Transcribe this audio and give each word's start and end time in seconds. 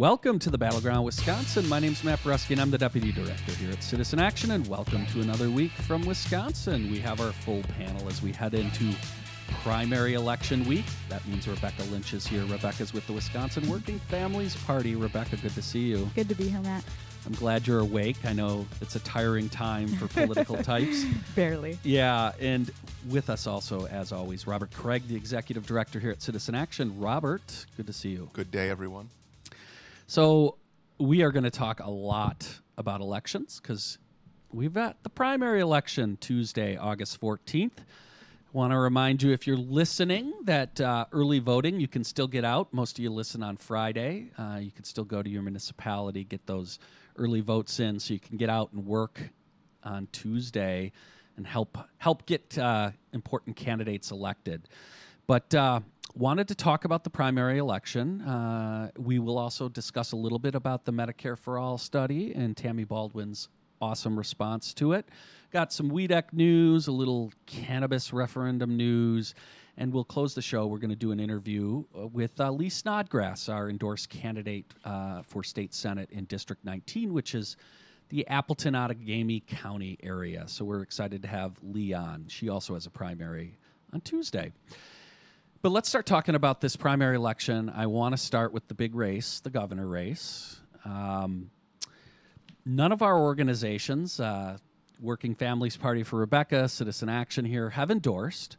Welcome 0.00 0.38
to 0.38 0.48
the 0.48 0.56
Battleground 0.56 1.04
Wisconsin. 1.04 1.68
My 1.68 1.78
name's 1.78 2.02
Matt 2.02 2.20
Brusky, 2.20 2.52
and 2.52 2.60
I'm 2.62 2.70
the 2.70 2.78
Deputy 2.78 3.12
Director 3.12 3.52
here 3.52 3.70
at 3.70 3.82
Citizen 3.82 4.18
Action. 4.18 4.52
And 4.52 4.66
welcome 4.66 5.04
to 5.08 5.20
another 5.20 5.50
week 5.50 5.72
from 5.72 6.06
Wisconsin. 6.06 6.90
We 6.90 7.00
have 7.00 7.20
our 7.20 7.32
full 7.32 7.60
panel 7.76 8.08
as 8.08 8.22
we 8.22 8.32
head 8.32 8.54
into 8.54 8.94
primary 9.60 10.14
election 10.14 10.64
week. 10.64 10.86
That 11.10 11.28
means 11.28 11.46
Rebecca 11.46 11.82
Lynch 11.90 12.14
is 12.14 12.26
here. 12.26 12.46
Rebecca's 12.46 12.94
with 12.94 13.06
the 13.06 13.12
Wisconsin 13.12 13.68
Working 13.68 13.98
Families 13.98 14.56
Party. 14.64 14.96
Rebecca, 14.96 15.36
good 15.36 15.54
to 15.54 15.60
see 15.60 15.80
you. 15.80 16.08
Good 16.14 16.30
to 16.30 16.34
be 16.34 16.48
here, 16.48 16.62
Matt. 16.62 16.82
I'm 17.26 17.34
glad 17.34 17.66
you're 17.66 17.80
awake. 17.80 18.24
I 18.24 18.32
know 18.32 18.66
it's 18.80 18.96
a 18.96 19.00
tiring 19.00 19.50
time 19.50 19.88
for 19.88 20.08
political 20.08 20.56
types. 20.62 21.04
Barely. 21.36 21.78
Yeah, 21.82 22.32
and 22.40 22.70
with 23.10 23.28
us 23.28 23.46
also, 23.46 23.86
as 23.88 24.12
always, 24.12 24.46
Robert 24.46 24.70
Kraig, 24.72 25.06
the 25.08 25.16
Executive 25.16 25.66
Director 25.66 26.00
here 26.00 26.10
at 26.10 26.22
Citizen 26.22 26.54
Action. 26.54 26.98
Robert, 26.98 27.66
good 27.76 27.86
to 27.86 27.92
see 27.92 28.08
you. 28.08 28.30
Good 28.32 28.50
day, 28.50 28.70
everyone. 28.70 29.10
So, 30.10 30.56
we 30.98 31.22
are 31.22 31.30
going 31.30 31.44
to 31.44 31.52
talk 31.52 31.78
a 31.78 31.88
lot 31.88 32.44
about 32.76 33.00
elections 33.00 33.60
because 33.62 33.96
we've 34.52 34.72
got 34.72 35.00
the 35.04 35.08
primary 35.08 35.60
election 35.60 36.18
Tuesday, 36.20 36.76
August 36.76 37.20
14th. 37.20 37.78
Want 38.52 38.72
to 38.72 38.78
remind 38.78 39.22
you 39.22 39.30
if 39.30 39.46
you're 39.46 39.56
listening 39.56 40.32
that 40.46 40.80
uh, 40.80 41.04
early 41.12 41.38
voting, 41.38 41.78
you 41.78 41.86
can 41.86 42.02
still 42.02 42.26
get 42.26 42.44
out. 42.44 42.74
Most 42.74 42.98
of 42.98 43.04
you 43.04 43.10
listen 43.10 43.44
on 43.44 43.56
Friday. 43.56 44.32
Uh, 44.36 44.58
you 44.60 44.72
can 44.72 44.82
still 44.82 45.04
go 45.04 45.22
to 45.22 45.30
your 45.30 45.42
municipality, 45.42 46.24
get 46.24 46.44
those 46.44 46.80
early 47.14 47.40
votes 47.40 47.78
in 47.78 48.00
so 48.00 48.12
you 48.12 48.18
can 48.18 48.36
get 48.36 48.50
out 48.50 48.72
and 48.72 48.84
work 48.84 49.20
on 49.84 50.08
Tuesday 50.10 50.90
and 51.36 51.46
help 51.46 51.78
help 51.98 52.26
get 52.26 52.58
uh, 52.58 52.90
important 53.12 53.54
candidates 53.54 54.10
elected. 54.10 54.68
But 55.30 55.54
uh, 55.54 55.78
wanted 56.16 56.48
to 56.48 56.56
talk 56.56 56.84
about 56.84 57.04
the 57.04 57.10
primary 57.10 57.58
election. 57.58 58.20
Uh, 58.22 58.90
we 58.98 59.20
will 59.20 59.38
also 59.38 59.68
discuss 59.68 60.10
a 60.10 60.16
little 60.16 60.40
bit 60.40 60.56
about 60.56 60.84
the 60.84 60.92
Medicare 60.92 61.38
for 61.38 61.56
All 61.56 61.78
study 61.78 62.32
and 62.34 62.56
Tammy 62.56 62.82
Baldwin's 62.82 63.48
awesome 63.80 64.18
response 64.18 64.74
to 64.74 64.92
it. 64.92 65.08
Got 65.52 65.72
some 65.72 65.88
WEDC 65.88 66.32
news, 66.32 66.88
a 66.88 66.90
little 66.90 67.32
cannabis 67.46 68.12
referendum 68.12 68.76
news, 68.76 69.36
and 69.76 69.92
we'll 69.92 70.02
close 70.02 70.34
the 70.34 70.42
show. 70.42 70.66
We're 70.66 70.78
going 70.78 70.90
to 70.90 70.96
do 70.96 71.12
an 71.12 71.20
interview 71.20 71.84
uh, 71.96 72.08
with 72.08 72.40
uh, 72.40 72.50
Lee 72.50 72.68
Snodgrass, 72.68 73.48
our 73.48 73.70
endorsed 73.70 74.08
candidate 74.08 74.74
uh, 74.84 75.22
for 75.22 75.44
state 75.44 75.72
senate 75.72 76.10
in 76.10 76.24
District 76.24 76.64
19, 76.64 77.14
which 77.14 77.36
is 77.36 77.56
the 78.08 78.26
Appleton 78.26 78.74
Outagamie 78.74 79.46
County 79.46 79.96
area. 80.02 80.42
So 80.48 80.64
we're 80.64 80.82
excited 80.82 81.22
to 81.22 81.28
have 81.28 81.52
Lee 81.62 81.92
on. 81.92 82.24
She 82.26 82.48
also 82.48 82.74
has 82.74 82.86
a 82.86 82.90
primary 82.90 83.56
on 83.92 84.00
Tuesday. 84.00 84.50
But 85.62 85.72
let's 85.72 85.90
start 85.90 86.06
talking 86.06 86.34
about 86.34 86.62
this 86.62 86.74
primary 86.74 87.16
election. 87.16 87.68
I 87.68 87.84
want 87.84 88.14
to 88.14 88.16
start 88.16 88.54
with 88.54 88.66
the 88.68 88.72
big 88.72 88.94
race, 88.94 89.40
the 89.40 89.50
governor 89.50 89.86
race. 89.86 90.58
Um, 90.86 91.50
none 92.64 92.92
of 92.92 93.02
our 93.02 93.18
organizations, 93.18 94.20
uh, 94.20 94.56
Working 95.02 95.34
Families 95.34 95.76
Party 95.76 96.02
for 96.02 96.18
Rebecca, 96.18 96.66
Citizen 96.66 97.10
Action 97.10 97.44
here, 97.44 97.68
have 97.68 97.90
endorsed. 97.90 98.56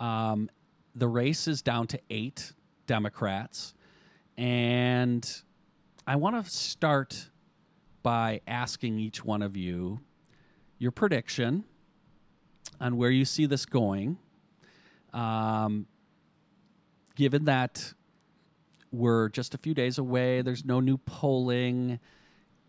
Um, 0.00 0.50
the 0.96 1.06
race 1.06 1.46
is 1.46 1.62
down 1.62 1.86
to 1.86 2.00
eight 2.10 2.52
Democrats. 2.88 3.72
And 4.36 5.24
I 6.04 6.16
want 6.16 6.44
to 6.44 6.50
start 6.50 7.30
by 8.02 8.40
asking 8.48 8.98
each 8.98 9.24
one 9.24 9.42
of 9.42 9.56
you 9.56 10.00
your 10.78 10.90
prediction 10.90 11.62
on 12.80 12.96
where 12.96 13.10
you 13.10 13.24
see 13.24 13.46
this 13.46 13.64
going. 13.64 14.18
Um, 15.12 15.86
given 17.20 17.44
that 17.44 17.92
we're 18.90 19.28
just 19.28 19.54
a 19.54 19.58
few 19.58 19.74
days 19.74 19.98
away, 19.98 20.40
there's 20.40 20.64
no 20.64 20.80
new 20.80 20.96
polling. 20.96 22.00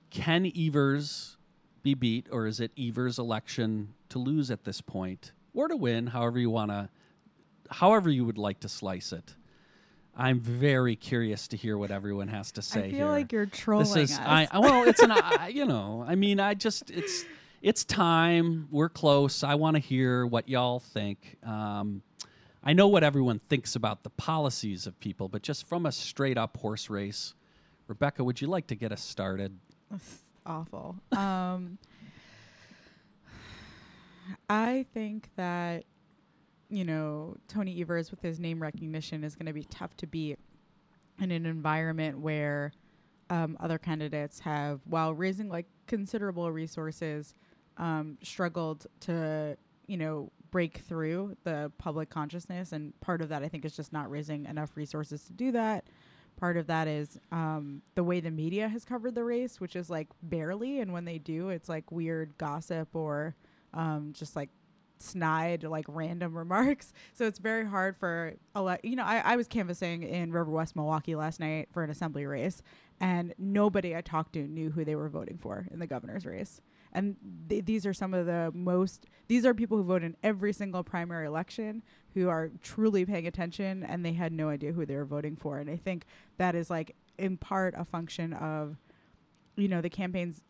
Can 0.10 0.52
Evers 0.58 1.38
be 1.84 1.94
beat, 1.94 2.28
or 2.30 2.48
is 2.48 2.60
it 2.60 2.70
Evers' 2.78 3.18
election 3.18 3.94
to 4.10 4.20
lose 4.20 4.52
at 4.52 4.66
this 4.66 4.82
point, 4.82 5.32
or 5.54 5.70
to 5.70 5.78
win? 5.78 6.06
However 6.06 6.38
you 6.38 6.50
want 6.50 6.70
to, 6.70 6.90
however 7.70 8.10
you 8.10 8.26
would 8.26 8.38
like 8.38 8.60
to 8.60 8.68
slice 8.68 9.14
it. 9.14 9.36
I'm 10.18 10.42
very 10.42 10.98
curious 10.98 11.48
to 11.48 11.56
hear 11.56 11.78
what 11.78 11.90
everyone 11.90 12.28
has 12.28 12.52
to 12.52 12.62
say 12.62 12.80
I 12.80 12.90
feel 12.90 12.98
here. 12.98 13.08
like 13.08 13.32
you're 13.32 13.46
trolling 13.46 13.86
this 13.94 14.12
is, 14.12 14.20
us. 14.20 14.50
I, 14.52 14.60
well, 14.60 14.86
it's 14.86 15.02
an, 15.02 15.12
I, 15.16 15.48
you 15.48 15.64
know, 15.66 16.04
I 16.06 16.16
mean, 16.16 16.42
I 16.42 16.56
just, 16.56 16.92
it's, 16.92 17.24
it's 17.62 17.86
time. 17.86 18.68
We're 18.70 18.90
close. 18.90 19.46
I 19.46 19.56
want 19.56 19.76
to 19.76 19.80
hear 19.80 20.26
what 20.26 20.50
y'all 20.50 20.82
think. 20.82 21.38
Um, 21.42 22.02
I 22.64 22.74
know 22.74 22.88
what 22.88 23.04
everyone 23.04 23.40
thinks 23.50 23.76
about 23.76 24.04
the 24.04 24.12
policies 24.12 24.86
of 24.86 25.00
people, 25.00 25.28
but 25.28 25.42
just 25.42 25.68
from 25.68 25.86
a 25.86 25.92
straight 25.92 26.38
up 26.38 26.58
horse 26.58 26.90
race, 26.90 27.34
Rebecca, 27.88 28.24
would 28.24 28.40
you 28.40 28.48
like 28.48 28.68
to 28.68 28.76
get 28.76 28.92
us 28.92 29.02
started? 29.02 29.58
That's 29.90 30.20
awful. 30.46 30.96
Um, 31.12 31.80
I 34.50 34.86
think 34.94 35.30
that 35.36 35.86
you 36.70 36.86
know 36.86 37.36
Tony 37.48 37.82
Evers 37.82 38.12
with 38.12 38.22
his 38.22 38.40
name 38.40 38.62
recognition 38.62 39.24
is 39.24 39.36
going 39.36 39.48
to 39.48 39.54
be 39.54 39.64
tough 39.64 39.98
to 39.98 40.08
beat 40.08 40.40
in 41.20 41.32
an 41.32 41.46
environment 41.46 42.20
where 42.20 42.72
um, 43.30 43.58
other 43.60 43.78
candidates 43.78 44.40
have, 44.40 44.82
while 44.86 45.14
raising 45.14 45.50
like 45.50 45.66
considerable 45.88 46.52
resources, 46.52 47.34
um, 47.78 48.18
struggled 48.22 48.86
to 49.02 49.58
you 49.88 49.98
know 49.98 50.32
break 50.52 50.80
through 50.80 51.38
the 51.44 51.72
public 51.78 52.10
consciousness, 52.10 52.72
and 52.72 53.00
part 53.00 53.22
of 53.22 53.30
that 53.30 53.44
I 53.44 53.48
think 53.48 53.66
is 53.66 53.76
just 53.76 53.94
not 53.94 54.12
raising 54.12 54.46
enough 54.46 54.76
resources 54.76 55.24
to 55.24 55.34
do 55.34 55.52
that. 55.54 55.86
Part 56.38 56.58
of 56.58 56.68
that 56.68 56.88
is 56.88 57.20
um, 57.32 57.82
the 57.96 58.04
way 58.04 58.20
the 58.20 58.32
media 58.32 58.68
has 58.68 58.86
covered 58.86 59.16
the 59.16 59.24
race, 59.24 59.60
which 59.60 59.76
is 59.76 59.90
like 59.90 60.08
barely, 60.22 60.80
and 60.80 60.94
when 60.94 61.06
they 61.06 61.18
do, 61.18 61.50
it's 61.50 61.70
like 61.70 61.92
weird 61.92 62.38
gossip 62.38 62.96
or 62.96 63.36
um, 63.74 64.14
just 64.14 64.36
like 64.36 64.50
snide 65.02 65.64
like 65.64 65.86
random 65.88 66.38
remarks 66.38 66.94
so 67.14 67.26
it's 67.26 67.40
very 67.40 67.66
hard 67.66 67.98
for 67.98 68.34
a 68.56 68.62
lot 68.62 68.84
you 68.86 68.96
know 68.96 69.04
I, 69.04 69.18
I 69.20 69.36
was 69.36 69.48
canvassing 69.48 70.04
in 70.04 70.32
river 70.32 70.52
west 70.52 70.76
milwaukee 70.76 71.16
last 71.16 71.40
night 71.40 71.70
for 71.72 71.84
an 71.84 71.90
assembly 71.90 72.26
race 72.26 72.62
and 73.00 73.34
nobody 73.38 73.96
i 73.96 74.02
talked 74.02 74.34
to 74.34 74.48
knew 74.48 74.70
who 74.70 74.86
they 74.86 74.96
were 74.96 75.10
voting 75.10 75.38
for 75.38 75.68
in 75.72 75.80
the 75.80 75.88
governor's 75.88 76.26
race 76.26 76.62
and 76.94 77.16
th- 77.50 77.66
these 77.66 77.86
are 77.86 77.94
some 77.94 78.14
of 78.14 78.26
the 78.26 78.52
most 78.54 79.06
these 79.28 79.46
are 79.46 79.54
people 79.54 79.78
who 79.78 79.84
vote 79.84 80.04
in 80.04 80.16
every 80.24 80.54
single 80.54 80.84
primary 80.84 81.26
election 81.26 81.84
who 82.14 82.30
are 82.30 82.52
truly 82.62 83.06
paying 83.06 83.28
attention 83.28 83.84
and 83.84 84.06
they 84.06 84.14
had 84.14 84.34
no 84.34 84.50
idea 84.50 84.74
who 84.74 84.86
they 84.86 84.96
were 84.96 85.06
voting 85.06 85.36
for. 85.36 85.58
And 85.58 85.70
i 85.70 85.78
think 85.78 86.06
that 86.38 86.56
is 86.56 86.70
like 86.70 86.96
in 87.18 87.38
part 87.38 87.74
a 87.78 87.86
function 87.86 88.34
of 88.34 88.78
you 89.56 89.68
know 89.68 89.82
the 89.82 89.90
campaigns 89.90 90.42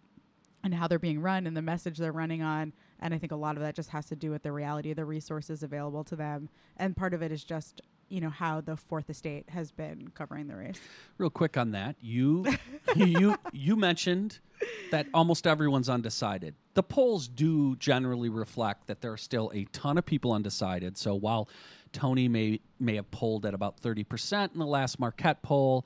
and 0.63 0.75
how 0.75 0.87
they're 0.87 0.99
being 0.99 1.21
run 1.21 1.47
and 1.47 1.57
the 1.57 1.61
message 1.61 1.97
they're 1.97 2.11
running 2.11 2.41
on. 2.41 2.73
And 2.99 3.13
i 3.13 3.17
think 3.17 3.31
a 3.31 3.35
lot 3.37 3.55
of 3.55 3.63
that 3.63 3.75
just 3.75 3.89
has 3.89 4.05
to 4.07 4.15
do 4.15 4.31
with 4.31 4.43
the 4.43 4.51
reality 4.51 4.91
of 4.91 4.97
the 4.97 5.05
resources 5.05 5.63
available 5.63 6.03
to 6.05 6.15
them. 6.15 6.49
And 6.77 6.95
part 6.95 7.13
of 7.13 7.21
it 7.21 7.31
is 7.31 7.43
just 7.43 7.81
you 8.11 8.21
know 8.21 8.29
how 8.29 8.61
the 8.61 8.75
fourth 8.75 9.09
estate 9.09 9.49
has 9.49 9.71
been 9.71 10.09
covering 10.13 10.47
the 10.47 10.55
race 10.55 10.79
Real 11.17 11.29
quick 11.29 11.57
on 11.57 11.71
that, 11.71 11.95
you 12.01 12.45
you 12.95 13.35
you 13.51 13.75
mentioned 13.75 14.39
that 14.91 15.07
almost 15.13 15.47
everyone's 15.47 15.89
undecided. 15.89 16.55
The 16.73 16.83
polls 16.83 17.27
do 17.27 17.75
generally 17.77 18.29
reflect 18.29 18.87
that 18.87 19.01
there 19.01 19.11
are 19.11 19.17
still 19.17 19.51
a 19.53 19.65
ton 19.65 19.97
of 19.97 20.05
people 20.05 20.33
undecided. 20.33 20.97
So 20.97 21.15
while 21.15 21.49
Tony 21.93 22.27
may 22.27 22.59
may 22.79 22.95
have 22.95 23.09
polled 23.11 23.45
at 23.45 23.53
about 23.53 23.79
thirty 23.79 24.03
percent 24.03 24.53
in 24.53 24.59
the 24.59 24.65
last 24.65 24.99
Marquette 24.99 25.41
poll, 25.41 25.85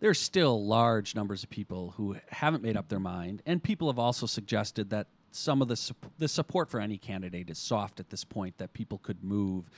there's 0.00 0.20
still 0.20 0.64
large 0.64 1.14
numbers 1.14 1.42
of 1.44 1.50
people 1.50 1.94
who 1.96 2.16
haven't 2.28 2.62
made 2.62 2.76
up 2.76 2.88
their 2.88 3.00
mind, 3.00 3.42
and 3.46 3.62
people 3.62 3.88
have 3.88 3.98
also 3.98 4.26
suggested 4.26 4.90
that 4.90 5.08
some 5.32 5.62
of 5.62 5.68
the 5.68 5.76
sup- 5.76 6.12
the 6.18 6.28
support 6.28 6.68
for 6.70 6.80
any 6.80 6.98
candidate 6.98 7.50
is 7.50 7.58
soft 7.58 8.00
at 8.00 8.10
this 8.10 8.24
point. 8.24 8.58
That 8.58 8.72
people 8.72 8.98
could 8.98 9.22
move. 9.22 9.70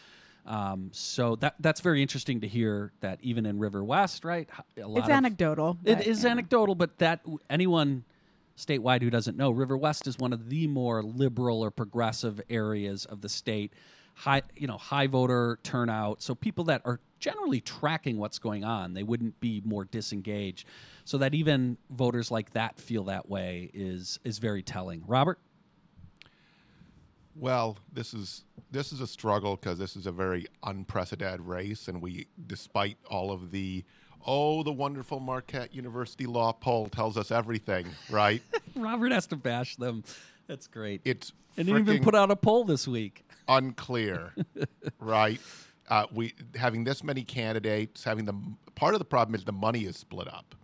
Um, 0.44 0.90
so 0.92 1.36
that 1.36 1.54
that's 1.60 1.80
very 1.80 2.02
interesting 2.02 2.40
to 2.40 2.48
hear 2.48 2.92
that 3.00 3.18
even 3.22 3.46
in 3.46 3.58
River 3.58 3.84
West, 3.84 4.24
right? 4.24 4.48
A 4.76 4.86
lot 4.86 5.00
it's 5.00 5.08
anecdotal 5.08 5.78
It 5.84 5.98
but, 5.98 6.06
is 6.06 6.24
yeah. 6.24 6.30
anecdotal, 6.30 6.74
but 6.74 6.98
that 6.98 7.20
anyone 7.48 8.04
statewide 8.56 9.02
who 9.02 9.10
doesn't 9.10 9.36
know, 9.36 9.50
River 9.50 9.76
West 9.76 10.06
is 10.06 10.18
one 10.18 10.32
of 10.32 10.48
the 10.48 10.66
more 10.66 11.02
liberal 11.02 11.62
or 11.62 11.70
progressive 11.70 12.40
areas 12.50 13.04
of 13.04 13.20
the 13.20 13.28
state. 13.28 13.72
High, 14.14 14.42
you 14.54 14.66
know, 14.66 14.76
high 14.76 15.06
voter 15.06 15.58
turnout. 15.62 16.20
So 16.20 16.34
people 16.34 16.64
that 16.64 16.82
are 16.84 17.00
generally 17.18 17.62
tracking 17.62 18.18
what's 18.18 18.38
going 18.38 18.62
on, 18.62 18.92
they 18.92 19.02
wouldn't 19.02 19.40
be 19.40 19.62
more 19.64 19.86
disengaged. 19.86 20.66
So 21.04 21.18
that 21.18 21.34
even 21.34 21.78
voters 21.88 22.30
like 22.30 22.52
that 22.52 22.78
feel 22.78 23.04
that 23.04 23.28
way 23.28 23.70
is 23.72 24.18
is 24.22 24.38
very 24.38 24.62
telling. 24.62 25.02
Robert, 25.06 25.38
Well, 27.34 27.78
this 27.92 28.14
is 28.14 28.44
this 28.70 28.92
is 28.92 29.00
a 29.00 29.06
struggle 29.06 29.56
because 29.56 29.78
this 29.78 29.96
is 29.96 30.06
a 30.06 30.12
very 30.12 30.46
unprecedented 30.62 31.40
race, 31.40 31.88
and 31.88 32.00
we, 32.02 32.26
despite 32.46 32.96
all 33.10 33.30
of 33.30 33.50
the, 33.50 33.84
oh, 34.26 34.62
the 34.62 34.72
wonderful 34.72 35.20
Marquette 35.20 35.74
University 35.74 36.26
law 36.26 36.52
poll 36.52 36.88
tells 36.88 37.16
us 37.16 37.30
everything, 37.30 37.86
right? 38.10 38.42
Robert 38.76 39.12
has 39.12 39.26
to 39.28 39.36
bash 39.36 39.76
them. 39.76 40.04
That's 40.46 40.66
great. 40.66 41.00
It's 41.04 41.32
and 41.56 41.68
they 41.68 41.72
even 41.72 42.02
put 42.02 42.14
out 42.14 42.30
a 42.30 42.36
poll 42.36 42.64
this 42.64 42.86
week. 42.88 43.24
unclear, 43.48 44.34
right? 44.98 45.40
Uh, 45.88 46.06
we 46.12 46.34
having 46.56 46.84
this 46.84 47.02
many 47.02 47.22
candidates, 47.22 48.04
having 48.04 48.24
the 48.24 48.34
part 48.74 48.94
of 48.94 48.98
the 48.98 49.04
problem 49.04 49.34
is 49.34 49.44
the 49.44 49.52
money 49.52 49.84
is 49.84 49.96
split 49.96 50.28
up, 50.32 50.54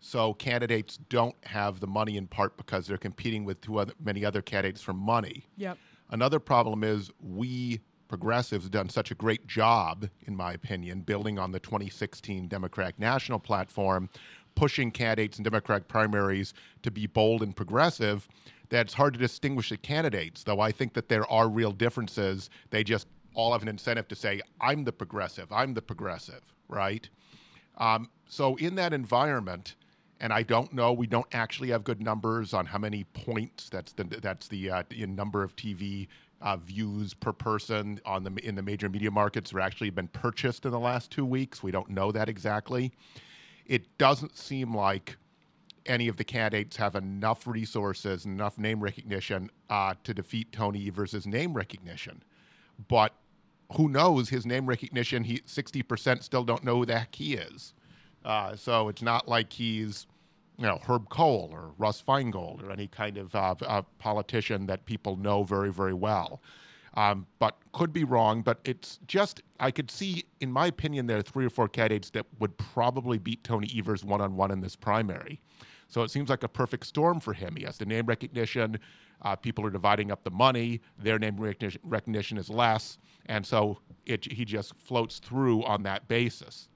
So 0.00 0.32
candidates 0.34 0.98
don't 1.08 1.36
have 1.44 1.80
the 1.80 1.86
money 1.86 2.16
in 2.16 2.26
part 2.26 2.56
because 2.56 2.86
they're 2.86 2.96
competing 2.96 3.44
with 3.44 3.60
too 3.60 3.78
other, 3.78 3.92
many 4.02 4.24
other 4.24 4.40
candidates 4.42 4.80
for 4.80 4.92
money. 4.94 5.44
Yep. 5.56 5.76
Another 6.10 6.40
problem 6.40 6.82
is 6.82 7.10
we 7.20 7.80
progressives 8.08 8.68
done 8.68 8.88
such 8.88 9.12
a 9.12 9.14
great 9.14 9.46
job, 9.46 10.08
in 10.26 10.34
my 10.34 10.52
opinion, 10.52 11.02
building 11.02 11.38
on 11.38 11.52
the 11.52 11.60
2016 11.60 12.48
Democratic 12.48 12.98
National 12.98 13.38
Platform, 13.38 14.08
pushing 14.56 14.90
candidates 14.90 15.38
in 15.38 15.44
Democratic 15.44 15.86
primaries 15.86 16.52
to 16.82 16.90
be 16.90 17.06
bold 17.06 17.40
and 17.40 17.54
progressive, 17.54 18.28
that 18.70 18.86
it's 18.86 18.94
hard 18.94 19.14
to 19.14 19.20
distinguish 19.20 19.68
the 19.68 19.76
candidates. 19.76 20.42
Though 20.42 20.58
I 20.58 20.72
think 20.72 20.94
that 20.94 21.08
there 21.08 21.30
are 21.30 21.48
real 21.48 21.70
differences. 21.70 22.50
They 22.70 22.82
just 22.82 23.06
all 23.34 23.52
have 23.52 23.62
an 23.62 23.68
incentive 23.68 24.08
to 24.08 24.16
say, 24.16 24.40
I'm 24.60 24.82
the 24.82 24.92
progressive, 24.92 25.52
I'm 25.52 25.74
the 25.74 25.82
progressive, 25.82 26.42
right? 26.68 27.08
Um, 27.78 28.10
so 28.28 28.56
in 28.56 28.74
that 28.74 28.92
environment, 28.92 29.76
and 30.20 30.32
I 30.32 30.42
don't 30.42 30.72
know. 30.72 30.92
We 30.92 31.06
don't 31.06 31.26
actually 31.32 31.70
have 31.70 31.82
good 31.82 32.02
numbers 32.02 32.52
on 32.52 32.66
how 32.66 32.78
many 32.78 33.04
points. 33.04 33.68
That's 33.70 33.92
the 33.92 34.04
that's 34.04 34.48
the, 34.48 34.70
uh, 34.70 34.82
number 34.90 35.42
of 35.42 35.56
TV 35.56 36.08
uh, 36.42 36.56
views 36.58 37.14
per 37.14 37.32
person 37.32 38.00
on 38.04 38.24
the 38.24 38.32
in 38.46 38.54
the 38.54 38.62
major 38.62 38.88
media 38.88 39.10
markets 39.10 39.50
that 39.50 39.60
actually 39.60 39.90
been 39.90 40.08
purchased 40.08 40.64
in 40.66 40.72
the 40.72 40.78
last 40.78 41.10
two 41.10 41.24
weeks. 41.24 41.62
We 41.62 41.70
don't 41.70 41.88
know 41.88 42.12
that 42.12 42.28
exactly. 42.28 42.92
It 43.66 43.96
doesn't 43.98 44.36
seem 44.36 44.74
like 44.74 45.16
any 45.86 46.08
of 46.08 46.16
the 46.16 46.24
candidates 46.24 46.76
have 46.76 46.94
enough 46.94 47.46
resources, 47.46 48.26
enough 48.26 48.58
name 48.58 48.80
recognition 48.80 49.50
uh, 49.70 49.94
to 50.04 50.12
defeat 50.12 50.52
Tony 50.52 50.86
Evers' 50.86 51.26
name 51.26 51.54
recognition. 51.54 52.22
But 52.88 53.14
who 53.76 53.88
knows? 53.88 54.28
His 54.28 54.44
name 54.44 54.66
recognition, 54.66 55.24
he 55.24 55.40
sixty 55.46 55.82
percent 55.82 56.24
still 56.24 56.44
don't 56.44 56.62
know 56.62 56.76
who 56.76 56.86
the 56.86 56.98
heck 56.98 57.14
he 57.14 57.34
is. 57.34 57.72
Uh, 58.24 58.54
so 58.56 58.88
it's 58.88 59.02
not 59.02 59.28
like 59.28 59.52
he's, 59.52 60.06
you 60.58 60.66
know, 60.66 60.78
Herb 60.86 61.08
Kohl 61.08 61.48
or 61.52 61.72
Russ 61.78 62.02
Feingold 62.02 62.62
or 62.62 62.70
any 62.70 62.86
kind 62.86 63.16
of 63.16 63.34
uh, 63.34 63.54
uh, 63.66 63.82
politician 63.98 64.66
that 64.66 64.84
people 64.84 65.16
know 65.16 65.42
very, 65.42 65.72
very 65.72 65.94
well. 65.94 66.42
Um, 66.94 67.26
but 67.38 67.56
could 67.72 67.92
be 67.92 68.04
wrong. 68.04 68.42
But 68.42 68.58
it's 68.64 68.98
just 69.06 69.42
I 69.60 69.70
could 69.70 69.90
see, 69.90 70.24
in 70.40 70.50
my 70.50 70.66
opinion, 70.66 71.06
there 71.06 71.18
are 71.18 71.22
three 71.22 71.46
or 71.46 71.50
four 71.50 71.68
candidates 71.68 72.10
that 72.10 72.26
would 72.40 72.58
probably 72.58 73.16
beat 73.16 73.44
Tony 73.44 73.70
Evers 73.76 74.04
one 74.04 74.20
on 74.20 74.36
one 74.36 74.50
in 74.50 74.60
this 74.60 74.74
primary. 74.76 75.40
So 75.86 76.02
it 76.02 76.10
seems 76.10 76.30
like 76.30 76.42
a 76.42 76.48
perfect 76.48 76.86
storm 76.86 77.20
for 77.20 77.32
him. 77.32 77.56
He 77.56 77.64
has 77.64 77.78
the 77.78 77.86
name 77.86 78.06
recognition. 78.06 78.78
Uh, 79.22 79.36
people 79.36 79.66
are 79.66 79.70
dividing 79.70 80.10
up 80.10 80.24
the 80.24 80.30
money. 80.30 80.80
Their 80.98 81.18
name 81.18 81.36
recognition, 81.36 81.80
recognition 81.84 82.38
is 82.38 82.48
less, 82.48 82.98
and 83.26 83.44
so 83.44 83.78
it, 84.06 84.30
he 84.32 84.44
just 84.44 84.74
floats 84.76 85.18
through 85.18 85.64
on 85.64 85.82
that 85.82 86.08
basis. 86.08 86.68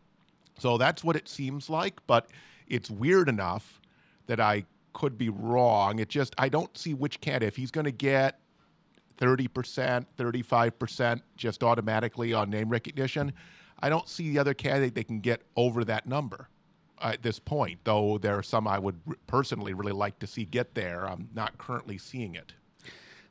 So 0.58 0.78
that's 0.78 1.02
what 1.02 1.16
it 1.16 1.28
seems 1.28 1.68
like, 1.68 2.00
but 2.06 2.30
it's 2.66 2.90
weird 2.90 3.28
enough 3.28 3.80
that 4.26 4.40
I 4.40 4.64
could 4.92 5.18
be 5.18 5.28
wrong. 5.28 5.98
It 5.98 6.08
just, 6.08 6.34
I 6.38 6.48
don't 6.48 6.76
see 6.76 6.94
which 6.94 7.20
candidate, 7.20 7.48
if 7.48 7.56
he's 7.56 7.70
going 7.70 7.84
to 7.84 7.92
get 7.92 8.40
30%, 9.18 10.06
35% 10.16 11.20
just 11.36 11.62
automatically 11.62 12.32
on 12.32 12.50
name 12.50 12.68
recognition, 12.68 13.32
I 13.80 13.88
don't 13.88 14.08
see 14.08 14.30
the 14.30 14.38
other 14.38 14.54
candidate 14.54 14.94
that 14.94 15.08
can 15.08 15.20
get 15.20 15.42
over 15.56 15.84
that 15.84 16.06
number 16.06 16.48
at 17.02 17.22
this 17.22 17.38
point, 17.38 17.80
though 17.84 18.18
there 18.18 18.38
are 18.38 18.42
some 18.42 18.66
I 18.66 18.78
would 18.78 18.98
personally 19.26 19.74
really 19.74 19.92
like 19.92 20.18
to 20.20 20.26
see 20.26 20.44
get 20.44 20.74
there. 20.74 21.08
I'm 21.08 21.28
not 21.34 21.58
currently 21.58 21.98
seeing 21.98 22.34
it. 22.34 22.52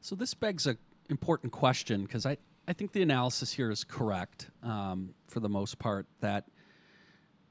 So 0.01 0.15
this 0.15 0.33
begs 0.33 0.67
an 0.67 0.77
important 1.09 1.53
question 1.53 2.03
because 2.03 2.25
I, 2.25 2.37
I 2.67 2.73
think 2.73 2.91
the 2.91 3.01
analysis 3.01 3.51
here 3.53 3.71
is 3.71 3.83
correct 3.83 4.49
um, 4.61 5.13
for 5.27 5.39
the 5.39 5.49
most 5.49 5.79
part 5.79 6.05
that 6.19 6.45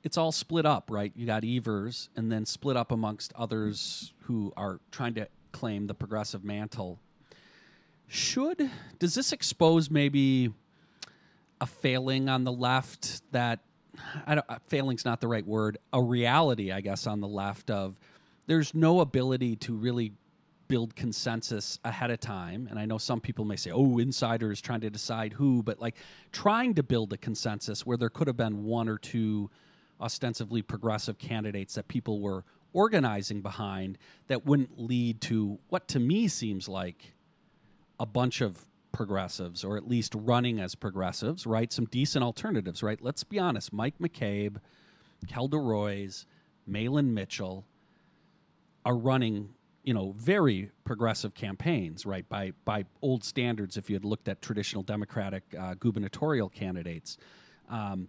it's 0.02 0.16
all 0.16 0.32
split 0.32 0.66
up, 0.66 0.90
right? 0.90 1.12
You 1.14 1.26
got 1.26 1.44
Evers, 1.44 2.08
and 2.16 2.31
then 2.31 2.44
split 2.44 2.76
up 2.76 2.93
amongst 2.93 3.32
others 3.34 4.12
who 4.22 4.52
are 4.56 4.81
trying 4.90 5.14
to 5.14 5.28
claim 5.52 5.87
the 5.87 5.94
progressive 5.94 6.44
mantle. 6.44 6.99
Should 8.08 8.70
does 8.99 9.14
this 9.14 9.32
expose 9.32 9.90
maybe 9.90 10.52
a 11.60 11.66
failing 11.66 12.28
on 12.28 12.44
the 12.44 12.52
left 12.52 13.22
that 13.32 13.60
I 14.26 14.34
don't, 14.34 14.46
uh, 14.49 14.58
failing's 14.66 15.04
not 15.04 15.20
the 15.20 15.28
right 15.28 15.46
word, 15.46 15.78
a 15.93 16.02
reality, 16.02 16.72
I 16.72 16.81
guess, 16.81 17.06
on 17.06 17.20
the 17.20 17.28
left 17.28 17.70
of 17.70 17.98
there's 18.46 18.75
no 18.75 19.00
ability 19.00 19.56
to 19.56 19.75
really 19.75 20.12
build 20.69 20.96
consensus 20.96 21.78
ahead 21.84 22.10
of 22.10 22.19
time. 22.19 22.66
And 22.70 22.78
I 22.78 22.87
know 22.87 22.98
some 22.98 23.20
people 23.20 23.44
may 23.44 23.56
say, 23.56 23.70
oh, 23.70 23.98
insiders 23.98 24.60
trying 24.60 24.81
to 24.81 24.90
decide 24.90 25.34
who, 25.34 25.62
but 25.62 25.78
like 25.81 25.96
trying 26.32 26.75
to 26.75 26.82
build 26.82 27.12
a 27.12 27.19
consensus 27.19 27.84
where 27.84 27.96
there 27.96 28.08
could 28.08 28.26
have 28.26 28.37
been 28.37 28.64
one 28.64 28.88
or 28.88 28.98
two 28.98 29.50
ostensibly 30.02 30.62
progressive 30.62 31.19
candidates 31.19 31.75
that 31.75 31.88
people 31.88 32.20
were 32.20 32.44
organizing 32.72 33.40
behind 33.40 33.99
that 34.26 34.44
wouldn't 34.46 34.81
lead 34.81 35.20
to 35.20 35.58
what 35.69 35.88
to 35.88 36.00
me 36.00 36.28
seems 36.28 36.69
like 36.69 37.14
a 38.00 38.06
bunch 38.06 38.40
of 38.40 38.66
progressives 38.93 39.64
or 39.64 39.76
at 39.76 39.88
least 39.88 40.14
running 40.14 40.60
as 40.60 40.75
progressives, 40.75 41.46
right? 41.46 41.72
Some 41.72 41.87
decent 41.87 42.22
alternatives, 42.22 42.82
right? 42.82 43.00
Let's 43.00 43.25
be 43.25 43.38
honest. 43.38 43.72
Mike 43.72 43.94
McCabe, 44.00 44.56
Kelda 45.28 45.58
Roys, 45.58 46.26
Mahlon 46.69 47.12
Mitchell 47.12 47.64
are 48.84 48.96
running, 48.96 49.50
you 49.84 49.94
know, 49.94 50.12
very 50.16 50.70
progressive 50.84 51.34
campaigns, 51.34 52.05
right? 52.05 52.28
By 52.28 52.52
by 52.64 52.84
old 53.00 53.25
standards, 53.25 53.76
if 53.76 53.88
you 53.88 53.94
had 53.96 54.05
looked 54.05 54.28
at 54.28 54.43
traditional 54.43 54.82
Democratic 54.82 55.43
uh, 55.58 55.75
gubernatorial 55.75 56.48
candidates. 56.48 57.19
Um, 57.70 58.08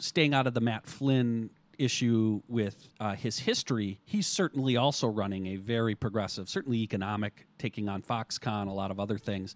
staying 0.00 0.34
out 0.34 0.46
of 0.46 0.54
the 0.54 0.60
Matt 0.60 0.86
Flynn 0.86 1.50
issue 1.78 2.42
with 2.48 2.88
uh, 3.00 3.14
his 3.14 3.38
history, 3.38 4.00
he's 4.04 4.26
certainly 4.26 4.76
also 4.76 5.08
running 5.08 5.46
a 5.48 5.56
very 5.56 5.94
progressive, 5.94 6.48
certainly 6.48 6.78
economic, 6.78 7.46
taking 7.58 7.88
on 7.88 8.02
Foxconn, 8.02 8.68
a 8.68 8.72
lot 8.72 8.90
of 8.90 9.00
other 9.00 9.18
things. 9.18 9.54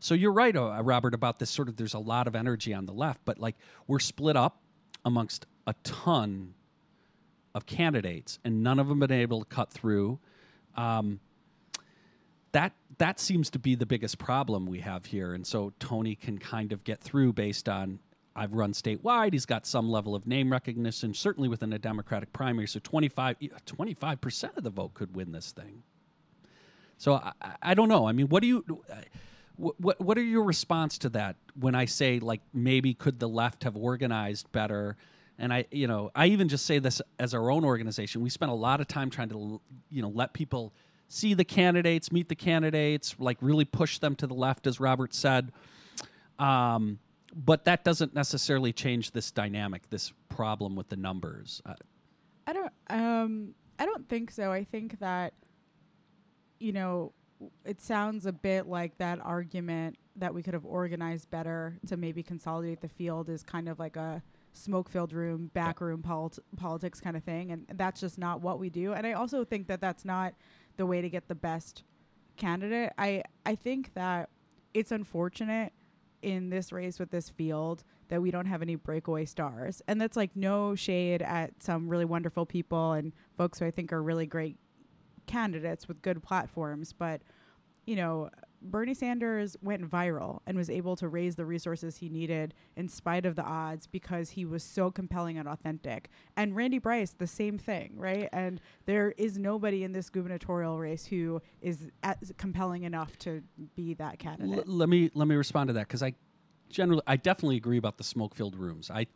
So 0.00 0.14
you're 0.14 0.32
right, 0.32 0.54
uh, 0.56 0.80
Robert, 0.82 1.12
about 1.12 1.38
this 1.38 1.50
sort 1.50 1.68
of 1.68 1.76
there's 1.76 1.94
a 1.94 1.98
lot 1.98 2.26
of 2.26 2.34
energy 2.34 2.72
on 2.72 2.86
the 2.86 2.92
left, 2.92 3.20
but 3.24 3.38
like 3.38 3.56
we're 3.86 3.98
split 3.98 4.36
up 4.36 4.60
amongst 5.04 5.46
a 5.66 5.74
ton 5.82 6.54
of 7.54 7.66
candidates, 7.66 8.38
and 8.44 8.62
none 8.62 8.78
of 8.78 8.88
them 8.88 9.00
been 9.00 9.10
able 9.10 9.40
to 9.40 9.46
cut 9.46 9.70
through. 9.70 10.18
Um, 10.76 11.20
that 12.52 12.72
that 12.98 13.20
seems 13.20 13.50
to 13.50 13.58
be 13.58 13.74
the 13.74 13.86
biggest 13.86 14.18
problem 14.18 14.66
we 14.66 14.78
have 14.80 15.04
here, 15.06 15.34
and 15.34 15.46
so 15.46 15.72
Tony 15.80 16.14
can 16.14 16.38
kind 16.38 16.72
of 16.72 16.84
get 16.84 17.00
through 17.00 17.32
based 17.32 17.68
on 17.68 17.98
I've 18.38 18.52
run 18.52 18.72
statewide. 18.72 19.32
He's 19.32 19.46
got 19.46 19.66
some 19.66 19.90
level 19.90 20.14
of 20.14 20.26
name 20.26 20.52
recognition, 20.52 21.12
certainly 21.12 21.48
within 21.48 21.72
a 21.72 21.78
Democratic 21.78 22.32
primary. 22.32 22.68
So 22.68 22.78
25 22.80 24.20
percent 24.20 24.52
of 24.56 24.62
the 24.62 24.70
vote 24.70 24.94
could 24.94 25.14
win 25.14 25.32
this 25.32 25.50
thing. 25.50 25.82
So 26.98 27.14
I, 27.14 27.32
I, 27.62 27.74
don't 27.74 27.88
know. 27.88 28.06
I 28.06 28.12
mean, 28.12 28.28
what 28.28 28.42
do 28.42 28.48
you? 28.48 28.84
What 29.56 30.00
what 30.00 30.16
are 30.16 30.22
your 30.22 30.44
response 30.44 30.98
to 30.98 31.08
that 31.10 31.34
when 31.58 31.74
I 31.74 31.84
say 31.86 32.20
like 32.20 32.40
maybe 32.54 32.94
could 32.94 33.18
the 33.18 33.28
left 33.28 33.64
have 33.64 33.76
organized 33.76 34.50
better? 34.52 34.96
And 35.36 35.52
I, 35.52 35.66
you 35.70 35.88
know, 35.88 36.10
I 36.14 36.26
even 36.26 36.48
just 36.48 36.64
say 36.64 36.78
this 36.78 37.02
as 37.18 37.34
our 37.34 37.50
own 37.50 37.64
organization. 37.64 38.22
We 38.22 38.30
spent 38.30 38.52
a 38.52 38.54
lot 38.54 38.80
of 38.80 38.86
time 38.86 39.10
trying 39.10 39.28
to, 39.30 39.60
you 39.90 40.02
know, 40.02 40.08
let 40.08 40.32
people 40.32 40.72
see 41.08 41.34
the 41.34 41.44
candidates, 41.44 42.12
meet 42.12 42.28
the 42.28 42.34
candidates, 42.34 43.16
like 43.18 43.38
really 43.40 43.64
push 43.64 43.98
them 43.98 44.14
to 44.16 44.26
the 44.26 44.34
left, 44.34 44.66
as 44.66 44.78
Robert 44.78 45.14
said. 45.14 45.52
Um, 46.38 46.98
but 47.44 47.64
that 47.64 47.84
doesn't 47.84 48.14
necessarily 48.14 48.72
change 48.72 49.12
this 49.12 49.30
dynamic, 49.30 49.88
this 49.90 50.12
problem 50.28 50.74
with 50.74 50.88
the 50.88 50.96
numbers. 50.96 51.62
Uh, 51.64 51.74
I 52.46 52.52
don't. 52.52 52.72
Um, 52.90 53.54
I 53.78 53.86
don't 53.86 54.08
think 54.08 54.32
so. 54.32 54.50
I 54.50 54.64
think 54.64 54.98
that, 54.98 55.34
you 56.58 56.72
know, 56.72 57.12
it 57.64 57.80
sounds 57.80 58.26
a 58.26 58.32
bit 58.32 58.66
like 58.66 58.98
that 58.98 59.20
argument 59.20 59.96
that 60.16 60.34
we 60.34 60.42
could 60.42 60.54
have 60.54 60.64
organized 60.64 61.30
better 61.30 61.78
to 61.86 61.96
maybe 61.96 62.24
consolidate 62.24 62.80
the 62.80 62.88
field 62.88 63.28
is 63.28 63.44
kind 63.44 63.68
of 63.68 63.78
like 63.78 63.96
a 63.96 64.20
smoke-filled 64.52 65.12
room, 65.12 65.48
backroom 65.54 66.02
polit- 66.02 66.40
politics 66.56 67.00
kind 67.00 67.16
of 67.16 67.22
thing, 67.22 67.52
and 67.52 67.66
that's 67.74 68.00
just 68.00 68.18
not 68.18 68.40
what 68.40 68.58
we 68.58 68.68
do. 68.68 68.94
And 68.94 69.06
I 69.06 69.12
also 69.12 69.44
think 69.44 69.68
that 69.68 69.80
that's 69.80 70.04
not 70.04 70.34
the 70.76 70.86
way 70.86 71.00
to 71.00 71.08
get 71.08 71.28
the 71.28 71.36
best 71.36 71.84
candidate. 72.36 72.92
I 72.98 73.22
I 73.46 73.54
think 73.54 73.94
that 73.94 74.30
it's 74.74 74.90
unfortunate 74.90 75.72
in 76.22 76.50
this 76.50 76.72
race 76.72 76.98
with 76.98 77.10
this 77.10 77.28
field 77.30 77.84
that 78.08 78.20
we 78.22 78.30
don't 78.30 78.46
have 78.46 78.62
any 78.62 78.74
breakaway 78.74 79.24
stars. 79.24 79.82
And 79.86 80.00
that's 80.00 80.16
like 80.16 80.34
no 80.34 80.74
shade 80.74 81.22
at 81.22 81.62
some 81.62 81.88
really 81.88 82.04
wonderful 82.04 82.46
people 82.46 82.92
and 82.92 83.12
folks 83.36 83.58
who 83.58 83.66
I 83.66 83.70
think 83.70 83.92
are 83.92 84.02
really 84.02 84.26
great 84.26 84.56
candidates 85.26 85.86
with 85.86 86.02
good 86.02 86.22
platforms. 86.22 86.92
But, 86.92 87.20
you 87.86 87.96
know, 87.96 88.30
Bernie 88.60 88.94
Sanders 88.94 89.56
went 89.62 89.88
viral 89.88 90.40
and 90.46 90.56
was 90.56 90.68
able 90.68 90.96
to 90.96 91.08
raise 91.08 91.36
the 91.36 91.44
resources 91.44 91.98
he 91.98 92.08
needed 92.08 92.54
in 92.76 92.88
spite 92.88 93.24
of 93.24 93.36
the 93.36 93.42
odds 93.42 93.86
because 93.86 94.30
he 94.30 94.44
was 94.44 94.62
so 94.62 94.90
compelling 94.90 95.38
and 95.38 95.48
authentic. 95.48 96.10
And 96.36 96.56
Randy 96.56 96.78
Bryce, 96.78 97.14
the 97.16 97.26
same 97.26 97.58
thing, 97.58 97.92
right? 97.96 98.28
And 98.32 98.60
there 98.86 99.14
is 99.16 99.38
nobody 99.38 99.84
in 99.84 99.92
this 99.92 100.10
gubernatorial 100.10 100.78
race 100.78 101.06
who 101.06 101.40
is 101.60 101.88
compelling 102.36 102.82
enough 102.82 103.16
to 103.20 103.42
be 103.76 103.94
that 103.94 104.18
candidate. 104.18 104.58
L- 104.58 104.64
let 104.66 104.88
me 104.88 105.10
let 105.14 105.28
me 105.28 105.36
respond 105.36 105.68
to 105.68 105.74
that 105.74 105.86
because 105.86 106.02
I 106.02 106.14
generally 106.68 107.02
I 107.06 107.16
definitely 107.16 107.56
agree 107.56 107.78
about 107.78 107.96
the 107.98 108.04
smoke-filled 108.04 108.56
rooms. 108.56 108.90
I 108.90 109.06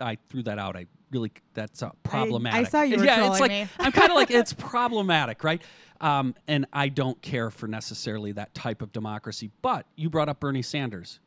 I 0.00 0.18
threw 0.28 0.42
that 0.44 0.58
out. 0.58 0.76
I 0.76 0.86
really 1.10 1.32
that's 1.54 1.82
uh, 1.82 1.90
problematic. 2.02 2.66
I 2.66 2.70
saw 2.70 2.82
you 2.82 2.98
were 2.98 3.04
yeah, 3.04 3.30
it's 3.30 3.40
like 3.40 3.50
me. 3.50 3.68
I'm 3.78 3.92
kind 3.92 4.10
of 4.10 4.16
like 4.16 4.30
it's 4.30 4.52
problematic, 4.58 5.44
right? 5.44 5.62
Um, 6.00 6.34
and 6.46 6.66
I 6.72 6.88
don't 6.88 7.20
care 7.22 7.50
for 7.50 7.66
necessarily 7.66 8.32
that 8.32 8.54
type 8.54 8.82
of 8.82 8.92
democracy. 8.92 9.50
But 9.62 9.86
you 9.96 10.10
brought 10.10 10.28
up 10.28 10.40
Bernie 10.40 10.62
Sanders. 10.62 11.20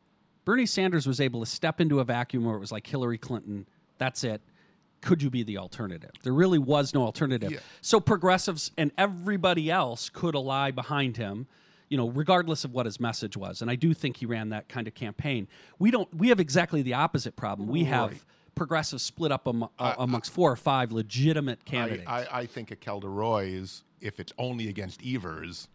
Bernie 0.44 0.66
Sanders 0.66 1.06
was 1.06 1.20
able 1.20 1.40
to 1.40 1.46
step 1.46 1.80
into 1.80 2.00
a 2.00 2.04
vacuum 2.04 2.44
where 2.44 2.56
it 2.56 2.60
was 2.60 2.72
like 2.72 2.86
Hillary 2.86 3.18
Clinton. 3.18 3.66
That's 3.98 4.24
it. 4.24 4.40
Could 5.00 5.22
you 5.22 5.30
be 5.30 5.42
the 5.42 5.58
alternative? 5.58 6.10
There 6.22 6.32
really 6.32 6.58
was 6.58 6.94
no 6.94 7.02
alternative. 7.02 7.50
Yeah. 7.50 7.58
So 7.80 8.00
progressives 8.00 8.70
and 8.78 8.92
everybody 8.96 9.70
else 9.70 10.08
could 10.08 10.34
ally 10.34 10.70
behind 10.70 11.16
him, 11.16 11.48
you 11.88 11.96
know, 11.96 12.08
regardless 12.08 12.64
of 12.64 12.72
what 12.72 12.86
his 12.86 13.00
message 13.00 13.36
was. 13.36 13.62
And 13.62 13.70
I 13.70 13.74
do 13.74 13.94
think 13.94 14.16
he 14.16 14.26
ran 14.26 14.50
that 14.50 14.68
kind 14.68 14.86
of 14.86 14.94
campaign. 14.94 15.48
We 15.78 15.90
don't. 15.90 16.12
We 16.14 16.28
have 16.28 16.40
exactly 16.40 16.82
the 16.82 16.94
opposite 16.94 17.36
problem. 17.36 17.68
We 17.68 17.84
have 17.84 18.12
Right. 18.12 18.20
Progressives 18.54 19.02
split 19.02 19.32
up 19.32 19.48
am, 19.48 19.64
uh, 19.78 19.94
amongst 19.98 20.30
four 20.32 20.52
or 20.52 20.56
five 20.56 20.92
legitimate 20.92 21.64
candidates. 21.64 22.08
I, 22.08 22.26
I 22.30 22.46
think 22.46 22.70
a 22.70 22.76
Kelda 22.76 23.08
Roys, 23.08 23.82
if 24.00 24.20
it's 24.20 24.32
only 24.38 24.68
against 24.68 25.00
Evers, 25.04 25.68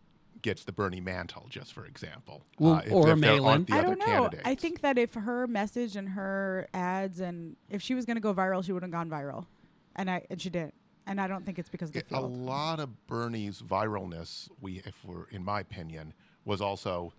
gets 0.43 0.63
the 0.63 0.72
Bernie 0.72 1.01
mantle, 1.01 1.48
just 1.50 1.74
for 1.74 1.86
example. 1.86 2.43
Well, 2.60 2.75
Uh, 2.75 2.81
if- 2.86 2.91
or 2.91 3.10
if 3.10 3.17
Mahlon. 3.17 3.65
the 3.65 3.74
I 3.74 3.79
other 3.79 3.88
don't 3.89 4.00
know. 4.00 4.05
candidates. 4.05 4.43
I 4.46 4.53
think 4.55 4.81
that 4.81 4.98
if 5.00 5.15
her 5.15 5.48
message 5.48 5.96
and 5.96 6.10
her 6.10 6.67
ads 6.74 7.19
and 7.19 7.55
if 7.69 7.81
she 7.81 7.96
was 7.96 8.05
going 8.05 8.15
to 8.17 8.22
go 8.22 8.34
viral, 8.34 8.63
she 8.63 8.72
would 8.72 8.84
have 8.84 8.91
gone 8.91 9.10
viral, 9.10 9.48
and 9.96 10.10
I 10.12 10.25
and 10.29 10.39
she 10.39 10.50
didn't. 10.51 10.75
And 11.07 11.19
I 11.22 11.27
don't 11.27 11.46
think 11.46 11.57
it's 11.57 11.69
because 11.69 11.89
of 11.89 11.93
the 11.93 12.01
a 12.01 12.03
field. 12.03 12.31
lot 12.31 12.79
of 12.79 13.07
Bernie's 13.07 13.62
viralness, 13.62 14.50
we, 14.62 14.81
if 14.86 15.03
we're 15.05 15.24
in 15.29 15.43
my 15.43 15.62
opinion, 15.62 16.13
was 16.46 16.62
also 16.62 17.13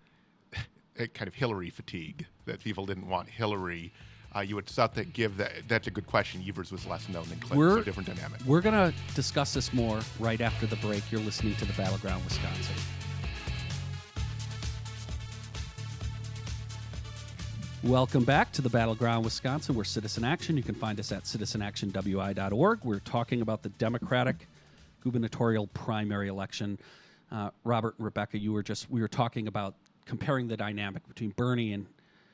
a 0.99 1.09
kind 1.09 1.27
of 1.27 1.35
Hillary 1.35 1.71
fatigue 1.71 2.27
that 2.45 2.61
people 2.61 2.87
didn't 2.87 3.09
want 3.09 3.29
Hillary. 3.31 3.93
Uh, 4.37 4.41
you 4.41 4.55
would 4.55 4.67
thought 4.67 4.95
that 4.95 5.13
give 5.13 5.37
that. 5.39 5.53
That's 5.69 5.87
a 5.87 5.91
good 5.91 6.07
question. 6.07 6.45
Evers 6.47 6.71
was 6.71 6.87
less 6.87 7.09
known 7.09 7.25
than 7.29 7.39
Clinton, 7.39 7.59
We're- 7.59 7.81
so 7.81 7.83
different 7.83 8.09
dynamic. 8.09 8.41
We're 8.45 8.61
going 8.61 8.75
to 8.75 8.97
discuss 9.15 9.55
this 9.55 9.73
more 9.73 10.01
right 10.21 10.41
after 10.41 10.67
the 10.67 10.77
break. 10.77 11.11
You're 11.11 11.23
listening 11.23 11.57
to 11.57 11.65
the 11.65 11.73
Battleground 11.73 12.25
Wisconsin. 12.25 12.75
Welcome 17.85 18.25
back 18.25 18.53
to 18.53 18.63
the 18.63 18.69
Battleground 18.69 19.25
Wisconsin. 19.25 19.75
We're 19.75 19.85
Citizen 19.85 20.25
Action. 20.25 20.57
You 20.57 20.65
can 20.65 20.75
find 20.75 20.99
us 20.99 21.13
at 21.13 21.23
citizenactionwi.org. 21.23 22.85
We're 22.85 22.99
talking 22.99 23.41
about 23.41 23.63
the 23.63 23.69
Democratic 23.71 24.49
gubernatorial 25.03 25.69
primary 25.69 26.29
election. 26.29 26.79
Uh, 27.31 27.51
Robert 27.65 27.95
and 27.97 28.05
Rebecca, 28.05 28.37
you 28.37 28.53
were 28.53 28.63
just 28.65 28.91
we 28.91 29.01
were 29.01 29.09
talking 29.09 29.47
about 29.47 29.75
comparing 30.07 30.49
the 30.49 30.57
dynamic 30.57 31.07
between 31.07 31.31
Bernie 31.31 31.73
and 31.73 31.87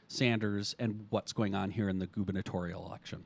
Sanders 0.08 0.75
and 0.78 1.06
what's 1.11 1.32
going 1.32 1.54
on 1.54 1.70
here 1.70 1.88
in 1.88 1.99
the 1.99 2.06
gubernatorial 2.06 2.87
election. 2.87 3.25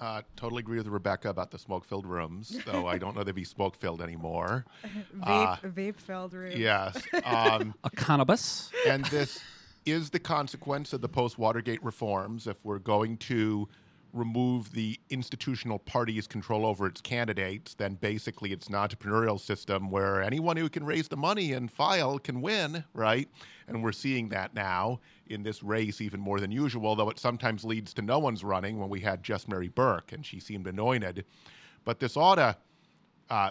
Uh, 0.00 0.22
totally 0.34 0.60
agree 0.60 0.76
with 0.76 0.88
Rebecca 0.88 1.28
about 1.30 1.50
the 1.52 1.58
smoke-filled 1.58 2.06
rooms, 2.06 2.58
though 2.66 2.86
I 2.86 2.98
don't 2.98 3.16
know 3.16 3.22
they'd 3.22 3.34
be 3.34 3.44
smoke-filled 3.44 4.02
anymore. 4.02 4.64
vape, 5.20 5.60
vape 5.72 6.00
filled 6.00 6.34
rooms. 6.34 6.56
Yes. 6.56 7.00
Um, 7.24 7.74
A 7.84 7.90
cannabis. 7.90 8.70
and 8.88 9.04
this 9.06 9.40
is 9.86 10.10
the 10.10 10.18
consequence 10.18 10.92
of 10.92 11.00
the 11.00 11.08
post 11.08 11.38
Watergate 11.38 11.82
reforms. 11.82 12.46
If 12.46 12.64
we're 12.64 12.78
going 12.80 13.18
to 13.18 13.68
remove 14.12 14.72
the 14.72 14.98
institutional 15.10 15.78
party's 15.78 16.26
control 16.26 16.64
over 16.66 16.86
its 16.86 17.00
candidates, 17.00 17.74
then 17.74 17.94
basically 17.94 18.52
it's 18.52 18.68
an 18.68 18.74
entrepreneurial 18.74 19.40
system 19.40 19.90
where 19.90 20.22
anyone 20.22 20.56
who 20.56 20.68
can 20.68 20.84
raise 20.84 21.08
the 21.08 21.16
money 21.16 21.52
and 21.52 21.70
file 21.70 22.18
can 22.18 22.40
win, 22.40 22.84
right? 22.94 23.28
And 23.68 23.82
we're 23.82 23.92
seeing 23.92 24.28
that 24.30 24.54
now 24.54 25.00
in 25.26 25.42
this 25.42 25.62
race 25.62 26.00
even 26.00 26.20
more 26.20 26.40
than 26.40 26.50
usual, 26.50 26.94
though 26.94 27.10
it 27.10 27.18
sometimes 27.18 27.64
leads 27.64 27.94
to 27.94 28.02
no 28.02 28.18
one's 28.18 28.44
running 28.44 28.78
when 28.78 28.88
we 28.88 29.00
had 29.00 29.22
just 29.22 29.48
Mary 29.48 29.68
Burke 29.68 30.12
and 30.12 30.24
she 30.24 30.40
seemed 30.40 30.66
anointed. 30.66 31.24
But 31.84 32.00
this 32.00 32.16
ought 32.16 32.36
to 32.36 32.56
uh, 33.30 33.50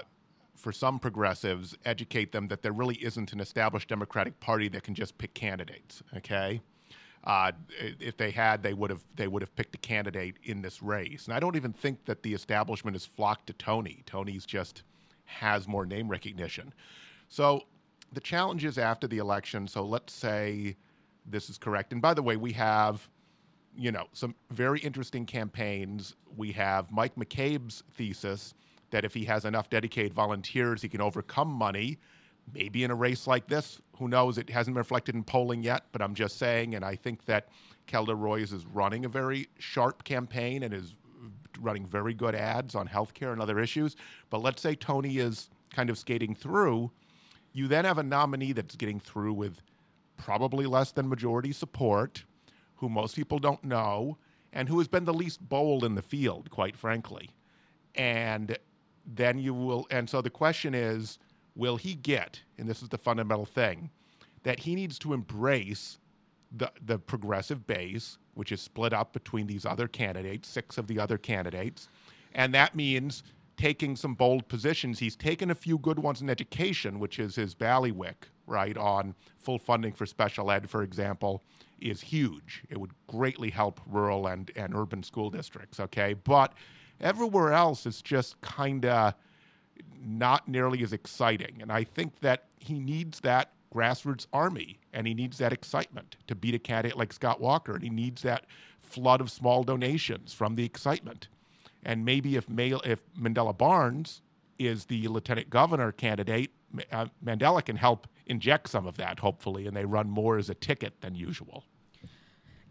for 0.55 0.71
some 0.71 0.99
progressives, 0.99 1.75
educate 1.83 2.31
them 2.31 2.47
that 2.47 2.61
there 2.61 2.71
really 2.71 2.95
isn't 2.95 3.33
an 3.33 3.39
established 3.39 3.89
Democratic 3.89 4.39
Party 4.39 4.69
that 4.69 4.83
can 4.83 4.95
just 4.95 5.17
pick 5.17 5.33
candidates. 5.33 6.01
Okay, 6.15 6.61
uh, 7.25 7.51
if 7.99 8.17
they 8.17 8.31
had, 8.31 8.63
they 8.63 8.73
would 8.73 8.89
have 8.89 9.03
they 9.15 9.27
would 9.27 9.41
have 9.41 9.55
picked 9.55 9.75
a 9.75 9.79
candidate 9.79 10.35
in 10.43 10.61
this 10.61 10.81
race. 10.81 11.25
And 11.25 11.33
I 11.33 11.39
don't 11.39 11.55
even 11.55 11.73
think 11.73 12.05
that 12.05 12.23
the 12.23 12.33
establishment 12.33 12.95
has 12.95 13.05
flocked 13.05 13.47
to 13.47 13.53
Tony. 13.53 14.03
Tony's 14.05 14.45
just 14.45 14.83
has 15.25 15.67
more 15.67 15.85
name 15.85 16.07
recognition. 16.07 16.73
So 17.29 17.63
the 18.11 18.21
challenge 18.21 18.63
is 18.63 18.77
after 18.77 19.07
the 19.07 19.17
election. 19.17 19.67
So 19.67 19.83
let's 19.83 20.13
say 20.13 20.77
this 21.25 21.49
is 21.49 21.57
correct. 21.57 21.93
And 21.93 22.01
by 22.01 22.13
the 22.13 22.23
way, 22.23 22.37
we 22.37 22.51
have 22.53 23.07
you 23.75 23.91
know, 23.91 24.05
some 24.13 24.35
very 24.51 24.79
interesting 24.79 25.25
campaigns. 25.25 26.15
We 26.35 26.51
have 26.53 26.91
Mike 26.91 27.15
McCabe's 27.15 27.83
thesis 27.93 28.53
that 28.91 29.03
if 29.05 29.13
he 29.13 29.25
has 29.25 29.45
enough 29.45 29.69
dedicated 29.69 30.13
volunteers, 30.13 30.81
he 30.81 30.89
can 30.89 31.01
overcome 31.01 31.47
money. 31.47 31.97
Maybe 32.53 32.83
in 32.83 32.91
a 32.91 32.95
race 32.95 33.25
like 33.25 33.47
this, 33.47 33.81
who 33.97 34.07
knows? 34.07 34.37
It 34.37 34.49
hasn't 34.49 34.75
been 34.75 34.79
reflected 34.79 35.15
in 35.15 35.23
polling 35.23 35.63
yet, 35.63 35.85
but 35.91 36.01
I'm 36.01 36.13
just 36.13 36.37
saying. 36.37 36.75
And 36.75 36.83
I 36.83 36.95
think 36.95 37.25
that 37.25 37.47
Kelda 37.87 38.15
Roys 38.15 38.51
is 38.51 38.65
running 38.65 39.05
a 39.05 39.09
very 39.09 39.47
sharp 39.57 40.03
campaign 40.03 40.63
and 40.63 40.73
is 40.73 40.95
running 41.59 41.85
very 41.85 42.13
good 42.13 42.35
ads 42.35 42.75
on 42.75 42.87
healthcare 42.87 43.31
and 43.31 43.41
other 43.41 43.59
issues. 43.59 43.95
But 44.29 44.41
let's 44.41 44.61
say 44.61 44.75
Tony 44.75 45.17
is 45.17 45.49
kind 45.71 45.89
of 45.89 45.97
skating 45.97 46.35
through. 46.35 46.91
You 47.53 47.67
then 47.67 47.85
have 47.85 47.97
a 47.97 48.03
nominee 48.03 48.51
that's 48.51 48.75
getting 48.75 48.99
through 48.99 49.33
with 49.33 49.61
probably 50.17 50.65
less 50.65 50.91
than 50.91 51.09
majority 51.09 51.51
support 51.51 52.23
who 52.75 52.89
most 52.89 53.15
people 53.15 53.39
don't 53.39 53.63
know, 53.63 54.17
and 54.51 54.67
who 54.67 54.77
has 54.77 54.87
been 54.87 55.05
the 55.05 55.13
least 55.13 55.47
bold 55.47 55.83
in 55.83 55.95
the 55.95 56.01
field, 56.01 56.49
quite 56.49 56.75
frankly. 56.75 57.29
And 57.95 58.57
then 59.05 59.39
you 59.39 59.53
will, 59.53 59.87
and 59.89 60.09
so 60.09 60.21
the 60.21 60.29
question 60.29 60.75
is 60.75 61.17
will 61.55 61.77
he 61.77 61.93
get, 61.93 62.41
and 62.57 62.67
this 62.67 62.81
is 62.81 62.89
the 62.89 62.97
fundamental 62.97 63.45
thing, 63.45 63.89
that 64.43 64.59
he 64.59 64.75
needs 64.75 64.99
to 64.99 65.13
embrace 65.13 65.97
the, 66.51 66.71
the 66.85 66.99
progressive 66.99 67.65
base, 67.65 68.17
which 68.33 68.51
is 68.51 68.59
split 68.61 68.91
up 68.91 69.13
between 69.13 69.47
these 69.47 69.65
other 69.65 69.87
candidates, 69.87 70.49
six 70.49 70.77
of 70.77 70.87
the 70.87 70.99
other 70.99 71.17
candidates. 71.17 71.87
And 72.33 72.53
that 72.53 72.75
means 72.75 73.23
taking 73.55 73.95
some 73.95 74.15
bold 74.15 74.47
positions. 74.47 74.99
He's 74.99 75.15
taken 75.15 75.51
a 75.51 75.55
few 75.55 75.77
good 75.77 75.99
ones 75.99 76.21
in 76.21 76.29
education, 76.29 76.99
which 76.99 77.19
is 77.19 77.35
his 77.35 77.55
ballywick, 77.55 78.29
right, 78.47 78.77
on 78.77 79.15
full 79.37 79.59
funding 79.59 79.93
for 79.93 80.05
special 80.05 80.51
ed, 80.51 80.69
for 80.69 80.83
example, 80.83 81.43
is 81.79 82.01
huge. 82.01 82.63
It 82.69 82.79
would 82.79 82.91
greatly 83.07 83.49
help 83.49 83.81
rural 83.85 84.27
and, 84.27 84.51
and 84.55 84.75
urban 84.75 85.03
school 85.03 85.29
districts, 85.29 85.79
okay? 85.79 86.13
But 86.13 86.53
everywhere 87.01 87.51
else 87.51 87.85
is 87.85 88.01
just 88.01 88.39
kind 88.41 88.85
of 88.85 89.13
not 90.01 90.47
nearly 90.47 90.83
as 90.83 90.93
exciting. 90.93 91.59
And 91.61 91.71
I 91.71 91.83
think 91.83 92.19
that 92.21 92.45
he 92.59 92.79
needs 92.79 93.19
that 93.21 93.51
grassroots 93.73 94.27
army 94.31 94.79
and 94.93 95.07
he 95.07 95.13
needs 95.13 95.39
that 95.39 95.51
excitement 95.51 96.15
to 96.27 96.35
beat 96.35 96.53
a 96.53 96.59
candidate 96.59 96.97
like 96.97 97.11
Scott 97.11 97.41
Walker. 97.41 97.73
And 97.73 97.83
he 97.83 97.89
needs 97.89 98.21
that 98.21 98.45
flood 98.81 99.21
of 99.21 99.31
small 99.31 99.63
donations 99.63 100.33
from 100.33 100.55
the 100.55 100.63
excitement. 100.63 101.27
And 101.83 102.05
maybe 102.05 102.35
if, 102.35 102.47
Mal- 102.47 102.81
if 102.85 102.99
Mandela 103.19 103.57
Barnes 103.57 104.21
is 104.59 104.85
the 104.85 105.07
lieutenant 105.07 105.49
governor 105.49 105.91
candidate, 105.91 106.51
uh, 106.91 107.07
Mandela 107.23 107.63
can 107.65 107.75
help 107.75 108.07
inject 108.25 108.69
some 108.69 108.85
of 108.85 108.97
that, 108.97 109.19
hopefully, 109.19 109.67
and 109.67 109.75
they 109.75 109.85
run 109.85 110.09
more 110.09 110.37
as 110.37 110.49
a 110.49 110.53
ticket 110.53 111.01
than 111.01 111.15
usual. 111.15 111.65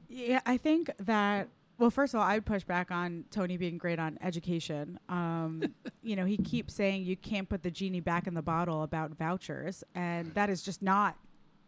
Yeah, 0.08 0.40
I 0.46 0.56
think 0.56 0.90
that. 0.98 1.48
Well, 1.78 1.90
first 1.90 2.14
of 2.14 2.20
all, 2.20 2.26
I'd 2.26 2.44
push 2.44 2.62
back 2.62 2.92
on 2.92 3.24
Tony 3.30 3.56
being 3.56 3.76
great 3.76 3.98
on 3.98 4.16
education. 4.20 5.00
Um, 5.08 5.74
you 6.02 6.14
know, 6.14 6.24
he 6.24 6.36
keeps 6.36 6.74
saying 6.74 7.04
you 7.04 7.16
can't 7.16 7.48
put 7.48 7.62
the 7.62 7.70
genie 7.70 8.00
back 8.00 8.26
in 8.26 8.34
the 8.34 8.42
bottle 8.42 8.82
about 8.82 9.16
vouchers, 9.16 9.82
and 9.94 10.32
that 10.34 10.50
is 10.50 10.62
just 10.62 10.82
not 10.82 11.16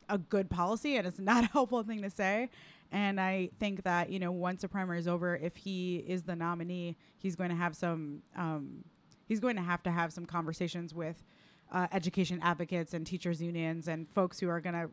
a 0.09 0.19
good 0.19 0.51
policy, 0.51 0.97
and 0.97 1.07
it's 1.07 1.19
not 1.19 1.45
a 1.45 1.47
helpful 1.53 1.83
thing 1.83 2.03
to 2.03 2.11
say. 2.11 2.51
And 2.93 3.21
I 3.21 3.51
think 3.59 3.83
that 3.85 4.11
you 4.11 4.19
know, 4.19 4.31
once 4.31 4.63
the 4.63 4.69
primary 4.69 4.99
is 4.99 5.09
over, 5.09 5.37
if 5.37 5.57
he 5.57 6.05
is 6.07 6.23
the 6.23 6.37
nominee, 6.37 6.97
he's 7.19 7.35
going 7.35 7.51
to 7.51 7.57
have 7.57 7.75
some. 7.75 8.23
Um, 8.37 8.85
he's 9.27 9.41
going 9.41 9.57
to 9.57 9.63
have 9.63 9.83
to 9.85 9.91
have 9.91 10.13
some 10.13 10.27
conversations 10.27 10.95
with 10.95 11.25
uh, 11.75 11.87
education 11.93 12.39
advocates 12.43 12.95
and 12.95 13.07
teachers 13.07 13.43
unions 13.43 13.89
and 13.89 14.09
folks 14.15 14.39
who 14.41 14.49
are 14.49 14.61
going 14.61 14.75
to 14.75 14.89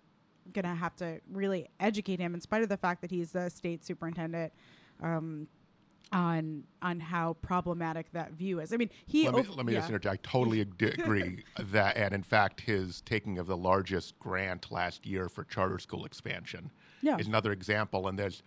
going 0.54 0.66
to 0.66 0.74
have 0.76 0.96
to 0.96 1.22
really 1.32 1.70
educate 1.80 2.20
him 2.20 2.34
in 2.34 2.42
spite 2.42 2.64
of 2.64 2.68
the 2.70 2.76
fact 2.76 3.02
that 3.02 3.12
he's 3.12 3.32
the 3.32 3.48
state 3.50 3.86
superintendent 3.86 4.52
um, 5.04 5.48
on 6.12 6.64
on 6.82 7.00
how 7.00 7.34
problematic 7.42 8.12
that 8.12 8.32
view 8.34 8.60
is. 8.60 8.74
I 8.74 8.78
mean, 8.78 8.90
he 9.06 9.26
Let 9.26 9.36
me, 9.36 9.40
ov- 9.42 9.56
let 9.56 9.66
me 9.68 9.74
yeah. 9.74 9.80
just 9.80 9.90
interject. 9.90 10.14
I 10.26 10.30
totally 10.30 10.62
ag- 10.82 10.82
agree 11.00 11.44
that, 11.60 11.96
and 11.96 12.14
in 12.14 12.24
fact, 12.24 12.62
his 12.62 13.02
taking 13.02 13.38
of 13.38 13.46
the 13.48 13.56
largest 13.56 14.18
grant 14.20 14.72
last 14.72 15.06
year 15.06 15.30
for 15.30 15.44
charter 15.44 15.78
school 15.80 16.04
expansion 16.06 16.72
Yeah. 17.02 17.18
is 17.18 17.28
another 17.28 17.52
example. 17.52 18.08
And 18.08 18.18
there's 18.20 18.42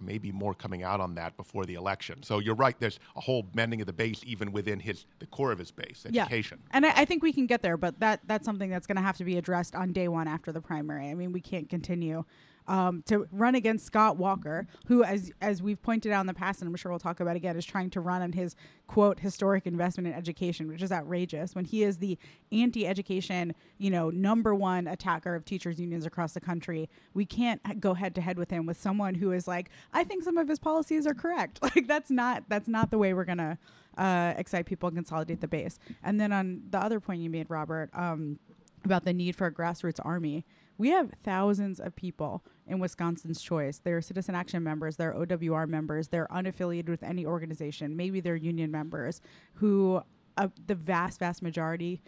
maybe 0.00 0.32
more 0.32 0.54
coming 0.54 0.82
out 0.82 1.00
on 1.00 1.14
that 1.16 1.36
before 1.36 1.64
the 1.64 1.74
election. 1.74 2.22
So 2.22 2.38
you're 2.38 2.54
right. 2.54 2.76
There's 2.78 2.98
a 3.16 3.20
whole 3.20 3.42
bending 3.42 3.80
of 3.80 3.86
the 3.86 3.92
base 3.92 4.22
even 4.24 4.52
within 4.52 4.80
his 4.80 5.06
the 5.18 5.26
core 5.26 5.52
of 5.52 5.58
his 5.58 5.70
base, 5.70 6.06
education. 6.06 6.58
Yeah. 6.62 6.76
And 6.76 6.86
I, 6.86 6.92
I 6.96 7.04
think 7.04 7.22
we 7.22 7.32
can 7.32 7.46
get 7.46 7.62
there, 7.62 7.76
but 7.76 7.98
that 8.00 8.20
that's 8.26 8.44
something 8.44 8.70
that's 8.70 8.86
going 8.86 8.96
to 8.96 9.02
have 9.02 9.16
to 9.18 9.24
be 9.24 9.36
addressed 9.36 9.74
on 9.74 9.92
day 9.92 10.08
one 10.08 10.28
after 10.28 10.52
the 10.52 10.60
primary. 10.60 11.10
I 11.10 11.14
mean, 11.14 11.32
we 11.32 11.40
can't 11.40 11.68
continue 11.68 12.24
um, 12.68 13.02
to 13.06 13.26
run 13.32 13.54
against 13.54 13.86
Scott 13.86 14.18
Walker, 14.18 14.66
who, 14.86 15.02
as 15.02 15.32
as 15.40 15.62
we've 15.62 15.80
pointed 15.82 16.12
out 16.12 16.20
in 16.20 16.26
the 16.26 16.34
past, 16.34 16.60
and 16.60 16.68
I'm 16.68 16.76
sure 16.76 16.92
we'll 16.92 16.98
talk 16.98 17.18
about 17.18 17.34
again, 17.34 17.56
is 17.56 17.64
trying 17.64 17.90
to 17.90 18.00
run 18.00 18.22
on 18.22 18.32
his 18.32 18.54
quote 18.86 19.20
historic 19.20 19.66
investment 19.66 20.06
in 20.06 20.12
education, 20.12 20.68
which 20.68 20.82
is 20.82 20.92
outrageous. 20.92 21.54
When 21.54 21.64
he 21.64 21.82
is 21.82 21.98
the 21.98 22.18
anti-education, 22.52 23.54
you 23.78 23.90
know, 23.90 24.10
number 24.10 24.54
one 24.54 24.86
attacker 24.86 25.34
of 25.34 25.44
teachers 25.44 25.80
unions 25.80 26.06
across 26.06 26.32
the 26.34 26.40
country, 26.40 26.88
we 27.14 27.24
can't 27.24 27.80
go 27.80 27.94
head 27.94 28.14
to 28.16 28.20
head 28.20 28.38
with 28.38 28.50
him 28.50 28.66
with 28.66 28.80
someone 28.80 29.14
who 29.14 29.32
is 29.32 29.48
like, 29.48 29.70
I 29.92 30.04
think 30.04 30.22
some 30.22 30.36
of 30.36 30.48
his 30.48 30.58
policies 30.58 31.06
are 31.06 31.14
correct. 31.14 31.60
Like 31.68 31.86
that's 31.86 32.10
not 32.10 32.44
that's 32.48 32.66
not 32.68 32.90
the 32.90 32.98
way 32.98 33.12
we're 33.12 33.24
gonna 33.24 33.58
uh, 33.96 34.32
excite 34.36 34.64
people 34.66 34.88
and 34.88 34.96
consolidate 34.96 35.40
the 35.40 35.48
base. 35.48 35.78
And 36.02 36.18
then 36.18 36.32
on 36.32 36.62
the 36.70 36.78
other 36.78 36.98
point 36.98 37.20
you 37.20 37.30
made, 37.30 37.48
Robert. 37.48 37.90
Um, 37.92 38.38
about 38.84 39.04
the 39.04 39.12
need 39.12 39.36
for 39.36 39.46
a 39.46 39.52
grassroots 39.52 40.00
army. 40.04 40.44
We 40.78 40.90
have 40.90 41.10
thousands 41.24 41.80
of 41.80 41.96
people 41.96 42.44
in 42.66 42.78
Wisconsin's 42.78 43.42
choice. 43.42 43.78
They're 43.78 44.00
citizen 44.00 44.34
action 44.34 44.62
members, 44.62 44.96
they're 44.96 45.12
OWR 45.12 45.68
members, 45.68 46.08
they're 46.08 46.28
unaffiliated 46.28 46.88
with 46.88 47.02
any 47.02 47.26
organization, 47.26 47.96
maybe 47.96 48.20
they're 48.20 48.36
union 48.36 48.70
members 48.70 49.20
who 49.54 50.02
uh, 50.36 50.48
the 50.66 50.76
vast, 50.76 51.18
vast 51.18 51.42
majority 51.42 52.00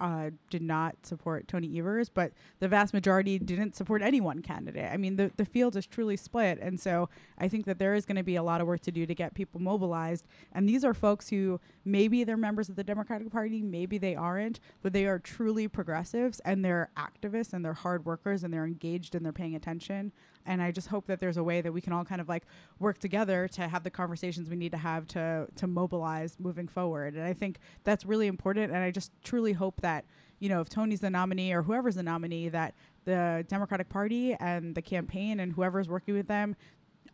uh, 0.00 0.30
did 0.50 0.62
not 0.62 0.94
support 1.04 1.48
Tony 1.48 1.78
Evers, 1.78 2.08
but 2.08 2.32
the 2.60 2.68
vast 2.68 2.92
majority 2.92 3.38
didn't 3.38 3.74
support 3.74 4.02
any 4.02 4.20
one 4.20 4.42
candidate. 4.42 4.90
I 4.92 4.96
mean, 4.96 5.16
the, 5.16 5.30
the 5.36 5.44
field 5.44 5.76
is 5.76 5.86
truly 5.86 6.16
split. 6.16 6.58
And 6.60 6.78
so 6.78 7.08
I 7.38 7.48
think 7.48 7.64
that 7.66 7.78
there 7.78 7.94
is 7.94 8.04
going 8.04 8.16
to 8.16 8.22
be 8.22 8.36
a 8.36 8.42
lot 8.42 8.60
of 8.60 8.66
work 8.66 8.80
to 8.82 8.92
do 8.92 9.06
to 9.06 9.14
get 9.14 9.34
people 9.34 9.60
mobilized. 9.60 10.26
And 10.52 10.68
these 10.68 10.84
are 10.84 10.94
folks 10.94 11.30
who 11.30 11.60
maybe 11.84 12.24
they're 12.24 12.36
members 12.36 12.68
of 12.68 12.76
the 12.76 12.84
Democratic 12.84 13.30
Party, 13.30 13.62
maybe 13.62 13.98
they 13.98 14.14
aren't, 14.14 14.60
but 14.82 14.92
they 14.92 15.06
are 15.06 15.18
truly 15.18 15.68
progressives 15.68 16.40
and 16.40 16.64
they're 16.64 16.90
activists 16.96 17.52
and 17.52 17.64
they're 17.64 17.74
hard 17.74 18.04
workers 18.04 18.44
and 18.44 18.52
they're 18.52 18.66
engaged 18.66 19.14
and 19.14 19.24
they're 19.24 19.32
paying 19.32 19.54
attention. 19.54 20.12
And 20.46 20.62
I 20.62 20.70
just 20.70 20.88
hope 20.88 21.06
that 21.06 21.20
there's 21.20 21.36
a 21.36 21.44
way 21.44 21.60
that 21.60 21.72
we 21.72 21.80
can 21.80 21.92
all 21.92 22.04
kind 22.04 22.20
of 22.20 22.28
like 22.28 22.44
work 22.78 22.98
together 22.98 23.48
to 23.48 23.68
have 23.68 23.84
the 23.84 23.90
conversations 23.90 24.48
we 24.48 24.56
need 24.56 24.72
to 24.72 24.78
have 24.78 25.06
to 25.08 25.48
to 25.56 25.66
mobilize 25.66 26.36
moving 26.38 26.68
forward. 26.68 27.14
And 27.14 27.24
I 27.24 27.32
think 27.32 27.58
that's 27.84 28.04
really 28.04 28.26
important. 28.26 28.72
And 28.72 28.82
I 28.82 28.90
just 28.90 29.12
truly 29.24 29.52
hope 29.52 29.80
that 29.82 30.04
you 30.38 30.48
know 30.48 30.60
if 30.60 30.68
Tony's 30.68 31.00
the 31.00 31.10
nominee 31.10 31.52
or 31.52 31.62
whoever's 31.62 31.96
the 31.96 32.02
nominee, 32.02 32.48
that 32.48 32.74
the 33.04 33.44
Democratic 33.48 33.88
Party 33.88 34.34
and 34.34 34.74
the 34.74 34.82
campaign 34.82 35.40
and 35.40 35.52
whoever's 35.52 35.88
working 35.88 36.14
with 36.14 36.28
them 36.28 36.56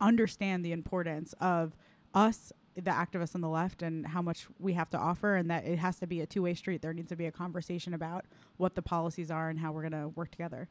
understand 0.01 0.65
the 0.65 0.71
importance 0.71 1.33
of 1.39 1.75
us 2.13 2.51
the 2.75 2.91
activists 2.91 3.35
on 3.35 3.41
the 3.41 3.49
left 3.49 3.83
and 3.83 4.07
how 4.07 4.21
much 4.21 4.47
we 4.59 4.73
have 4.73 4.89
to 4.89 4.97
offer 4.97 5.35
and 5.35 5.49
that 5.51 5.63
it 5.65 5.77
has 5.77 5.99
to 5.99 6.07
be 6.07 6.21
a 6.21 6.25
two-way 6.25 6.53
street 6.55 6.81
there 6.81 6.93
needs 6.93 7.09
to 7.09 7.15
be 7.15 7.27
a 7.27 7.31
conversation 7.31 7.93
about 7.93 8.25
what 8.57 8.73
the 8.73 8.81
policies 8.81 9.29
are 9.29 9.49
and 9.49 9.59
how 9.59 9.71
we're 9.71 9.87
going 9.87 9.91
to 9.91 10.07
work 10.09 10.31
together 10.31 10.67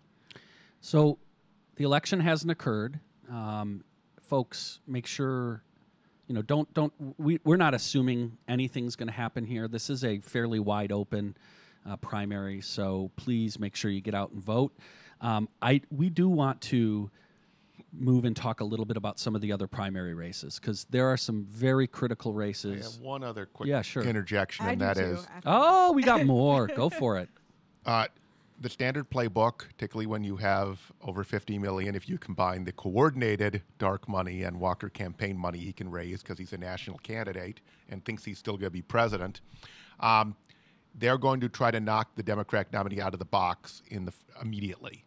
So 0.81 1.19
the 1.77 1.85
election 1.85 2.21
hasn't 2.21 2.51
occurred. 2.51 3.01
Um, 3.31 3.85
folks, 4.21 4.81
make 4.87 5.07
sure 5.07 5.63
you 6.29 6.35
know 6.35 6.43
don't 6.43 6.73
don't 6.75 6.93
we 7.19 7.41
we're 7.45 7.57
not 7.57 7.75
assuming 7.75 8.37
anything's 8.49 8.97
going 8.97 9.09
to 9.09 9.13
happen 9.15 9.45
here. 9.45 9.69
This 9.69 9.91
is 9.91 10.05
a 10.05 10.19
fairly 10.21 10.59
wide 10.61 10.93
open 10.93 11.37
uh, 11.89 11.97
primary, 11.97 12.61
so 12.61 13.11
please 13.17 13.59
make 13.59 13.75
sure 13.77 13.91
you 13.91 14.01
get 14.01 14.15
out 14.15 14.31
and 14.33 14.43
vote. 14.43 14.73
Um, 15.21 15.49
I 15.61 15.81
we 15.91 16.11
do 16.11 16.29
want 16.29 16.61
to 16.63 17.11
move 17.95 18.25
and 18.25 18.35
talk 18.35 18.61
a 18.61 18.65
little 18.65 18.87
bit 18.87 18.97
about 18.97 19.19
some 19.19 19.35
of 19.35 19.41
the 19.43 19.53
other 19.53 19.67
primary 19.67 20.15
races 20.15 20.59
because 20.59 20.87
there 20.91 21.07
are 21.09 21.17
some 21.17 21.45
very 21.51 21.87
critical 21.87 22.33
I 22.33 22.37
races. 22.37 22.95
have 22.97 23.03
one 23.03 23.23
other 23.23 23.45
quick 23.45 23.69
Yeah, 23.69 23.83
sure. 23.83 24.03
interjection, 24.03 24.65
I 24.65 24.71
and 24.71 24.79
do 24.81 24.85
that 24.87 24.97
too, 24.97 25.03
is 25.03 25.27
after- 25.27 25.41
Oh, 25.47 25.93
we 25.93 26.03
got 26.03 26.25
more. 26.25 26.69
Go 26.69 26.89
for 27.01 27.19
it. 27.19 27.29
uh, 27.85 28.07
the 28.63 28.71
standard 28.71 29.11
playbook, 29.11 29.67
particularly 29.69 30.07
when 30.07 30.23
you 30.23 30.37
have 30.37 30.93
over 31.03 31.25
50 31.25 31.59
million, 31.59 31.95
if 31.95 32.09
you 32.09 32.17
combine 32.17 32.65
the 32.65 32.73
coordinated 32.73 33.63
dark 33.79 34.09
money 34.09 34.45
and 34.45 34.61
Walker 34.61 34.89
campaign 34.89 35.37
money 35.37 35.59
he 35.59 35.73
can 35.73 35.91
raise 35.91 36.23
because 36.23 36.39
he's 36.39 36.53
a 36.53 36.59
national 36.59 36.99
candidate 36.99 37.61
and 37.89 38.05
thinks 38.05 38.25
he's 38.25 38.39
still 38.39 38.55
going 38.55 38.69
to 38.69 38.71
be 38.71 38.83
president, 38.83 39.41
um, 40.01 40.37
they're 40.95 41.19
going 41.19 41.41
to 41.41 41.49
try 41.49 41.71
to 41.71 41.81
knock 41.81 42.15
the 42.15 42.23
Democratic 42.23 42.73
nominee 42.73 43.01
out 43.01 43.13
of 43.13 43.19
the 43.19 43.25
box 43.25 43.83
in 43.89 44.05
the 44.05 44.13
immediately. 44.41 45.05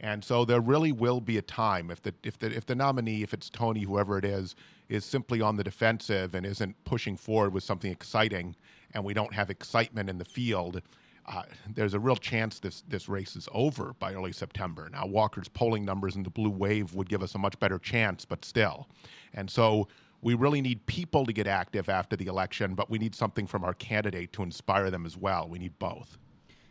And 0.00 0.24
so 0.24 0.44
there 0.44 0.60
really 0.60 0.92
will 0.92 1.20
be 1.20 1.38
a 1.38 1.42
time 1.42 1.90
if 1.90 2.02
the 2.02 2.14
if 2.22 2.38
the 2.38 2.46
if 2.56 2.66
the 2.66 2.76
nominee, 2.76 3.22
if 3.22 3.34
it's 3.34 3.50
Tony, 3.50 3.82
whoever 3.82 4.16
it 4.16 4.24
is, 4.24 4.54
is 4.88 5.04
simply 5.04 5.40
on 5.40 5.56
the 5.56 5.64
defensive 5.64 6.34
and 6.34 6.46
isn't 6.46 6.76
pushing 6.84 7.16
forward 7.16 7.52
with 7.52 7.64
something 7.64 7.90
exciting, 7.90 8.54
and 8.94 9.04
we 9.04 9.12
don't 9.12 9.34
have 9.34 9.50
excitement 9.50 10.08
in 10.08 10.18
the 10.18 10.24
field, 10.24 10.82
uh, 11.28 11.42
there's 11.74 11.94
a 11.94 12.00
real 12.00 12.16
chance 12.16 12.58
this 12.58 12.82
this 12.88 13.08
race 13.08 13.36
is 13.36 13.48
over 13.52 13.94
by 13.98 14.14
early 14.14 14.32
September. 14.32 14.88
Now 14.90 15.06
Walker's 15.06 15.48
polling 15.48 15.84
numbers 15.84 16.16
in 16.16 16.22
the 16.22 16.30
blue 16.30 16.50
wave 16.50 16.94
would 16.94 17.08
give 17.08 17.22
us 17.22 17.34
a 17.34 17.38
much 17.38 17.58
better 17.58 17.78
chance, 17.78 18.24
but 18.24 18.44
still, 18.44 18.88
and 19.34 19.50
so. 19.50 19.88
We 20.20 20.34
really 20.34 20.60
need 20.60 20.84
people 20.86 21.24
to 21.26 21.32
get 21.32 21.46
active 21.46 21.88
after 21.88 22.16
the 22.16 22.26
election, 22.26 22.74
but 22.74 22.90
we 22.90 22.98
need 22.98 23.14
something 23.14 23.46
from 23.46 23.62
our 23.62 23.72
candidate 23.72 24.32
to 24.32 24.42
inspire 24.42 24.90
them 24.90 25.06
as 25.06 25.16
well. 25.16 25.48
We 25.48 25.60
need 25.60 25.78
both. 25.78 26.18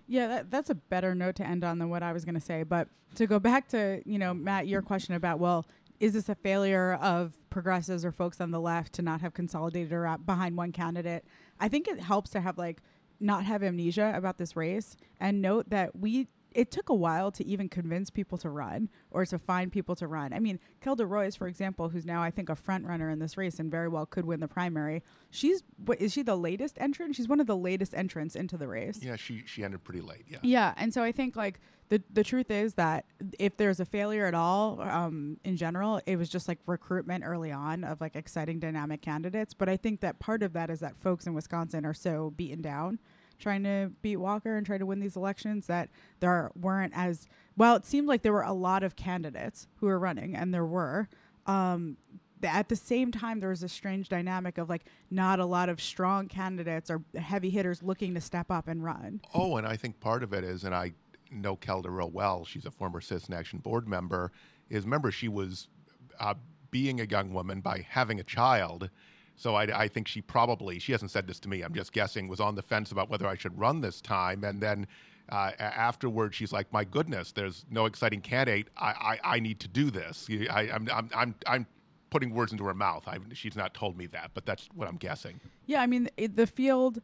Yeah, 0.06 0.28
that, 0.28 0.52
that's 0.52 0.70
a 0.70 0.76
better 0.76 1.16
note 1.16 1.36
to 1.36 1.48
end 1.48 1.64
on 1.64 1.80
than 1.80 1.90
what 1.90 2.04
I 2.04 2.12
was 2.12 2.26
going 2.26 2.36
to 2.36 2.42
say. 2.42 2.64
But 2.64 2.90
to 3.16 3.26
go 3.26 3.40
back 3.40 3.70
to, 3.70 4.02
you 4.06 4.20
know, 4.20 4.34
Matt, 4.34 4.68
your 4.68 4.82
question 4.82 5.16
about, 5.16 5.40
well, 5.40 5.66
is 6.00 6.12
this 6.12 6.28
a 6.28 6.36
failure 6.36 6.96
of 6.96 7.38
progressives 7.50 8.06
or 8.06 8.12
folks 8.12 8.40
on 8.40 8.52
the 8.52 8.60
left 8.60 8.94
to 8.94 9.02
not 9.02 9.22
have 9.22 9.34
consolidated 9.34 9.94
around 9.94 10.26
behind 10.26 10.58
one 10.58 10.72
candidate? 10.74 11.26
I 11.60 11.68
think 11.70 11.88
it 11.88 12.00
helps 12.00 12.30
to 12.32 12.42
have 12.42 12.58
like 12.58 12.82
not 13.20 13.46
have 13.46 13.64
amnesia 13.64 14.14
about 14.16 14.38
this 14.38 14.56
race 14.56 14.96
and 15.20 15.42
note 15.42 15.70
that 15.70 15.96
we 15.96 16.28
it 16.52 16.72
took 16.72 16.90
a 16.90 16.94
while 16.94 17.32
to 17.32 17.46
even 17.46 17.70
convince 17.70 18.10
people 18.10 18.38
to 18.40 18.50
run 18.50 18.90
or 19.12 19.26
to 19.26 19.38
find 19.38 19.72
people 19.72 19.96
to 19.96 20.08
run. 20.08 20.34
I 20.34 20.40
mean, 20.40 20.60
Kelda 20.82 21.06
Roys, 21.06 21.36
for 21.36 21.48
example, 21.48 21.90
who's 21.90 22.06
now 22.06 22.24
I 22.24 22.32
think 22.32 22.50
a 22.50 22.56
front 22.56 22.86
runner 22.86 23.10
in 23.10 23.20
this 23.20 23.38
race 23.38 23.60
and 23.60 23.70
very 23.70 23.88
well 23.88 24.06
could 24.06 24.26
win 24.26 24.40
the 24.40 24.48
primary. 24.48 25.04
She's 25.30 25.64
what 25.86 26.02
is 26.02 26.14
she 26.14 26.24
the 26.24 26.36
latest 26.36 26.78
entrant? 26.80 27.16
She's 27.16 27.28
one 27.28 27.40
of 27.40 27.48
the 27.48 27.58
latest 27.58 27.94
entrants 27.94 28.36
into 28.36 28.58
the 28.58 28.68
race. 28.68 29.00
Yeah, 29.02 29.16
she 29.16 29.44
she 29.46 29.64
ended 29.64 29.84
pretty 29.84 30.02
late. 30.02 30.26
Yeah. 30.28 30.40
Yeah, 30.42 30.74
and 30.78 30.94
so 30.94 31.04
I 31.04 31.12
think 31.12 31.36
like 31.36 31.60
the 31.90 32.02
the 32.12 32.24
truth 32.24 32.52
is 32.52 32.74
that 32.76 33.06
if 33.40 33.58
there's 33.58 33.80
a 33.80 33.86
failure 33.86 34.26
at 34.26 34.34
all, 34.34 34.82
um, 34.82 35.38
in 35.44 35.58
general, 35.58 36.02
it 36.06 36.18
was 36.18 36.30
just 36.30 36.48
like 36.48 36.60
recruitment 36.66 37.24
early 37.26 37.52
on 37.52 37.84
of 37.84 38.02
like 38.02 38.16
exciting 38.16 38.60
dynamic 38.60 39.02
candidates. 39.02 39.54
But 39.54 39.70
I 39.70 39.78
think 39.78 40.02
that 40.02 40.20
part 40.20 40.44
of 40.44 40.54
that 40.54 40.70
is 40.70 40.80
that 40.80 40.98
folks 40.98 41.28
in 41.28 41.34
Wisconsin 41.34 41.86
are 41.86 41.94
so 41.94 42.34
beaten 42.36 42.62
down 42.62 43.00
trying 43.40 43.64
to 43.64 43.92
beat 44.02 44.18
Walker 44.18 44.56
and 44.56 44.66
try 44.66 44.78
to 44.78 44.86
win 44.86 45.00
these 45.00 45.16
elections 45.16 45.68
that 45.68 45.90
there 46.20 46.52
weren't 46.60 46.94
as 46.96 47.28
well. 47.56 47.76
It 47.76 47.86
seemed 47.86 48.08
like 48.08 48.22
there 48.22 48.34
were 48.34 48.42
a 48.42 48.54
lot 48.54 48.84
of 48.84 48.96
candidates 48.96 49.68
who 49.78 49.88
were 49.88 50.00
running, 50.00 50.36
and 50.36 50.54
there 50.54 50.66
were. 50.66 51.10
Um, 51.46 51.98
at 52.44 52.70
the 52.70 52.76
same 52.76 53.12
time, 53.12 53.40
there 53.40 53.50
was 53.50 53.64
a 53.64 53.70
strange 53.70 54.10
dynamic 54.10 54.58
of 54.58 54.70
like 54.70 54.86
not 55.10 55.40
a 55.40 55.46
lot 55.46 55.70
of 55.70 55.82
strong 55.82 56.28
candidates 56.28 56.90
or 56.90 57.02
heavy 57.16 57.50
hitters 57.50 57.82
looking 57.82 58.14
to 58.14 58.22
step 58.22 58.52
up 58.52 58.68
and 58.68 58.84
run. 58.84 59.22
Oh, 59.34 59.58
and 59.58 59.66
I 59.66 59.76
think 59.76 60.00
part 60.00 60.24
of 60.24 60.34
it 60.34 60.44
is, 60.44 60.64
and 60.64 60.76
I 60.76 60.94
know 61.32 61.56
Kelda 61.56 61.90
real 61.90 62.12
well. 62.12 62.46
She's 62.46 62.66
a 62.66 62.72
former 62.72 63.02
Citizen 63.02 63.34
Action 63.34 63.60
Board 63.60 63.88
member. 63.88 64.32
Is 64.70 64.84
remember 64.84 65.12
she 65.12 65.28
was 65.28 65.68
uh, 66.20 66.36
being 66.72 67.00
a 67.00 67.06
young 67.06 67.34
woman 67.34 67.62
by 67.62 67.86
having 67.90 68.20
a 68.20 68.24
child. 68.24 68.90
So 69.38 69.56
I, 69.56 69.84
I 69.84 69.88
think 69.88 70.08
she 70.08 70.22
probably 70.22 70.80
she 70.80 70.92
hasn't 70.92 71.12
said 71.12 71.28
this 71.28 71.40
to 71.42 71.50
me. 71.50 71.62
I'm 71.62 71.74
just 71.74 71.94
guessing 71.94 72.28
was 72.28 72.40
on 72.40 72.56
the 72.56 72.62
fence 72.64 72.92
about 72.92 73.10
whether 73.10 73.28
I 73.28 73.36
should 73.38 73.58
run 73.58 73.82
this 73.82 74.02
time, 74.02 74.44
and 74.44 74.62
then. 74.62 74.88
Uh, 75.30 75.52
a- 75.60 75.62
afterward, 75.62 76.34
she's 76.34 76.54
like, 76.54 76.72
"My 76.72 76.86
goodness, 76.86 77.34
there's 77.34 77.66
no 77.70 77.86
exciting 77.86 78.22
candidate. 78.22 78.70
I, 78.78 79.18
I, 79.24 79.36
I 79.36 79.40
need 79.42 79.60
to 79.60 79.68
do 79.68 79.92
this. 79.92 80.26
I, 80.50 80.70
I'm, 80.74 80.88
I'm, 80.90 81.10
I'm, 81.14 81.36
I'm 81.46 81.68
putting 82.10 82.34
words 82.34 82.54
into 82.54 82.64
her 82.64 82.74
mouth. 82.74 83.06
I, 83.10 83.18
she's 83.34 83.58
not 83.58 83.74
told 83.74 83.98
me 83.98 84.06
that, 84.08 84.32
but 84.34 84.46
that's 84.46 84.70
what 84.74 84.88
I'm 84.88 84.96
guessing. 84.96 85.42
Yeah, 85.66 85.82
I 85.82 85.86
mean 85.86 86.10
it, 86.16 86.38
the 86.38 86.48
field. 86.48 87.00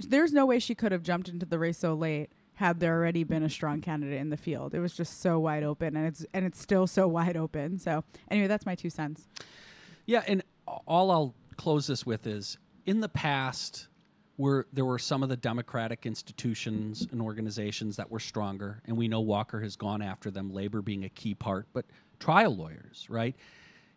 There's 0.00 0.34
no 0.34 0.44
way 0.44 0.58
she 0.58 0.74
could 0.74 0.92
have 0.92 1.02
jumped 1.02 1.30
into 1.30 1.46
the 1.46 1.58
race 1.58 1.78
so 1.78 1.94
late 1.94 2.28
had 2.56 2.78
there 2.80 2.94
already 2.94 3.24
been 3.24 3.42
a 3.42 3.48
strong 3.48 3.80
candidate 3.80 4.20
in 4.20 4.28
the 4.28 4.36
field. 4.36 4.74
It 4.74 4.80
was 4.80 4.94
just 4.94 5.22
so 5.22 5.38
wide 5.38 5.62
open, 5.62 5.96
and 5.96 6.06
it's 6.06 6.26
and 6.34 6.44
it's 6.44 6.60
still 6.60 6.86
so 6.86 7.08
wide 7.16 7.38
open. 7.38 7.78
So 7.78 8.04
anyway, 8.30 8.48
that's 8.48 8.66
my 8.66 8.74
two 8.74 8.90
cents. 8.90 9.26
Yeah, 10.04 10.24
and 10.26 10.42
all 10.86 11.10
I'll 11.10 11.34
close 11.56 11.86
this 11.86 12.04
with 12.06 12.26
is 12.26 12.58
in 12.86 13.00
the 13.00 13.08
past, 13.08 13.88
where 14.36 14.66
there 14.72 14.84
were 14.84 14.98
some 14.98 15.22
of 15.22 15.28
the 15.28 15.36
democratic 15.36 16.06
institutions 16.06 17.06
and 17.12 17.20
organizations 17.20 17.96
that 17.96 18.10
were 18.10 18.20
stronger, 18.20 18.82
and 18.86 18.96
we 18.96 19.06
know 19.08 19.20
Walker 19.20 19.60
has 19.60 19.76
gone 19.76 20.02
after 20.02 20.30
them, 20.30 20.52
labor 20.52 20.82
being 20.82 21.04
a 21.04 21.08
key 21.08 21.34
part, 21.34 21.66
but 21.72 21.84
trial 22.18 22.56
lawyers, 22.56 23.06
right? 23.08 23.36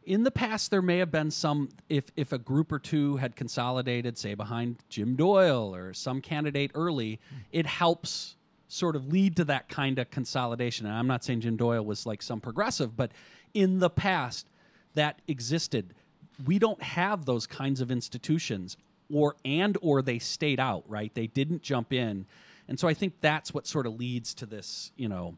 In 0.05 0.23
the 0.23 0.31
past, 0.31 0.69
there 0.69 0.83
may 0.83 0.99
have 0.99 1.11
been 1.11 1.31
some, 1.31 1.69
if, 1.89 2.05
if 2.15 2.31
a 2.31 2.37
group 2.37 2.71
or 2.71 2.77
two 2.77 3.17
had 3.17 3.35
consolidated, 3.35 4.17
say, 4.17 4.35
behind 4.35 4.77
Jim 4.87 5.15
Doyle 5.15 5.73
or 5.73 5.93
some 5.93 6.21
candidate 6.21 6.71
early, 6.75 7.19
hmm. 7.29 7.37
it 7.51 7.65
helps 7.65 8.35
sort 8.67 8.95
of 8.95 9.07
lead 9.07 9.35
to 9.37 9.45
that 9.45 9.69
kind 9.69 9.97
of 9.97 10.11
consolidation. 10.11 10.85
And 10.85 10.95
I'm 10.95 11.07
not 11.07 11.23
saying 11.23 11.41
Jim 11.41 11.55
Doyle 11.55 11.83
was 11.83 12.05
like 12.05 12.21
some 12.21 12.39
progressive, 12.39 12.95
but 12.95 13.11
in 13.53 13.79
the 13.79 13.89
past, 13.89 14.47
that 14.93 15.21
existed. 15.27 15.93
We 16.43 16.59
don't 16.59 16.81
have 16.81 17.25
those 17.25 17.47
kinds 17.47 17.81
of 17.81 17.91
institutions, 17.91 18.77
or 19.13 19.35
and 19.45 19.77
or 19.81 20.01
they 20.01 20.19
stayed 20.19 20.59
out, 20.59 20.83
right? 20.87 21.13
They 21.13 21.27
didn't 21.27 21.61
jump 21.61 21.93
in, 21.93 22.25
and 22.67 22.79
so 22.79 22.87
I 22.87 22.93
think 22.93 23.13
that's 23.21 23.53
what 23.53 23.67
sort 23.67 23.85
of 23.85 23.95
leads 23.95 24.33
to 24.35 24.45
this, 24.45 24.91
you 24.97 25.07
know, 25.07 25.37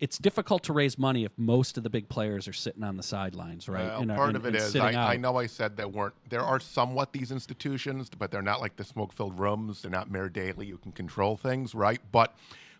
it's 0.00 0.18
difficult 0.18 0.64
to 0.64 0.72
raise 0.72 0.98
money 0.98 1.24
if 1.24 1.32
most 1.36 1.76
of 1.76 1.82
the 1.82 1.90
big 1.90 2.08
players 2.08 2.48
are 2.48 2.52
sitting 2.52 2.82
on 2.82 2.96
the 2.96 3.02
sidelines, 3.02 3.68
right? 3.68 3.84
Well, 3.86 4.00
And 4.02 4.10
part 4.10 4.28
and- 4.28 4.36
of 4.36 4.46
it 4.46 4.54
is 4.56 4.74
I, 4.76 5.14
I 5.14 5.16
know 5.16 5.36
I 5.36 5.46
said 5.46 5.76
there 5.76 5.88
weren't. 5.88 6.14
There 6.28 6.42
are 6.42 6.60
somewhat 6.60 7.12
these 7.12 7.30
institutions, 7.30 8.10
but 8.16 8.30
they're 8.30 8.42
not 8.42 8.60
like 8.60 8.76
the 8.76 8.84
smoke-filled 8.84 9.38
rooms. 9.38 9.82
They're 9.82 9.90
not 9.90 10.10
Mayor 10.10 10.28
Daley 10.28 10.68
who 10.68 10.78
can 10.78 10.92
control 10.92 11.36
things, 11.36 11.74
right? 11.74 12.00
But 12.12 12.34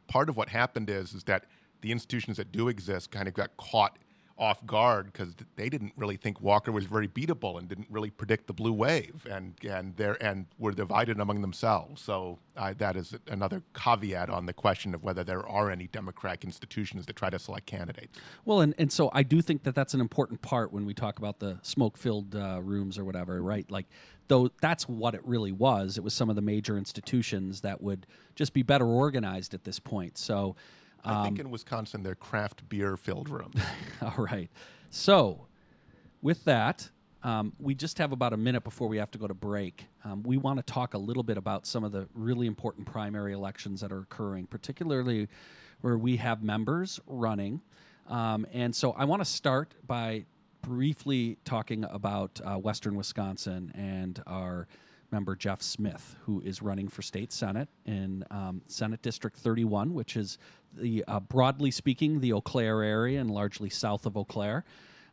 part 0.08 0.28
of 0.28 0.36
what 0.36 0.48
happened 0.48 0.90
is 0.90 1.14
is 1.14 1.24
that 1.24 1.44
the 1.80 1.92
institutions 1.92 2.36
that 2.38 2.50
do 2.50 2.68
exist 2.68 3.10
kind 3.10 3.28
of 3.28 3.34
got 3.34 3.56
caught 3.56 3.96
off 4.36 4.64
guard 4.66 5.06
because 5.12 5.34
they 5.54 5.68
didn't 5.68 5.92
really 5.96 6.16
think 6.16 6.40
Walker 6.40 6.72
was 6.72 6.86
very 6.86 7.06
beatable 7.06 7.58
and 7.58 7.68
didn't 7.68 7.86
really 7.88 8.10
predict 8.10 8.46
the 8.46 8.52
blue 8.52 8.72
wave, 8.72 9.26
and 9.30 9.54
and 9.68 9.96
they 9.96 10.12
and 10.20 10.46
were 10.58 10.72
divided 10.72 11.20
among 11.20 11.40
themselves. 11.40 12.02
So 12.02 12.38
I, 12.56 12.72
that 12.74 12.96
is 12.96 13.14
another 13.28 13.62
caveat 13.74 14.30
on 14.30 14.46
the 14.46 14.52
question 14.52 14.94
of 14.94 15.04
whether 15.04 15.22
there 15.22 15.46
are 15.46 15.70
any 15.70 15.86
democratic 15.86 16.44
institutions 16.44 17.06
that 17.06 17.16
try 17.16 17.30
to 17.30 17.38
select 17.38 17.66
candidates. 17.66 18.18
Well, 18.44 18.60
and, 18.60 18.74
and 18.78 18.90
so 18.90 19.10
I 19.12 19.22
do 19.22 19.40
think 19.40 19.62
that 19.64 19.74
that's 19.74 19.94
an 19.94 20.00
important 20.00 20.42
part 20.42 20.72
when 20.72 20.84
we 20.84 20.94
talk 20.94 21.18
about 21.18 21.38
the 21.38 21.58
smoke 21.62 21.96
filled 21.96 22.34
uh, 22.34 22.60
rooms 22.62 22.98
or 22.98 23.04
whatever, 23.04 23.40
right? 23.40 23.70
Like, 23.70 23.86
though 24.28 24.50
that's 24.60 24.88
what 24.88 25.14
it 25.14 25.24
really 25.24 25.52
was. 25.52 25.96
It 25.96 26.04
was 26.04 26.14
some 26.14 26.28
of 26.28 26.36
the 26.36 26.42
major 26.42 26.76
institutions 26.76 27.60
that 27.60 27.80
would 27.82 28.06
just 28.34 28.52
be 28.52 28.62
better 28.62 28.86
organized 28.86 29.54
at 29.54 29.64
this 29.64 29.78
point. 29.78 30.18
So, 30.18 30.56
I 31.04 31.14
Um, 31.20 31.24
think 31.24 31.38
in 31.38 31.50
Wisconsin 31.50 32.02
they're 32.02 32.14
craft 32.14 32.68
beer 32.68 32.96
filled 32.96 33.28
rooms. 33.28 33.56
all 34.02 34.24
right. 34.24 34.50
So, 34.90 35.46
with 36.22 36.44
that, 36.44 36.88
um, 37.22 37.52
we 37.58 37.74
just 37.74 37.98
have 37.98 38.12
about 38.12 38.32
a 38.32 38.36
minute 38.36 38.64
before 38.64 38.88
we 38.88 38.96
have 38.98 39.10
to 39.12 39.18
go 39.18 39.26
to 39.26 39.34
break. 39.34 39.86
Um, 40.04 40.22
we 40.22 40.36
want 40.36 40.58
to 40.58 40.62
talk 40.72 40.94
a 40.94 40.98
little 40.98 41.22
bit 41.22 41.36
about 41.36 41.66
some 41.66 41.84
of 41.84 41.92
the 41.92 42.06
really 42.14 42.46
important 42.46 42.86
primary 42.86 43.32
elections 43.32 43.80
that 43.80 43.92
are 43.92 44.00
occurring, 44.00 44.46
particularly 44.46 45.28
where 45.80 45.96
we 45.98 46.16
have 46.16 46.42
members 46.42 47.00
running. 47.06 47.60
Um, 48.08 48.46
and 48.52 48.74
so 48.74 48.92
I 48.92 49.04
want 49.04 49.20
to 49.20 49.24
start 49.30 49.74
by 49.86 50.24
briefly 50.62 51.38
talking 51.44 51.84
about 51.84 52.40
uh, 52.44 52.56
Western 52.56 52.94
Wisconsin 52.94 53.72
and 53.74 54.22
our 54.26 54.66
member 55.14 55.36
Jeff 55.36 55.62
Smith, 55.62 56.16
who 56.24 56.40
is 56.40 56.60
running 56.60 56.88
for 56.88 57.00
state 57.00 57.32
senate 57.32 57.68
in 57.86 58.24
um, 58.32 58.60
Senate 58.66 59.00
District 59.00 59.36
31, 59.36 59.94
which 59.94 60.16
is 60.16 60.38
the 60.76 61.04
uh, 61.06 61.20
broadly 61.20 61.70
speaking 61.70 62.18
the 62.18 62.32
Eau 62.32 62.40
Claire 62.40 62.82
area 62.82 63.20
and 63.20 63.30
largely 63.30 63.70
south 63.70 64.06
of 64.06 64.16
Eau 64.16 64.24
Claire. 64.24 64.64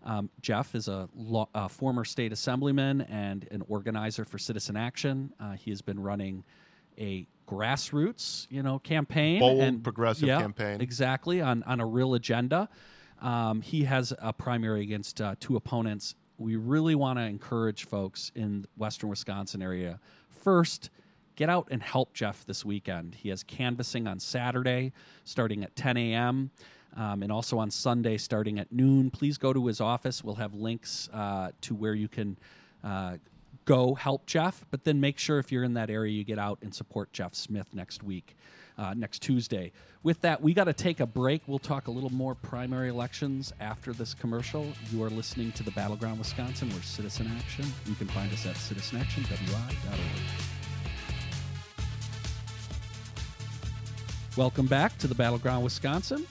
Um, 0.03 0.31
Jeff 0.41 0.73
is 0.73 0.87
a, 0.87 1.07
lo- 1.15 1.49
a 1.53 1.69
former 1.69 2.03
state 2.03 2.33
assemblyman 2.33 3.01
and 3.01 3.47
an 3.51 3.61
organizer 3.69 4.25
for 4.25 4.39
Citizen 4.39 4.75
Action. 4.75 5.31
Uh, 5.39 5.51
he 5.51 5.69
has 5.69 5.83
been 5.83 5.99
running 5.99 6.43
a 6.97 7.27
grassroots, 7.47 8.47
you 8.49 8.63
know, 8.63 8.79
campaign, 8.79 9.39
Bold, 9.39 9.61
and 9.61 9.83
progressive 9.83 10.27
yeah, 10.27 10.41
campaign. 10.41 10.81
exactly 10.81 11.41
on 11.41 11.61
on 11.63 11.79
a 11.79 11.85
real 11.85 12.15
agenda. 12.15 12.67
Um, 13.21 13.61
he 13.61 13.83
has 13.83 14.13
a 14.17 14.33
primary 14.33 14.81
against 14.81 15.21
uh, 15.21 15.35
two 15.39 15.55
opponents. 15.55 16.15
We 16.41 16.55
really 16.55 16.95
want 16.95 17.19
to 17.19 17.23
encourage 17.23 17.85
folks 17.85 18.31
in 18.33 18.65
Western 18.75 19.09
Wisconsin 19.09 19.61
area. 19.61 19.99
First, 20.29 20.89
get 21.35 21.49
out 21.49 21.67
and 21.69 21.83
help 21.83 22.13
Jeff 22.13 22.45
this 22.47 22.65
weekend. 22.65 23.13
He 23.13 23.29
has 23.29 23.43
canvassing 23.43 24.07
on 24.07 24.19
Saturday, 24.19 24.91
starting 25.23 25.63
at 25.63 25.75
10 25.75 25.97
a.m. 25.97 26.49
Um, 26.97 27.21
and 27.21 27.31
also 27.31 27.59
on 27.59 27.69
Sunday, 27.69 28.17
starting 28.17 28.57
at 28.57 28.71
noon. 28.71 29.11
Please 29.11 29.37
go 29.37 29.53
to 29.53 29.67
his 29.67 29.79
office. 29.79 30.23
We'll 30.23 30.35
have 30.35 30.55
links 30.55 31.09
uh, 31.13 31.51
to 31.61 31.75
where 31.75 31.93
you 31.93 32.07
can 32.07 32.37
uh, 32.83 33.17
go 33.65 33.93
help 33.93 34.25
Jeff, 34.25 34.65
but 34.71 34.83
then 34.83 34.99
make 34.99 35.19
sure 35.19 35.37
if 35.37 35.51
you're 35.51 35.63
in 35.63 35.75
that 35.75 35.91
area, 35.91 36.11
you 36.11 36.23
get 36.23 36.39
out 36.39 36.57
and 36.63 36.73
support 36.73 37.13
Jeff 37.13 37.35
Smith 37.35 37.67
next 37.71 38.01
week, 38.01 38.35
uh, 38.81 38.93
next 38.95 39.21
Tuesday. 39.21 39.71
With 40.01 40.21
that, 40.21 40.41
we 40.41 40.55
got 40.55 40.63
to 40.63 40.73
take 40.73 40.99
a 40.99 41.05
break. 41.05 41.43
We'll 41.45 41.59
talk 41.59 41.87
a 41.87 41.91
little 41.91 42.09
more 42.09 42.33
primary 42.33 42.89
elections 42.89 43.53
after 43.59 43.93
this 43.93 44.15
commercial. 44.15 44.67
You 44.91 45.03
are 45.03 45.11
listening 45.11 45.51
to 45.53 45.63
the 45.63 45.69
Battleground 45.71 46.17
Wisconsin. 46.17 46.69
We're 46.73 46.81
Citizen 46.81 47.31
Action. 47.37 47.65
You 47.85 47.93
can 47.93 48.07
find 48.07 48.33
us 48.33 48.47
at 48.47 48.55
citizenactionwi.org. 48.55 49.97
Welcome 54.35 54.65
back 54.65 54.97
to 54.97 55.07
the 55.07 55.15
Battleground 55.15 55.63
Wisconsin. 55.63 56.25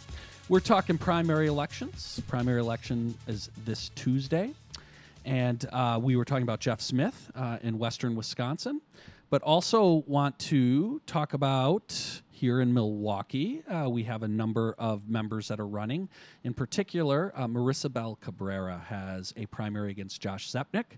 We're 0.49 0.59
talking 0.59 0.99
primary 0.99 1.47
elections. 1.47 2.21
Primary 2.27 2.61
election 2.61 3.15
is 3.29 3.51
this 3.65 3.91
Tuesday. 3.91 4.53
And 5.25 5.65
uh, 5.71 6.01
we 6.03 6.17
were 6.17 6.25
talking 6.25 6.43
about 6.43 6.59
Jeff 6.59 6.81
Smith 6.81 7.31
uh, 7.37 7.59
in 7.63 7.79
Western 7.79 8.17
Wisconsin, 8.17 8.81
but 9.29 9.43
also 9.43 10.03
want 10.09 10.37
to 10.41 11.01
talk 11.07 11.35
about 11.35 12.21
here 12.41 12.63
in 12.63 12.73
Milwaukee. 12.73 13.63
Uh, 13.69 13.87
we 13.91 14.03
have 14.03 14.23
a 14.23 14.29
number 14.29 14.75
of 14.79 15.11
members 15.11 15.49
that 15.49 15.61
are 15.61 15.67
running. 15.67 16.09
In 16.43 16.55
particular, 16.55 17.35
uh, 17.37 17.47
Marisabel 17.47 18.19
Cabrera 18.19 18.79
has 18.79 19.35
a 19.37 19.45
primary 19.45 19.91
against 19.91 20.23
Josh 20.23 20.51
Zepnick. 20.51 20.97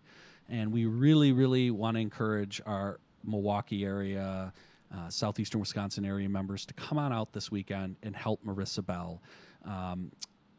And 0.48 0.72
we 0.72 0.87
really, 0.87 1.33
really 1.33 1.72
want 1.72 1.96
to 1.96 2.00
encourage 2.00 2.61
our 2.64 3.00
Milwaukee 3.24 3.85
area, 3.85 4.52
uh, 4.94 5.09
southeastern 5.09 5.59
Wisconsin 5.59 6.05
area 6.05 6.28
members 6.28 6.64
to 6.64 6.74
come 6.74 6.96
on 6.96 7.12
out 7.12 7.33
this 7.33 7.50
weekend 7.50 7.96
and 8.05 8.14
help 8.14 8.38
Marissa 8.46 8.87
Bell. 8.87 9.20
Um, 9.64 10.12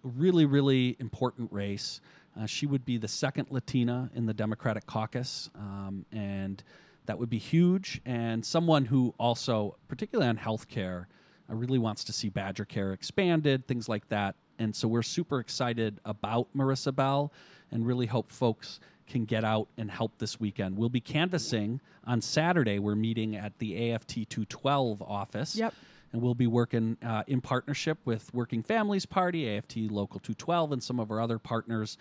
really, 0.03 0.43
really 0.45 0.97
important 0.99 1.49
race. 1.49 2.01
Uh, 2.37 2.45
she 2.45 2.65
would 2.65 2.83
be 2.83 2.97
the 2.97 3.07
second 3.07 3.47
Latina 3.51 4.09
in 4.15 4.25
the 4.25 4.33
Democratic 4.33 4.85
caucus, 4.85 5.49
um, 5.55 6.05
and 6.11 6.61
that 7.05 7.17
would 7.19 7.29
be 7.29 7.37
huge. 7.37 8.01
And 8.05 8.45
someone 8.45 8.85
who 8.85 9.13
also, 9.17 9.75
particularly 9.87 10.29
on 10.29 10.37
healthcare, 10.37 11.05
uh, 11.49 11.55
really 11.55 11.79
wants 11.79 12.03
to 12.05 12.13
see 12.13 12.29
Badger 12.29 12.65
Care 12.65 12.93
expanded, 12.93 13.67
things 13.67 13.89
like 13.89 14.07
that. 14.09 14.35
And 14.59 14.75
so 14.75 14.87
we're 14.87 15.01
super 15.03 15.39
excited 15.39 15.99
about 16.05 16.47
Marisabel 16.55 17.31
and 17.71 17.85
really 17.85 18.05
hope 18.05 18.31
folks 18.31 18.79
can 19.07 19.25
get 19.25 19.43
out 19.43 19.67
and 19.77 19.91
help 19.91 20.17
this 20.19 20.39
weekend. 20.39 20.77
We'll 20.77 20.89
be 20.89 21.01
canvassing 21.01 21.81
on 22.05 22.21
Saturday. 22.21 22.79
We're 22.79 22.95
meeting 22.95 23.35
at 23.35 23.57
the 23.59 23.91
AFT 23.91 24.29
212 24.29 25.01
office 25.01 25.55
Yep. 25.57 25.73
and 26.13 26.21
we'll 26.21 26.35
be 26.35 26.47
working 26.47 26.95
uh, 27.03 27.23
in 27.27 27.41
partnership 27.41 27.97
with 28.05 28.33
Working 28.33 28.63
Families 28.63 29.05
Party, 29.05 29.57
AFT 29.57 29.77
Local 29.91 30.19
212, 30.21 30.71
and 30.71 30.81
some 30.83 30.99
of 30.99 31.11
our 31.11 31.19
other 31.19 31.37
partners 31.39 31.97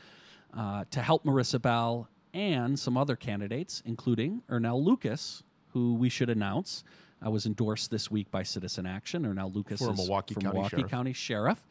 uh, 0.57 0.85
to 0.91 1.01
help 1.03 1.25
Marisabel 1.25 2.07
and 2.35 2.79
some 2.79 2.97
other 2.97 3.17
candidates, 3.17 3.83
including 3.85 4.43
Earnell 4.49 4.83
Lucas, 4.83 5.43
who 5.73 5.95
we 5.95 6.09
should 6.09 6.31
announce 6.31 6.85
I 7.25 7.29
was 7.29 7.47
endorsed 7.47 7.91
this 7.91 8.11
week 8.11 8.31
by 8.31 8.43
Citizen 8.43 8.85
Action. 8.85 9.25
Earnell 9.25 9.55
Lucas 9.55 9.81
For 9.81 9.93
is 9.93 9.97
Milwaukee 9.97 10.35
for 10.35 10.41
County 10.41 10.55
Milwaukee 10.55 10.77
Sheriff. 10.77 10.91
County 10.91 11.13
Sheriff. 11.13 11.67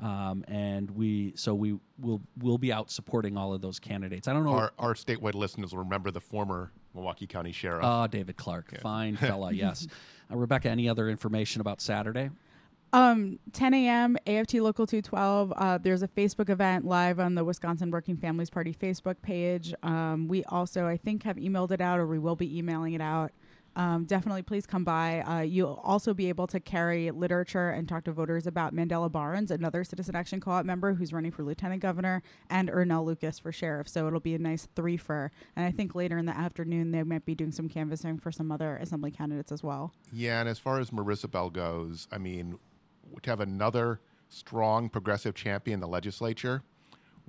Um, 0.00 0.44
and 0.46 0.90
we 0.92 1.32
so 1.34 1.54
we 1.54 1.76
will 1.98 2.20
will 2.40 2.58
be 2.58 2.72
out 2.72 2.90
supporting 2.90 3.36
all 3.36 3.52
of 3.52 3.60
those 3.60 3.78
candidates. 3.78 4.28
I 4.28 4.32
don't 4.32 4.44
know. 4.44 4.52
Our, 4.52 4.72
our 4.78 4.94
statewide 4.94 5.34
listeners 5.34 5.72
will 5.72 5.80
remember 5.80 6.10
the 6.10 6.20
former 6.20 6.70
Milwaukee 6.94 7.26
County 7.26 7.52
Sheriff. 7.52 7.84
Ah, 7.84 8.06
David 8.06 8.36
Clarke, 8.36 8.80
fine 8.80 9.16
fella. 9.20 9.52
Yes, 9.52 9.88
uh, 10.32 10.36
Rebecca. 10.36 10.70
Any 10.70 10.88
other 10.88 11.08
information 11.08 11.60
about 11.60 11.80
Saturday? 11.80 12.30
Um, 12.92 13.38
10 13.52 13.74
a.m. 13.74 14.16
AFT 14.26 14.54
Local 14.54 14.86
212. 14.86 15.52
Uh, 15.54 15.78
there's 15.78 16.02
a 16.02 16.08
Facebook 16.08 16.48
event 16.48 16.86
live 16.86 17.20
on 17.20 17.34
the 17.34 17.44
Wisconsin 17.44 17.90
Working 17.90 18.16
Families 18.16 18.48
Party 18.48 18.72
Facebook 18.72 19.20
page. 19.20 19.74
Um, 19.82 20.26
we 20.26 20.42
also, 20.44 20.86
I 20.86 20.96
think, 20.96 21.24
have 21.24 21.36
emailed 21.36 21.70
it 21.70 21.80
out, 21.80 21.98
or 21.98 22.06
we 22.06 22.18
will 22.18 22.36
be 22.36 22.56
emailing 22.56 22.94
it 22.94 23.02
out. 23.02 23.32
Um, 23.76 24.06
definitely, 24.06 24.42
please 24.42 24.66
come 24.66 24.82
by. 24.82 25.20
Uh, 25.20 25.40
you'll 25.40 25.80
also 25.84 26.12
be 26.12 26.28
able 26.28 26.48
to 26.48 26.58
carry 26.58 27.12
literature 27.12 27.70
and 27.70 27.88
talk 27.88 28.02
to 28.04 28.12
voters 28.12 28.46
about 28.46 28.74
Mandela 28.74 29.10
Barnes, 29.10 29.52
another 29.52 29.84
Citizen 29.84 30.16
Action 30.16 30.40
Co-op 30.40 30.64
member 30.64 30.94
who's 30.94 31.12
running 31.12 31.30
for 31.30 31.44
lieutenant 31.44 31.80
governor, 31.80 32.22
and 32.50 32.70
Earnell 32.70 33.04
Lucas 33.04 33.38
for 33.38 33.52
sheriff. 33.52 33.88
So 33.88 34.08
it'll 34.08 34.18
be 34.18 34.34
a 34.34 34.38
nice 34.38 34.66
three-fer. 34.74 35.30
And 35.54 35.64
I 35.64 35.70
think 35.70 35.94
later 35.94 36.18
in 36.18 36.26
the 36.26 36.36
afternoon 36.36 36.90
they 36.90 37.04
might 37.04 37.24
be 37.24 37.36
doing 37.36 37.52
some 37.52 37.68
canvassing 37.68 38.18
for 38.18 38.32
some 38.32 38.50
other 38.50 38.76
assembly 38.78 39.12
candidates 39.12 39.52
as 39.52 39.62
well. 39.62 39.92
Yeah, 40.12 40.40
and 40.40 40.48
as 40.48 40.58
far 40.58 40.80
as 40.80 40.90
Marisabel 40.90 41.52
goes, 41.52 42.08
I 42.10 42.18
mean, 42.18 42.58
to 43.22 43.30
have 43.30 43.40
another 43.40 44.00
strong 44.28 44.88
progressive 44.88 45.34
champion 45.34 45.74
in 45.74 45.80
the 45.80 45.88
legislature, 45.88 46.62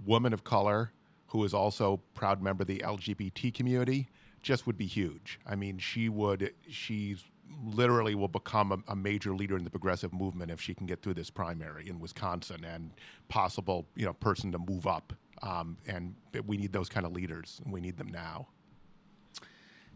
woman 0.06 0.34
of 0.34 0.44
color, 0.44 0.92
who 1.28 1.44
is 1.44 1.54
also 1.54 2.02
proud 2.14 2.42
member 2.42 2.64
of 2.64 2.68
the 2.68 2.80
LGBT 2.80 3.54
community, 3.54 4.10
just 4.42 4.66
would 4.66 4.78
be 4.78 4.86
huge. 4.86 5.40
I 5.46 5.56
mean, 5.56 5.78
she 5.78 6.10
would, 6.10 6.54
she's 6.70 7.24
literally 7.64 8.16
will 8.16 8.28
become 8.28 8.72
a, 8.72 8.92
a 8.92 8.96
major 8.96 9.34
leader 9.34 9.58
in 9.58 9.64
the 9.64 9.70
progressive 9.70 10.14
movement 10.14 10.52
if 10.52 10.62
she 10.62 10.74
can 10.74 10.86
get 10.86 11.02
through 11.02 11.16
this 11.16 11.30
primary 11.30 11.90
in 11.90 12.00
Wisconsin 12.00 12.64
and 12.64 12.92
possible, 13.28 13.88
you 13.96 14.06
know, 14.06 14.14
person 14.14 14.52
to 14.52 14.60
move 14.60 14.88
up. 14.88 15.14
Um, 15.42 15.78
and 15.88 16.16
we 16.46 16.58
need 16.58 16.74
those 16.74 16.90
kind 16.90 17.06
of 17.06 17.14
leaders, 17.14 17.62
and 17.64 17.74
we 17.74 17.80
need 17.80 17.98
them 17.98 18.10
now. 18.10 18.48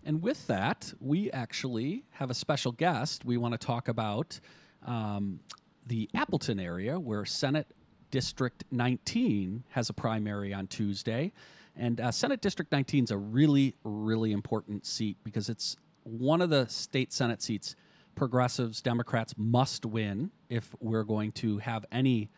And 0.06 0.22
with 0.22 0.46
that, 0.48 0.94
we 1.00 1.32
actually 1.32 2.04
have 2.12 2.30
a 2.30 2.34
special 2.34 2.72
guest. 2.72 3.26
We 3.26 3.38
want 3.38 3.54
to 3.54 3.58
talk 3.58 3.88
about 3.88 4.40
um, 4.86 5.40
the 5.86 6.10
Appleton 6.14 6.60
area 6.60 7.00
where 7.00 7.26
Senate 7.26 7.68
District 8.12 8.64
19 8.72 9.64
has 9.70 9.90
a 9.90 9.94
primary 9.94 10.54
on 10.54 10.68
Tuesday. 10.68 11.32
And 11.76 12.00
uh, 12.00 12.12
Senate 12.12 12.42
District 12.42 12.72
19 12.72 13.06
is 13.06 13.12
a 13.12 13.18
really, 13.18 13.76
really 13.84 14.32
important 14.32 14.86
seat 14.86 15.18
because 15.24 15.50
it's 15.50 15.78
one 16.04 16.42
of 16.42 16.50
the 16.50 16.68
state 16.68 17.12
Senate 17.12 17.42
seats 17.42 17.76
progressives, 18.16 18.82
Democrats 18.82 19.34
must 19.38 19.86
win 19.86 20.32
if 20.50 20.76
we're 20.80 21.04
going 21.04 21.32
to 21.32 21.58
have 21.60 21.86
any 21.92 22.30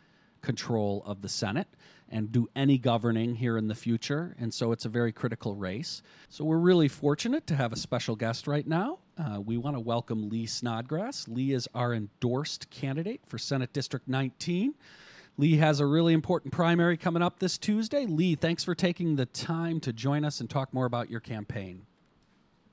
control 0.41 1.03
of 1.05 1.21
the 1.21 1.29
Senate 1.29 1.67
and 2.09 2.31
do 2.31 2.47
any 2.55 2.77
governing 2.77 3.35
here 3.35 3.57
in 3.57 3.67
the 3.67 3.75
future. 3.75 4.35
And 4.39 4.53
so 4.53 4.71
it's 4.71 4.85
a 4.85 4.89
very 4.89 5.11
critical 5.11 5.55
race. 5.55 6.01
So 6.29 6.45
we're 6.45 6.57
really 6.57 6.87
fortunate 6.87 7.47
to 7.47 7.55
have 7.55 7.73
a 7.73 7.75
special 7.75 8.15
guest 8.15 8.47
right 8.47 8.65
now. 8.65 8.99
Uh, 9.17 9.39
we 9.39 9.55
want 9.57 9.75
to 9.75 9.79
welcome 9.79 10.29
Lee 10.29 10.45
Snodgrass. 10.45 11.27
Lee 11.29 11.53
is 11.53 11.69
our 11.73 11.93
endorsed 11.93 12.69
candidate 12.69 13.21
for 13.27 13.37
Senate 13.37 13.71
District 13.71 14.07
19. 14.09 14.73
Lee 15.37 15.57
has 15.57 15.79
a 15.79 15.85
really 15.85 16.13
important 16.13 16.51
primary 16.51 16.97
coming 16.97 17.21
up 17.21 17.39
this 17.39 17.57
Tuesday. 17.57 18.05
Lee, 18.05 18.35
thanks 18.35 18.63
for 18.63 18.75
taking 18.75 19.15
the 19.15 19.25
time 19.27 19.79
to 19.81 19.93
join 19.93 20.25
us 20.25 20.41
and 20.41 20.49
talk 20.49 20.73
more 20.73 20.85
about 20.85 21.09
your 21.09 21.21
campaign. 21.21 21.85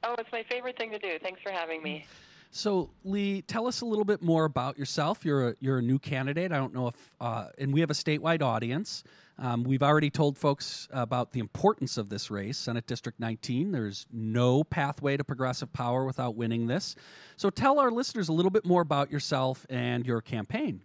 Oh, 0.03 0.17
it's 0.19 0.33
my 0.33 0.43
favorite 0.43 0.77
thing 0.77 0.91
to 0.91 0.99
do. 0.99 1.17
Thanks 1.23 1.41
for 1.43 1.53
having 1.53 1.81
me. 1.81 2.07
So, 2.55 2.91
Lee, 3.03 3.41
tell 3.41 3.67
us 3.67 3.81
a 3.81 3.87
little 3.87 4.05
bit 4.05 4.21
more 4.21 4.45
about 4.45 4.79
yourself. 4.79 5.25
You're 5.25 5.49
a, 5.49 5.55
you're 5.59 5.79
a 5.79 5.83
new 5.83 5.99
candidate. 5.99 6.53
I 6.53 6.59
don't 6.59 6.75
know 6.75 6.89
if, 6.89 7.15
uh, 7.19 7.47
and 7.57 7.73
we 7.73 7.81
have 7.81 7.89
a 7.89 7.95
statewide 7.95 8.43
audience. 8.43 9.05
Um, 9.39 9.65
we've 9.65 9.83
already 9.83 10.11
told 10.11 10.37
folks 10.37 10.87
about 10.91 11.33
the 11.33 11.41
importance 11.41 11.97
of 11.97 12.11
this 12.11 12.31
race, 12.31 12.59
Senate 12.59 12.87
District 12.87 13.19
19. 13.19 13.73
There's 13.73 14.07
no 14.13 14.65
pathway 14.65 15.17
to 15.17 15.25
progressive 15.25 15.73
power 15.73 16.05
without 16.05 16.37
winning 16.37 16.67
this. 16.67 16.95
So, 17.39 17.49
tell 17.49 17.81
our 17.81 17.91
listeners 17.91 18.29
a 18.29 18.35
little 18.35 18.51
bit 18.51 18.67
more 18.67 18.83
about 18.83 19.11
yourself 19.11 19.65
and 19.71 20.07
your 20.07 20.21
campaign. 20.21 20.83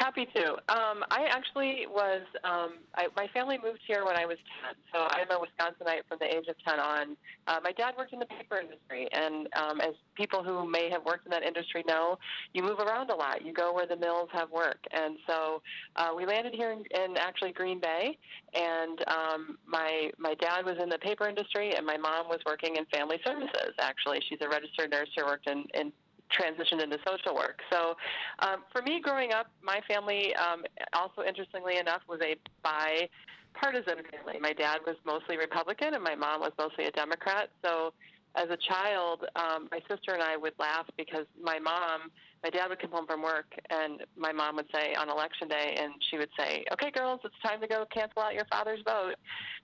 Happy 0.00 0.26
to. 0.34 0.52
Um, 0.72 1.04
I 1.10 1.28
actually 1.30 1.84
was, 1.86 2.22
um, 2.42 2.78
I, 2.94 3.08
my 3.16 3.26
family 3.34 3.58
moved 3.62 3.80
here 3.86 4.06
when 4.06 4.16
I 4.16 4.24
was 4.24 4.38
10, 4.64 4.74
so 4.94 5.06
I'm 5.10 5.30
a 5.30 5.38
Wisconsinite 5.38 6.08
from 6.08 6.16
the 6.20 6.24
age 6.24 6.46
of 6.48 6.56
10 6.66 6.80
on. 6.80 7.16
Uh, 7.46 7.58
my 7.62 7.72
dad 7.72 7.92
worked 7.98 8.14
in 8.14 8.18
the 8.18 8.24
paper 8.24 8.56
industry, 8.56 9.08
and 9.12 9.46
um, 9.54 9.78
as 9.82 9.92
people 10.14 10.42
who 10.42 10.66
may 10.66 10.88
have 10.88 11.04
worked 11.04 11.26
in 11.26 11.30
that 11.32 11.42
industry 11.42 11.84
know, 11.86 12.16
you 12.54 12.62
move 12.62 12.78
around 12.78 13.10
a 13.10 13.14
lot. 13.14 13.44
You 13.44 13.52
go 13.52 13.74
where 13.74 13.86
the 13.86 13.96
mills 13.96 14.30
have 14.32 14.50
work. 14.50 14.82
And 14.90 15.18
so 15.26 15.60
uh, 15.96 16.12
we 16.16 16.24
landed 16.24 16.54
here 16.54 16.72
in, 16.72 16.82
in 16.98 17.18
actually 17.18 17.52
Green 17.52 17.78
Bay, 17.78 18.16
and 18.54 19.04
um, 19.06 19.58
my, 19.66 20.10
my 20.16 20.32
dad 20.32 20.64
was 20.64 20.76
in 20.82 20.88
the 20.88 20.98
paper 20.98 21.28
industry, 21.28 21.74
and 21.76 21.84
my 21.84 21.98
mom 21.98 22.26
was 22.26 22.38
working 22.46 22.76
in 22.76 22.86
family 22.86 23.18
services, 23.22 23.74
actually. 23.78 24.22
She's 24.30 24.38
a 24.40 24.48
registered 24.48 24.92
nurse 24.92 25.10
who 25.14 25.26
worked 25.26 25.46
in, 25.46 25.66
in 25.74 25.92
transitioned 26.30 26.82
into 26.82 26.98
social 27.06 27.34
work. 27.34 27.60
So, 27.70 27.94
um, 28.40 28.64
for 28.72 28.82
me, 28.82 29.00
growing 29.00 29.32
up, 29.32 29.46
my 29.62 29.80
family, 29.88 30.34
um, 30.36 30.64
also 30.92 31.22
interestingly 31.22 31.78
enough, 31.78 32.02
was 32.08 32.20
a 32.22 32.36
bipartisan 32.62 34.04
family. 34.10 34.38
My 34.40 34.52
dad 34.52 34.78
was 34.86 34.96
mostly 35.04 35.36
Republican, 35.36 35.94
and 35.94 36.02
my 36.02 36.14
mom 36.14 36.40
was 36.40 36.52
mostly 36.58 36.86
a 36.86 36.90
Democrat. 36.92 37.50
So, 37.64 37.92
as 38.36 38.48
a 38.48 38.56
child, 38.56 39.24
um, 39.34 39.68
my 39.72 39.80
sister 39.88 40.12
and 40.12 40.22
I 40.22 40.36
would 40.36 40.54
laugh 40.58 40.86
because 40.96 41.26
my 41.42 41.58
mom 41.58 42.10
my 42.42 42.50
dad 42.50 42.68
would 42.68 42.80
come 42.80 42.90
home 42.90 43.06
from 43.06 43.22
work 43.22 43.52
and 43.70 44.02
my 44.16 44.32
mom 44.32 44.56
would 44.56 44.66
say 44.74 44.94
on 44.94 45.08
election 45.08 45.48
day 45.48 45.76
and 45.78 45.92
she 46.10 46.16
would 46.16 46.30
say 46.38 46.64
okay 46.72 46.90
girls 46.90 47.20
it's 47.24 47.34
time 47.44 47.60
to 47.60 47.66
go 47.66 47.84
cancel 47.92 48.22
out 48.22 48.34
your 48.34 48.46
father's 48.50 48.80
vote. 48.84 49.14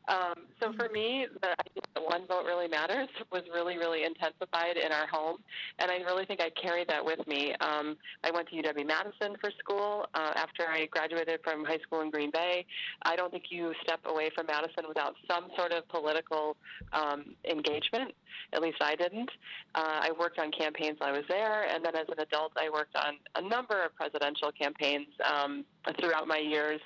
Um, 0.08 0.46
so 0.60 0.72
for 0.74 0.88
me 0.88 1.26
the 1.42 1.48
idea 1.48 1.82
that 1.94 2.04
one 2.04 2.26
vote 2.26 2.44
really 2.44 2.68
matters 2.68 3.08
was 3.32 3.42
really 3.52 3.76
really 3.78 4.04
intensified 4.04 4.76
in 4.76 4.92
our 4.92 5.06
home. 5.06 5.38
And 5.78 5.90
i 5.90 5.96
really 5.98 6.26
think 6.26 6.40
i 6.40 6.50
carried 6.50 6.88
that 6.88 7.04
with 7.04 7.26
me. 7.26 7.54
Um, 7.60 7.96
i 8.24 8.30
went 8.30 8.48
to 8.48 8.56
uw 8.56 8.86
madison 8.86 9.36
for 9.40 9.50
school 9.58 10.06
uh, 10.14 10.32
after 10.36 10.64
i 10.68 10.86
graduated 10.86 11.40
from 11.42 11.64
high 11.64 11.78
school 11.78 12.00
in 12.02 12.10
green 12.10 12.30
bay. 12.30 12.64
I 13.02 13.16
don't 13.16 13.30
think 13.30 13.44
you 13.50 13.72
step 13.82 14.00
away 14.06 14.30
from 14.34 14.46
madison 14.46 14.84
without 14.88 15.14
some 15.28 15.48
sort 15.56 15.72
of 15.72 15.88
political 15.88 16.56
um, 16.92 17.34
engagement. 17.48 18.12
At 18.52 18.62
least 18.62 18.78
i 18.80 18.94
didn't. 18.94 19.30
Uh, 19.74 20.00
i 20.02 20.10
worked 20.18 20.38
on 20.38 20.50
campaigns 20.52 20.98
while 20.98 21.10
i 21.10 21.12
was 21.12 21.24
there. 21.28 21.64
And 21.64 21.84
then 21.84 21.96
as 21.96 22.06
an 22.08 22.20
adult 22.20 22.52
i 22.56 22.65
I 22.66 22.70
worked 22.70 22.96
on 22.96 23.14
a 23.36 23.48
number 23.48 23.82
of 23.84 23.94
presidential 23.94 24.50
campaigns 24.52 25.08
um, 25.24 25.64
throughout 26.00 26.26
my 26.26 26.38
years, 26.38 26.80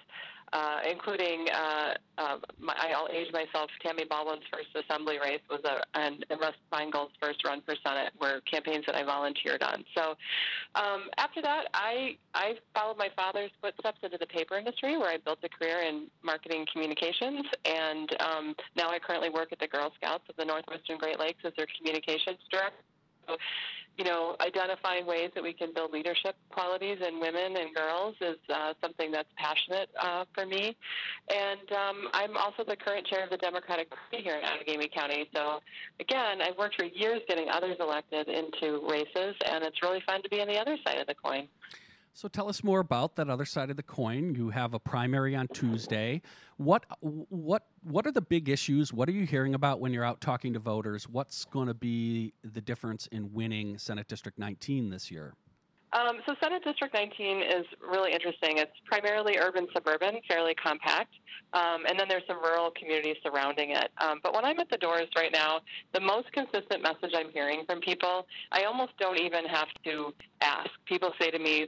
uh, 0.53 0.79
including 0.91 1.47
uh, 1.55 1.95
uh, 2.19 2.37
my, 2.59 2.75
I'll 2.95 3.09
age 3.13 3.33
myself. 3.33 3.71
Tammy 3.85 4.05
Baldwin's 4.05 4.43
first 4.53 4.69
assembly 4.75 5.17
race 5.23 5.41
was 5.49 5.61
a, 5.65 5.81
and, 5.99 6.27
and 6.29 6.41
Russ 6.41 6.55
Feingold's 6.73 7.13
first 7.23 7.45
run 7.47 7.63
for 7.65 7.75
Senate 7.87 8.13
were 8.21 8.41
campaigns 8.51 8.85
that 8.87 8.97
I 8.97 9.05
volunteered 9.05 9.63
on. 9.63 9.85
So 9.97 10.17
um, 10.75 11.05
after 11.19 11.41
that, 11.43 11.67
I 11.73 12.17
I 12.35 12.55
followed 12.75 12.99
my 12.99 13.09
father's 13.15 13.53
footsteps 13.63 13.99
into 14.03 14.19
the 14.19 14.27
paper 14.27 14.59
industry, 14.59 14.99
where 14.99 15.11
I 15.11 15.19
built 15.19 15.39
a 15.45 15.49
career 15.49 15.83
in 15.83 16.09
marketing 16.23 16.67
communications, 16.73 17.47
and 17.65 18.11
um, 18.21 18.55
now 18.77 18.91
I 18.91 18.99
currently 18.99 19.31
work 19.31 19.53
at 19.53 19.61
the 19.61 19.69
Girl 19.69 19.93
Scouts 19.97 20.25
of 20.29 20.37
the 20.37 20.45
Northwestern 20.45 20.99
Great 20.99 21.19
Lakes 21.19 21.43
as 21.45 21.53
their 21.57 21.69
communications 21.79 22.39
director. 22.51 22.77
You 23.99 24.05
know, 24.05 24.37
identifying 24.41 25.05
ways 25.05 25.31
that 25.35 25.43
we 25.43 25.53
can 25.53 25.75
build 25.75 25.93
leadership 25.93 26.35
qualities 26.49 26.99
in 27.07 27.21
women 27.21 27.57
and 27.57 27.75
girls 27.75 28.15
is 28.23 28.39
uh, 28.49 28.73
something 28.81 29.11
that's 29.11 29.29
passionate 29.37 29.91
uh, 30.01 30.25
for 30.33 30.47
me. 30.47 30.75
And 31.29 31.73
um, 31.73 32.09
I'm 32.15 32.37
also 32.37 32.65
the 32.67 32.77
current 32.77 33.07
chair 33.07 33.25
of 33.25 33.31
the 33.31 33.37
Democratic 33.37 33.91
Party 33.91 34.23
here 34.25 34.37
in 34.37 34.45
Outagamie 34.45 34.91
County. 34.95 35.29
So, 35.35 35.61
again, 35.99 36.41
I've 36.41 36.57
worked 36.57 36.77
for 36.77 36.87
years 36.87 37.21
getting 37.29 37.51
others 37.51 37.77
elected 37.79 38.29
into 38.29 38.81
races, 38.89 39.35
and 39.45 39.65
it's 39.65 39.83
really 39.83 40.03
fun 40.07 40.23
to 40.23 40.31
be 40.31 40.41
on 40.41 40.49
the 40.49 40.59
other 40.59 40.79
side 40.87 40.99
of 40.99 41.07
the 41.07 41.15
coin. 41.15 41.49
So 42.13 42.29
tell 42.29 42.49
us 42.49 42.65
more 42.65 42.81
about 42.81 43.17
that 43.17 43.31
other 43.31 43.45
side 43.45 43.71
of 43.71 43.77
the 43.77 43.83
coin. 43.83 44.35
You 44.35 44.51
have 44.51 44.75
a 44.75 44.79
primary 44.79 45.37
on 45.37 45.49
Tuesday. 45.49 46.23
What 46.57 46.85
what 47.01 47.67
what 47.83 48.07
are 48.07 48.13
the 48.13 48.21
big 48.21 48.49
issues? 48.49 48.93
What 48.93 49.09
are 49.09 49.13
you 49.13 49.25
hearing 49.25 49.55
about 49.55 49.81
when 49.81 49.93
you're 49.93 50.05
out 50.05 50.21
talking 50.21 50.53
to 50.55 50.59
voters? 50.59 51.09
What's 51.09 51.45
going 51.47 51.69
to 51.69 51.75
be 51.75 52.35
the 52.43 52.61
difference 52.61 53.07
in 53.13 53.33
winning 53.33 53.79
Senate 53.79 54.09
District 54.09 54.39
19 54.39 54.91
this 54.91 55.11
year? 55.11 55.35
Um, 55.93 56.19
so 56.25 56.35
Senate 56.41 56.63
District 56.65 56.95
19 56.95 57.43
is 57.43 57.67
really 57.81 58.13
interesting. 58.13 58.59
It's 58.59 58.71
primarily 58.85 59.39
urban 59.39 59.67
suburban, 59.75 60.21
fairly 60.29 60.55
compact, 60.55 61.13
um, 61.53 61.85
and 61.89 61.99
then 61.99 62.07
there's 62.09 62.23
some 62.29 62.41
rural 62.41 62.71
communities 62.79 63.17
surrounding 63.25 63.73
it. 63.73 63.91
Um, 63.99 64.21
but 64.23 64.33
when 64.33 64.45
I'm 64.45 64.61
at 64.61 64.71
the 64.71 64.77
doors 64.77 65.09
right 65.17 65.33
now, 65.33 65.61
the 65.93 66.01
most 66.01 66.31
consistent 66.33 66.83
message 66.83 67.11
I'm 67.13 67.33
hearing 67.33 67.65
from 67.67 67.81
people, 67.81 68.27
I 68.53 68.65
almost 68.65 68.93
don't 69.01 69.19
even 69.19 69.45
have 69.47 69.67
to 69.85 70.15
ask. 70.41 70.71
People 70.87 71.11
say 71.21 71.31
to 71.33 71.41
me, 71.41 71.67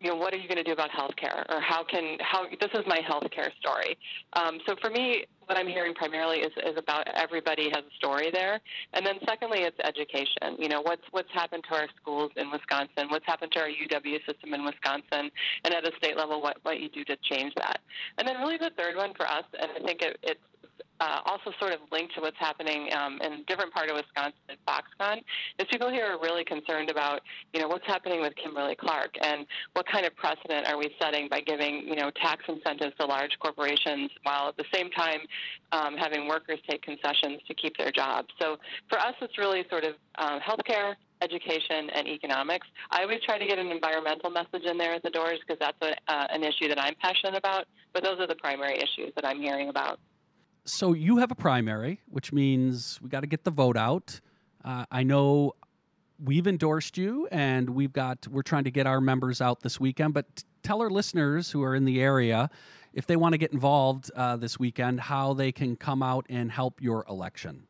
you 0.00 0.08
know, 0.08 0.16
what 0.16 0.32
are 0.32 0.38
you 0.38 0.48
going 0.48 0.58
to 0.58 0.64
do 0.64 0.72
about 0.72 0.90
healthcare, 0.90 1.44
or 1.50 1.60
how 1.60 1.84
can 1.84 2.16
how 2.20 2.46
this 2.48 2.70
is 2.72 2.84
my 2.86 2.98
healthcare 2.98 3.50
story. 3.60 3.98
Um, 4.32 4.58
so 4.66 4.74
for 4.80 4.88
me, 4.88 5.26
what 5.44 5.58
I'm 5.58 5.66
hearing 5.66 5.94
primarily 5.94 6.38
is, 6.38 6.52
is 6.64 6.76
about 6.78 7.06
everybody 7.14 7.64
has 7.74 7.84
a 7.84 7.94
story 7.98 8.30
there, 8.32 8.60
and 8.94 9.04
then 9.04 9.16
secondly, 9.28 9.60
it's 9.60 9.78
education. 9.84 10.56
You 10.58 10.68
know, 10.68 10.80
what's 10.80 11.02
what's 11.10 11.30
happened 11.32 11.64
to 11.68 11.76
our 11.76 11.88
schools 12.00 12.30
in 12.36 12.50
Wisconsin, 12.50 13.08
what's 13.10 13.26
happened 13.26 13.52
to 13.52 13.60
our 13.60 13.68
UW 13.68 14.18
system 14.26 14.54
in 14.54 14.64
Wisconsin, 14.64 15.30
and 15.64 15.74
at 15.74 15.86
a 15.86 15.92
state 15.98 16.16
level, 16.16 16.40
what 16.40 16.56
what 16.62 16.80
you 16.80 16.88
do 16.88 17.04
to 17.04 17.16
change 17.22 17.52
that. 17.56 17.80
And 18.16 18.26
then 18.26 18.38
really 18.38 18.56
the 18.56 18.70
third 18.78 18.96
one 18.96 19.12
for 19.14 19.26
us, 19.26 19.44
and 19.60 19.70
I 19.76 19.86
think 19.86 20.00
it, 20.00 20.18
it's 20.22 20.40
uh, 21.00 21.20
also 21.24 21.50
sort 21.58 21.72
of 21.72 21.80
linked 21.90 22.14
to 22.14 22.20
what's 22.20 22.38
happening 22.38 22.90
um, 22.92 23.18
in 23.22 23.32
a 23.32 23.44
different 23.44 23.72
part 23.72 23.88
of 23.88 23.96
Wisconsin 23.96 24.38
at 24.48 24.58
Foxconn 24.66 25.22
is 25.58 25.66
people 25.70 25.90
here 25.90 26.04
are 26.04 26.20
really 26.20 26.44
concerned 26.44 26.90
about, 26.90 27.22
you 27.52 27.60
know, 27.60 27.68
what's 27.68 27.86
happening 27.86 28.20
with 28.20 28.34
Kimberly 28.36 28.76
Clark 28.76 29.14
and 29.22 29.46
what 29.72 29.86
kind 29.88 30.04
of 30.04 30.14
precedent 30.16 30.68
are 30.68 30.76
we 30.76 30.94
setting 31.00 31.28
by 31.28 31.40
giving, 31.40 31.88
you 31.88 31.96
know, 31.96 32.10
tax 32.22 32.44
incentives 32.48 32.94
to 33.00 33.06
large 33.06 33.38
corporations 33.40 34.10
while 34.24 34.48
at 34.48 34.56
the 34.56 34.64
same 34.72 34.90
time 34.90 35.20
um, 35.72 35.96
having 35.96 36.28
workers 36.28 36.58
take 36.68 36.82
concessions 36.82 37.40
to 37.48 37.54
keep 37.54 37.76
their 37.78 37.90
jobs. 37.90 38.28
So 38.40 38.58
for 38.88 38.98
us, 38.98 39.14
it's 39.22 39.38
really 39.38 39.64
sort 39.70 39.84
of 39.84 39.94
uh, 40.16 40.38
healthcare, 40.40 40.94
education, 41.22 41.90
and 41.94 42.06
economics. 42.08 42.66
I 42.90 43.02
always 43.02 43.20
try 43.24 43.38
to 43.38 43.46
get 43.46 43.58
an 43.58 43.68
environmental 43.68 44.30
message 44.30 44.64
in 44.64 44.76
there 44.76 44.92
at 44.92 45.02
the 45.02 45.10
doors 45.10 45.38
because 45.40 45.58
that's 45.60 45.80
a, 45.82 46.12
uh, 46.12 46.26
an 46.30 46.44
issue 46.44 46.68
that 46.68 46.80
I'm 46.80 46.94
passionate 47.00 47.36
about. 47.36 47.66
But 47.92 48.04
those 48.04 48.20
are 48.20 48.26
the 48.26 48.36
primary 48.36 48.76
issues 48.76 49.12
that 49.16 49.26
I'm 49.26 49.40
hearing 49.40 49.68
about 49.68 49.98
so 50.64 50.92
you 50.92 51.18
have 51.18 51.30
a 51.30 51.34
primary, 51.34 52.00
which 52.08 52.32
means 52.32 52.98
we 53.02 53.08
got 53.08 53.20
to 53.20 53.26
get 53.26 53.44
the 53.44 53.50
vote 53.50 53.76
out. 53.76 54.20
Uh, 54.64 54.84
I 54.90 55.02
know 55.02 55.54
we've 56.22 56.46
endorsed 56.46 56.98
you, 56.98 57.28
and 57.30 57.70
we've 57.70 57.92
got 57.92 58.26
we're 58.28 58.42
trying 58.42 58.64
to 58.64 58.70
get 58.70 58.86
our 58.86 59.00
members 59.00 59.40
out 59.40 59.60
this 59.60 59.80
weekend. 59.80 60.14
But 60.14 60.44
tell 60.62 60.82
our 60.82 60.90
listeners 60.90 61.50
who 61.50 61.62
are 61.62 61.74
in 61.74 61.84
the 61.84 62.00
area 62.00 62.50
if 62.92 63.06
they 63.06 63.16
want 63.16 63.32
to 63.32 63.38
get 63.38 63.52
involved 63.52 64.10
uh, 64.16 64.36
this 64.36 64.58
weekend, 64.58 65.00
how 65.00 65.32
they 65.32 65.52
can 65.52 65.76
come 65.76 66.02
out 66.02 66.26
and 66.28 66.50
help 66.50 66.82
your 66.82 67.04
election. 67.08 67.66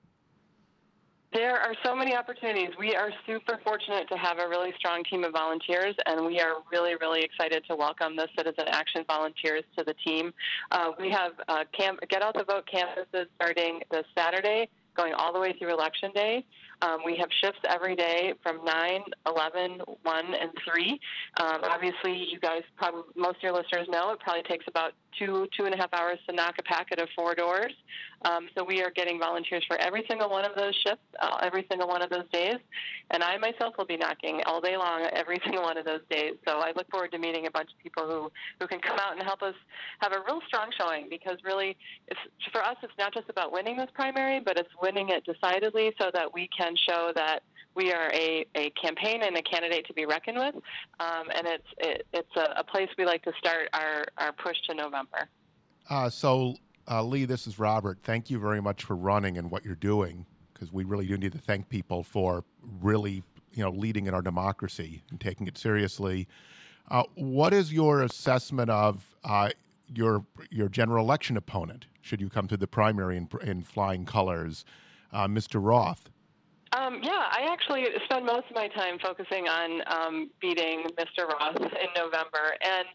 There 1.33 1.55
are 1.55 1.75
so 1.85 1.95
many 1.95 2.17
opportunities. 2.17 2.71
We 2.77 2.97
are 2.97 3.11
super 3.25 3.61
fortunate 3.63 4.09
to 4.09 4.17
have 4.17 4.41
a 4.41 4.49
really 4.49 4.73
strong 4.77 5.05
team 5.05 5.23
of 5.23 5.33
volunteers, 5.33 5.95
and 6.07 6.27
we 6.27 6.41
are 6.41 6.55
really, 6.73 6.97
really 7.01 7.21
excited 7.21 7.63
to 7.69 7.77
welcome 7.77 8.17
the 8.17 8.27
Citizen 8.37 8.65
Action 8.67 9.05
volunteers 9.07 9.63
to 9.79 9.85
the 9.85 9.95
team. 10.05 10.35
Uh, 10.73 10.91
we 10.99 11.09
have 11.09 11.31
uh, 11.47 11.63
camp- 11.71 12.01
Get 12.09 12.23
Out 12.23 12.35
the 12.35 12.43
Vote 12.43 12.67
campuses 12.67 13.27
starting 13.37 13.81
this 13.93 14.07
Saturday, 14.19 14.69
going 14.97 15.13
all 15.15 15.33
the 15.33 15.39
way 15.39 15.55
through 15.57 15.73
Election 15.73 16.11
Day. 16.13 16.45
Um, 16.83 16.99
we 17.05 17.17
have 17.17 17.29
shifts 17.43 17.61
every 17.69 17.95
day 17.95 18.35
from 18.43 18.65
9, 18.65 19.03
11, 19.27 19.81
1, 20.03 20.25
and 20.35 20.51
3. 20.65 21.01
Um, 21.41 21.61
obviously, 21.65 22.29
you 22.31 22.41
guys 22.41 22.63
probably, 22.77 23.03
most 23.17 23.37
of 23.37 23.43
your 23.43 23.53
listeners 23.53 23.87
know 23.91 24.13
it 24.13 24.21
probably 24.21 24.43
takes 24.45 24.65
about 24.69 24.93
two, 25.19 25.47
two 25.57 25.65
and 25.65 25.75
a 25.75 25.77
half 25.77 25.93
hours 25.93 26.19
to 26.29 26.35
knock 26.35 26.55
a 26.59 26.63
packet 26.63 27.01
of 27.01 27.09
four 27.17 27.35
doors. 27.35 27.73
Um, 28.25 28.49
so 28.57 28.65
we 28.65 28.83
are 28.83 28.91
getting 28.91 29.19
volunteers 29.19 29.65
for 29.67 29.77
every 29.79 30.05
single 30.09 30.29
one 30.29 30.45
of 30.45 30.55
those 30.55 30.75
shifts, 30.87 31.05
uh, 31.21 31.39
every 31.43 31.67
single 31.71 31.89
one 31.89 32.03
of 32.03 32.11
those 32.11 32.29
days. 32.33 32.57
And 33.11 33.23
I 33.23 33.37
myself 33.39 33.75
will 33.79 33.87
be 33.87 33.97
knocking 33.97 34.43
all 34.47 34.61
day 34.61 34.77
long 34.77 35.07
every 35.13 35.41
single 35.45 35.63
one 35.63 35.79
of 35.79 35.85
those 35.85 36.03
days. 36.11 36.35
So 36.47 36.59
I 36.59 36.73
look 36.77 36.91
forward 36.91 37.13
to 37.13 37.19
meeting 37.19 37.47
a 37.47 37.51
bunch 37.51 37.71
of 37.73 37.83
people 37.83 38.07
who, 38.07 38.31
who 38.61 38.67
can 38.67 38.81
come 38.81 38.99
out 38.99 39.13
and 39.17 39.23
help 39.23 39.43
us 39.43 39.55
have 40.01 40.13
a 40.13 40.21
real 40.27 40.41
strong 40.47 40.71
showing 40.79 41.09
because 41.09 41.39
really, 41.45 41.77
for 42.53 42.63
us, 42.63 42.77
it's 42.83 42.93
not 42.99 43.15
just 43.15 43.29
about 43.29 43.53
winning 43.53 43.77
this 43.77 43.91
primary, 43.95 44.41
but 44.41 44.59
it's 44.59 44.71
winning 44.83 45.09
it 45.11 45.25
decidedly 45.25 45.93
so 46.01 46.11
that 46.13 46.33
we 46.33 46.49
can 46.57 46.70
show 46.77 47.13
that 47.15 47.43
we 47.75 47.93
are 47.93 48.11
a, 48.13 48.45
a 48.55 48.71
campaign 48.71 49.23
and 49.23 49.37
a 49.37 49.43
candidate 49.43 49.87
to 49.87 49.95
be 49.95 50.05
reckoned 50.07 50.39
with, 50.39 50.55
um, 50.99 51.29
and 51.35 51.47
it's 51.47 51.67
it, 51.79 52.07
it's 52.13 52.37
a, 52.37 52.61
a, 52.61 52.65
place 52.65 52.89
we 52.99 53.05
like 53.05 53.23
to 53.23 53.33
start 53.39 53.69
our, 53.73 54.05
our 54.19 54.33
push 54.33 54.57
to 54.69 54.75
November. 54.75 55.29
Uh, 55.89 56.11
so, 56.11 56.57
uh, 56.91 57.03
Lee, 57.03 57.25
this 57.25 57.47
is 57.47 57.59
Robert. 57.59 57.99
Thank 58.03 58.29
you 58.29 58.39
very 58.39 58.61
much 58.61 58.85
for 58.85 58.97
running 58.97 59.39
and 59.39 59.51
what 59.51 59.65
you're 59.65 59.77
doing, 59.77 60.27
because 60.53 60.73
we 60.73 60.85
really 60.85 61.07
do 61.07 61.17
need 61.17 61.33
to 61.33 61.39
thank 61.39 61.69
people 61.69 62.03
for 62.03 62.45
really 62.81 63.23
you 63.53 63.63
know 63.63 63.71
leading 63.71 64.07
in 64.07 64.15
our 64.15 64.23
democracy 64.23 65.03
and 65.11 65.21
taking 65.21 65.47
it 65.47 65.57
seriously. 65.57 66.29
Uh, 66.91 67.05
what 67.15 67.53
is 67.53 67.73
your 67.73 68.03
assessment 68.03 68.69
of 68.69 69.15
uh, 69.25 69.51
your 69.95 70.25
your 70.51 70.69
general 70.69 71.05
election 71.05 71.37
opponent? 71.37 71.87
Should 72.01 72.21
you 72.21 72.29
come 72.29 72.49
to 72.49 72.57
the 72.57 72.67
primary 72.67 73.17
in, 73.17 73.29
in 73.43 73.63
flying 73.63 74.05
colors, 74.05 74.65
uh, 75.13 75.29
Mr. 75.29 75.63
Roth? 75.63 76.11
Um, 76.73 77.01
yeah, 77.03 77.27
I 77.31 77.49
actually 77.51 77.87
spend 78.05 78.27
most 78.27 78.47
of 78.49 78.55
my 78.55 78.69
time 78.69 78.99
focusing 79.03 79.49
on 79.49 79.83
um, 79.89 80.31
beating 80.41 80.85
Mr. 80.99 81.29
Roth 81.29 81.57
in 81.57 81.89
November. 81.97 82.55
And 82.61 82.87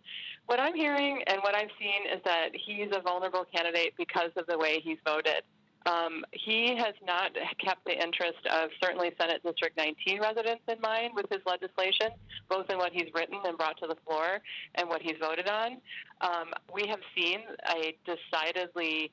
what 0.46 0.60
I'm 0.62 0.76
hearing 0.76 1.22
and 1.28 1.40
what 1.42 1.56
I've 1.56 1.72
seen 1.78 2.08
is 2.14 2.22
that 2.24 2.50
he's 2.54 2.88
a 2.94 3.02
vulnerable 3.02 3.46
candidate 3.54 3.94
because 3.98 4.32
of 4.38 4.48
the 4.48 4.58
way 4.58 4.80
he's 4.82 4.98
voted. 5.06 5.44
Um, 5.86 6.24
he 6.32 6.76
has 6.78 6.96
not 7.06 7.32
kept 7.64 7.86
the 7.86 7.92
interest 7.92 8.40
of 8.50 8.70
certainly 8.82 9.12
Senate 9.20 9.44
District 9.44 9.78
19 9.78 10.20
residents 10.20 10.64
in 10.68 10.82
mind 10.82 11.12
with 11.14 11.28
his 11.30 11.42
legislation, 11.46 12.10
both 12.50 12.70
in 12.70 12.78
what 12.78 12.92
he's 12.92 13.14
written 13.14 13.38
and 13.46 13.58
brought 13.58 13.78
to 13.82 13.88
the 13.88 13.98
floor 14.08 14.40
and 14.76 14.90
what 14.90 15.02
he's 15.02 15.18
voted 15.20 15.48
on. 15.48 15.78
Um, 16.22 16.54
we 16.74 16.88
have 16.88 17.02
seen 17.16 17.42
a 17.70 17.96
decidedly 18.06 19.12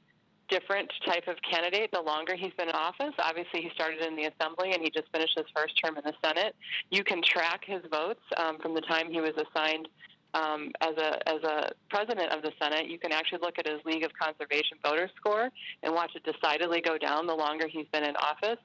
different 0.52 0.92
type 1.06 1.26
of 1.28 1.36
candidate 1.48 1.90
the 1.92 2.00
longer 2.00 2.36
he's 2.36 2.52
been 2.58 2.68
in 2.68 2.74
office. 2.74 3.14
Obviously, 3.18 3.62
he 3.62 3.70
started 3.74 4.02
in 4.02 4.14
the 4.14 4.24
Assembly 4.24 4.72
and 4.72 4.82
he 4.82 4.90
just 4.90 5.08
finished 5.10 5.32
his 5.34 5.46
first 5.56 5.72
term 5.82 5.96
in 5.96 6.02
the 6.04 6.12
Senate. 6.22 6.54
You 6.90 7.02
can 7.02 7.22
track 7.22 7.62
his 7.64 7.80
votes 7.90 8.20
um, 8.36 8.58
from 8.58 8.74
the 8.74 8.82
time 8.82 9.10
he 9.10 9.20
was 9.20 9.32
assigned 9.32 9.88
um, 10.34 10.70
as 10.80 10.96
a 10.98 11.28
as 11.28 11.42
a 11.42 11.72
president 11.88 12.32
of 12.32 12.42
the 12.42 12.52
Senate. 12.60 12.86
You 12.88 12.98
can 12.98 13.12
actually 13.12 13.40
look 13.40 13.58
at 13.58 13.66
his 13.66 13.80
League 13.86 14.04
of 14.04 14.12
Conservation 14.12 14.76
voter 14.84 15.10
score 15.16 15.48
and 15.82 15.94
watch 15.94 16.12
it 16.14 16.22
decidedly 16.24 16.82
go 16.82 16.98
down 16.98 17.26
the 17.26 17.34
longer 17.34 17.66
he's 17.66 17.88
been 17.92 18.04
in 18.04 18.16
office. 18.16 18.60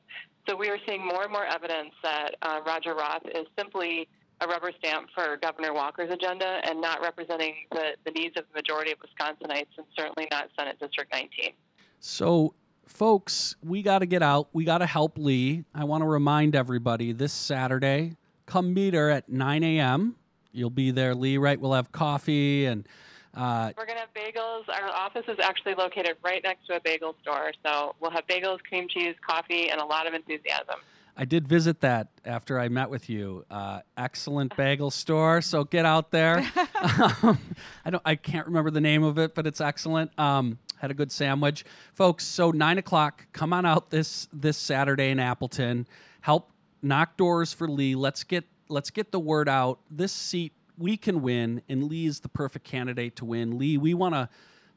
So 0.48 0.56
we 0.56 0.70
are 0.70 0.80
seeing 0.88 1.06
more 1.06 1.24
and 1.24 1.32
more 1.32 1.46
evidence 1.46 1.92
that 2.04 2.36
uh, 2.42 2.60
Roger 2.66 2.96
Roth 2.96 3.26
is 3.34 3.48
simply 3.58 4.08
a 4.40 4.48
rubber 4.48 4.72
stamp 4.78 5.08
for 5.16 5.38
Governor 5.38 5.74
Walker's 5.74 6.12
agenda 6.12 6.60
and 6.64 6.80
not 6.80 7.02
representing 7.02 7.56
the, 7.72 7.98
the 8.06 8.12
needs 8.12 8.38
of 8.38 8.44
the 8.52 8.60
majority 8.60 8.92
of 8.92 9.00
Wisconsinites 9.00 9.74
and 9.78 9.86
certainly 9.98 10.28
not 10.32 10.50
Senate 10.58 10.80
District 10.80 11.12
19. 11.12 11.54
So, 12.00 12.54
folks, 12.86 13.56
we 13.64 13.82
got 13.82 14.00
to 14.00 14.06
get 14.06 14.22
out. 14.22 14.50
We 14.54 14.66
got 14.66 14.80
to 14.80 14.86
help 14.86 15.18
Lee. 15.18 15.64
I 15.74 15.84
want 15.84 16.02
to 16.04 16.08
remind 16.08 16.56
everybody 16.56 17.12
this 17.12 17.34
Saturday, 17.34 18.16
come 18.46 18.74
meet 18.74 18.94
her 18.94 19.10
at 19.10 19.30
9 19.30 19.64
a.m. 19.64 20.16
You'll 20.52 20.70
be 20.70 20.92
there, 20.92 21.14
Lee, 21.14 21.38
right? 21.38 21.60
We'll 21.60 21.74
have 21.74 21.92
coffee 21.92 22.66
and. 22.66 22.88
Uh, 23.36 23.72
We're 23.78 23.86
going 23.86 23.98
to 23.98 24.02
have 24.02 24.14
bagels. 24.16 24.64
Our 24.68 24.90
office 24.90 25.26
is 25.28 25.38
actually 25.40 25.76
located 25.76 26.16
right 26.24 26.42
next 26.44 26.66
to 26.68 26.78
a 26.78 26.80
bagel 26.80 27.16
store. 27.22 27.52
So 27.64 27.94
we'll 28.00 28.10
have 28.10 28.26
bagels, 28.26 28.60
cream 28.68 28.88
cheese, 28.88 29.14
coffee, 29.28 29.70
and 29.70 29.80
a 29.80 29.86
lot 29.86 30.08
of 30.08 30.16
enthusiasm. 30.16 30.78
I 31.16 31.26
did 31.26 31.48
visit 31.48 31.82
that 31.82 32.08
after 32.26 32.60
I 32.60 32.70
met 32.70 32.90
with 32.90 33.10
you. 33.10 33.46
Uh, 33.50 33.82
excellent 33.98 34.56
bagel 34.56 34.92
store. 34.92 35.42
So 35.42 35.64
get 35.64 35.86
out 35.86 36.10
there. 36.12 36.38
um, 37.22 37.40
I 37.86 37.90
don't. 37.90 38.04
I 38.06 38.16
can't 38.16 38.48
remember 38.48 38.72
the 38.72 38.82
name 38.82 39.04
of 39.04 39.18
it, 39.20 39.36
but 39.36 39.46
it's 39.46 39.62
excellent. 39.62 40.18
Um, 40.20 40.58
had 40.80 40.92
a 40.92 40.94
good 40.94 41.12
sandwich, 41.12 41.66
folks. 41.94 42.24
So 42.24 42.52
nine 42.52 42.78
o'clock, 42.78 43.26
come 43.34 43.54
on 43.54 43.66
out 43.66 43.90
this 43.90 44.28
this 44.32 44.58
Saturday 44.58 45.10
in 45.10 45.20
Appleton. 45.20 45.88
Help 46.22 46.52
knock 46.82 47.18
doors 47.18 47.54
for 47.54 47.68
Lee. 47.68 47.96
Let's 47.96 48.24
get 48.24 48.46
let's 48.70 48.90
get 48.90 49.12
the 49.12 49.20
word 49.20 49.50
out. 49.50 49.80
This 49.90 50.12
seat 50.12 50.54
we 50.78 50.98
can 50.98 51.22
win, 51.22 51.62
and 51.68 51.84
Lee 51.84 52.06
is 52.06 52.20
the 52.20 52.30
perfect 52.30 52.66
candidate 52.66 53.16
to 53.18 53.26
win. 53.26 53.58
Lee, 53.58 53.78
we 53.78 53.94
want 53.94 54.14
to 54.14 54.30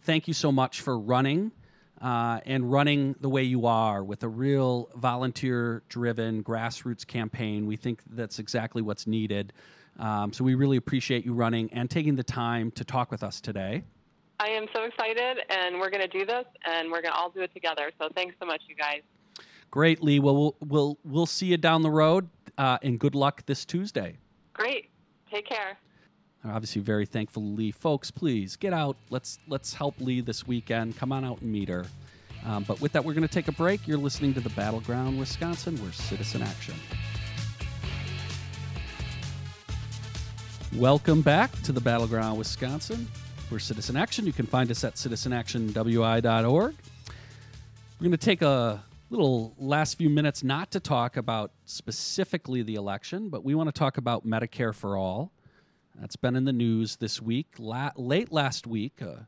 thank 0.03 0.27
you 0.27 0.35
so 0.35 0.51
much 0.51 0.81
for 0.81 0.99
running. 0.99 1.53
Uh, 2.01 2.41
and 2.47 2.73
running 2.73 3.15
the 3.21 3.29
way 3.29 3.43
you 3.43 3.67
are 3.67 4.03
with 4.03 4.23
a 4.23 4.29
real 4.29 4.89
volunteer 4.95 5.83
driven 5.91 6.43
grassroots 6.43 7.07
campaign. 7.07 7.67
We 7.67 7.77
think 7.77 8.01
that's 8.09 8.39
exactly 8.39 8.81
what's 8.81 9.07
needed. 9.07 9.53
Um, 9.99 10.33
so 10.33 10.43
we 10.43 10.55
really 10.55 10.79
appreciate 10.79 11.27
you 11.27 11.35
running 11.35 11.71
and 11.75 11.91
taking 11.91 12.17
the 12.17 12.25
time 12.25 12.71
to 12.71 12.85
talk 12.85 13.11
with 13.11 13.23
us 13.23 13.39
today. 13.39 13.83
I 14.40 14.48
am 14.48 14.66
so 14.74 14.85
excited, 14.85 15.37
and 15.50 15.79
we're 15.79 15.90
going 15.90 16.00
to 16.00 16.09
do 16.09 16.24
this, 16.24 16.46
and 16.64 16.90
we're 16.90 17.03
going 17.03 17.12
to 17.12 17.18
all 17.18 17.29
do 17.29 17.42
it 17.42 17.53
together. 17.53 17.90
So 18.00 18.09
thanks 18.14 18.35
so 18.40 18.46
much, 18.46 18.62
you 18.68 18.74
guys. 18.74 19.03
Great, 19.70 20.03
Lee. 20.03 20.18
Well, 20.18 20.35
we'll 20.35 20.57
we'll, 20.66 20.98
we'll 21.05 21.26
see 21.26 21.46
you 21.46 21.59
down 21.59 21.83
the 21.83 21.90
road, 21.90 22.26
uh, 22.57 22.79
and 22.83 22.98
good 22.98 23.14
luck 23.14 23.44
this 23.44 23.66
Tuesday. 23.66 24.16
Great. 24.55 24.88
Take 25.31 25.46
care. 25.46 25.79
I'm 26.42 26.53
obviously 26.53 26.81
very 26.81 27.05
thankful, 27.05 27.42
Lee. 27.53 27.70
Folks, 27.70 28.11
please 28.11 28.57
get 28.57 28.72
out. 28.72 28.96
Let's 29.11 29.38
let's 29.46 29.74
help 29.74 30.00
Lee 30.00 30.22
this 30.22 30.46
weekend. 30.46 30.96
Come 30.96 31.12
on 31.12 31.22
out 31.22 31.42
and 31.42 31.53
meet 31.53 31.68
her. 31.68 31.85
Um, 32.46 32.64
but 32.64 32.81
with 32.81 32.92
that, 32.92 33.05
we're 33.05 33.12
going 33.12 33.29
to 33.29 33.33
take 33.33 33.48
a 33.48 33.53
break. 33.53 33.87
You're 33.87 33.98
listening 33.98 34.33
to 34.33 34.40
the 34.40 34.48
Battleground 34.50 35.18
Wisconsin. 35.18 35.79
We're 35.83 35.92
Citizen 35.92 36.40
Action. 36.40 36.74
Welcome 40.74 41.20
back 41.20 41.53
to 41.62 41.72
the 41.72 41.81
Battleground 41.81 42.38
Wisconsin. 42.38 43.07
We're 43.51 43.59
Citizen 43.59 43.97
Action. 43.97 44.27
You 44.27 44.33
can 44.33 44.47
find 44.47 44.71
us 44.71 44.85
at 44.85 44.95
citizenactionwi.org. 44.95 46.75
We're 46.75 46.75
going 47.99 48.11
to 48.13 48.17
take 48.17 48.43
a 48.43 48.85
little 49.11 49.55
last 49.59 49.99
few 49.99 50.09
minutes 50.09 50.45
not 50.45 50.71
to 50.71 50.79
talk 50.79 51.17
about 51.17 51.51
specifically 51.65 52.63
the 52.63 52.77
election, 52.77 53.29
but 53.29 53.45
we 53.45 53.57
want 53.57 53.67
to 53.67 53.73
talk 53.77 53.99
about 53.99 54.25
Medicare 54.25 54.73
for 54.73 54.97
All. 54.97 55.33
That's 55.99 56.15
been 56.15 56.37
in 56.37 56.45
the 56.45 56.53
news 56.53 56.95
this 56.95 57.21
week. 57.21 57.49
La- 57.59 57.91
late 57.97 58.31
last 58.31 58.69
week, 58.69 59.03
uh, 59.03 59.25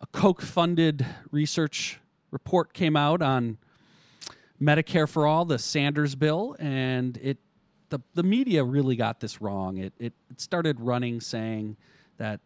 a 0.00 0.06
Koch 0.10 0.42
funded 0.42 1.06
research 1.30 2.00
report 2.32 2.72
came 2.72 2.96
out 2.96 3.22
on 3.22 3.56
Medicare 4.60 5.08
for 5.08 5.28
All, 5.28 5.44
the 5.44 5.60
Sanders 5.60 6.16
bill, 6.16 6.56
and 6.58 7.16
it 7.18 7.38
the, 7.90 8.00
the 8.14 8.24
media 8.24 8.64
really 8.64 8.96
got 8.96 9.20
this 9.20 9.40
wrong. 9.40 9.76
It, 9.76 9.92
it, 10.00 10.12
it 10.28 10.40
started 10.40 10.80
running 10.80 11.20
saying 11.20 11.76
that 12.16 12.40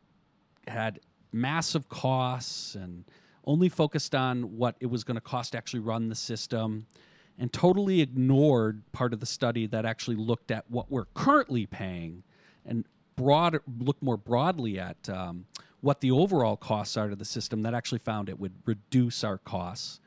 had 0.66 1.00
massive 1.33 1.88
costs 1.88 2.74
and 2.74 3.05
only 3.44 3.68
focused 3.68 4.14
on 4.14 4.57
what 4.57 4.76
it 4.81 4.87
was 4.87 5.05
going 5.05 5.14
to 5.14 5.20
cost 5.20 5.52
to 5.52 5.59
actually 5.59 5.81
run 5.81 6.09
the 6.09 6.14
system 6.14 6.87
and 7.38 7.52
totally 7.52 8.00
ignored 8.00 8.83
part 8.92 9.12
of 9.12 9.20
the 9.20 9.26
study 9.26 9.66
that 9.66 9.85
actually 9.85 10.16
looked 10.16 10.50
at 10.50 10.64
what 10.70 10.90
we're 10.90 11.05
currently 11.14 11.66
paying 11.66 12.22
and 12.64 12.85
broad 13.14 13.59
looked 13.79 14.02
more 14.02 14.16
broadly 14.16 14.79
at 14.79 15.09
um, 15.09 15.46
what 15.81 16.00
the 16.00 16.11
overall 16.11 16.57
costs 16.57 16.96
are 16.96 17.09
to 17.09 17.16
the 17.16 17.24
system 17.24 17.62
that 17.62 17.74
actually 17.74 17.98
found 17.98 18.29
it 18.29 18.38
would 18.38 18.55
reduce 18.64 19.22
our 19.22 19.38
costs. 19.38 20.00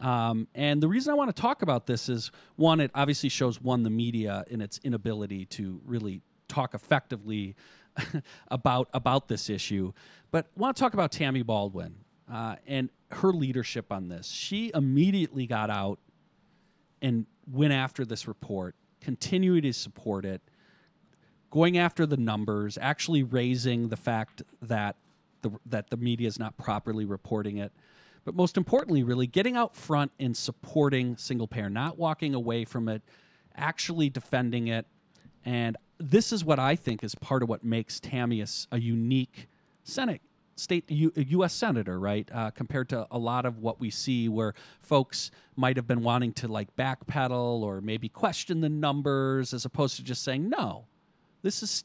Um, 0.00 0.46
and 0.54 0.80
the 0.80 0.88
reason 0.88 1.10
I 1.10 1.14
want 1.14 1.34
to 1.34 1.40
talk 1.40 1.62
about 1.62 1.86
this 1.86 2.08
is 2.08 2.30
one, 2.56 2.80
it 2.80 2.90
obviously 2.94 3.28
shows 3.28 3.60
one 3.60 3.82
the 3.82 3.90
media 3.90 4.44
in 4.48 4.60
its 4.60 4.78
inability 4.84 5.46
to 5.46 5.80
really 5.84 6.22
talk 6.46 6.74
effectively 6.74 7.56
about 8.48 8.88
about 8.92 9.28
this 9.28 9.50
issue. 9.50 9.92
But 10.30 10.46
I 10.56 10.60
want 10.60 10.76
to 10.76 10.80
talk 10.80 10.94
about 10.94 11.12
Tammy 11.12 11.42
Baldwin 11.42 11.94
uh, 12.30 12.56
and 12.66 12.90
her 13.10 13.32
leadership 13.32 13.92
on 13.92 14.08
this. 14.08 14.28
She 14.28 14.70
immediately 14.74 15.46
got 15.46 15.70
out 15.70 15.98
and 17.00 17.26
went 17.50 17.72
after 17.72 18.04
this 18.04 18.28
report, 18.28 18.74
continuing 19.00 19.62
to 19.62 19.72
support 19.72 20.24
it, 20.24 20.42
going 21.50 21.78
after 21.78 22.04
the 22.06 22.16
numbers, 22.16 22.78
actually 22.80 23.22
raising 23.22 23.88
the 23.88 23.96
fact 23.96 24.42
that 24.62 24.96
the 25.42 25.50
that 25.66 25.90
the 25.90 25.96
media 25.96 26.28
is 26.28 26.38
not 26.38 26.56
properly 26.58 27.04
reporting 27.04 27.58
it. 27.58 27.72
But 28.24 28.34
most 28.34 28.56
importantly, 28.58 29.02
really 29.02 29.26
getting 29.26 29.56
out 29.56 29.74
front 29.74 30.12
and 30.20 30.36
supporting 30.36 31.16
single 31.16 31.46
payer, 31.46 31.70
not 31.70 31.96
walking 31.96 32.34
away 32.34 32.64
from 32.64 32.88
it, 32.88 33.02
actually 33.56 34.10
defending 34.10 34.68
it. 34.68 34.86
And 35.44 35.76
this 35.98 36.32
is 36.32 36.44
what 36.44 36.58
I 36.58 36.76
think 36.76 37.02
is 37.02 37.14
part 37.14 37.42
of 37.42 37.48
what 37.48 37.64
makes 37.64 38.00
Tammy 38.00 38.40
a, 38.40 38.46
a 38.72 38.78
unique 38.78 39.48
Senate 39.82 40.20
state 40.56 40.90
U- 40.90 41.12
U.S. 41.14 41.52
senator, 41.52 41.98
right? 41.98 42.28
Uh, 42.32 42.50
compared 42.50 42.88
to 42.90 43.06
a 43.10 43.18
lot 43.18 43.46
of 43.46 43.58
what 43.58 43.80
we 43.80 43.90
see, 43.90 44.28
where 44.28 44.54
folks 44.80 45.30
might 45.56 45.76
have 45.76 45.86
been 45.86 46.02
wanting 46.02 46.32
to 46.34 46.48
like 46.48 46.74
backpedal 46.76 47.62
or 47.62 47.80
maybe 47.80 48.08
question 48.08 48.60
the 48.60 48.68
numbers, 48.68 49.54
as 49.54 49.64
opposed 49.64 49.96
to 49.96 50.02
just 50.02 50.22
saying, 50.22 50.48
"No, 50.48 50.86
this 51.42 51.62
is 51.62 51.84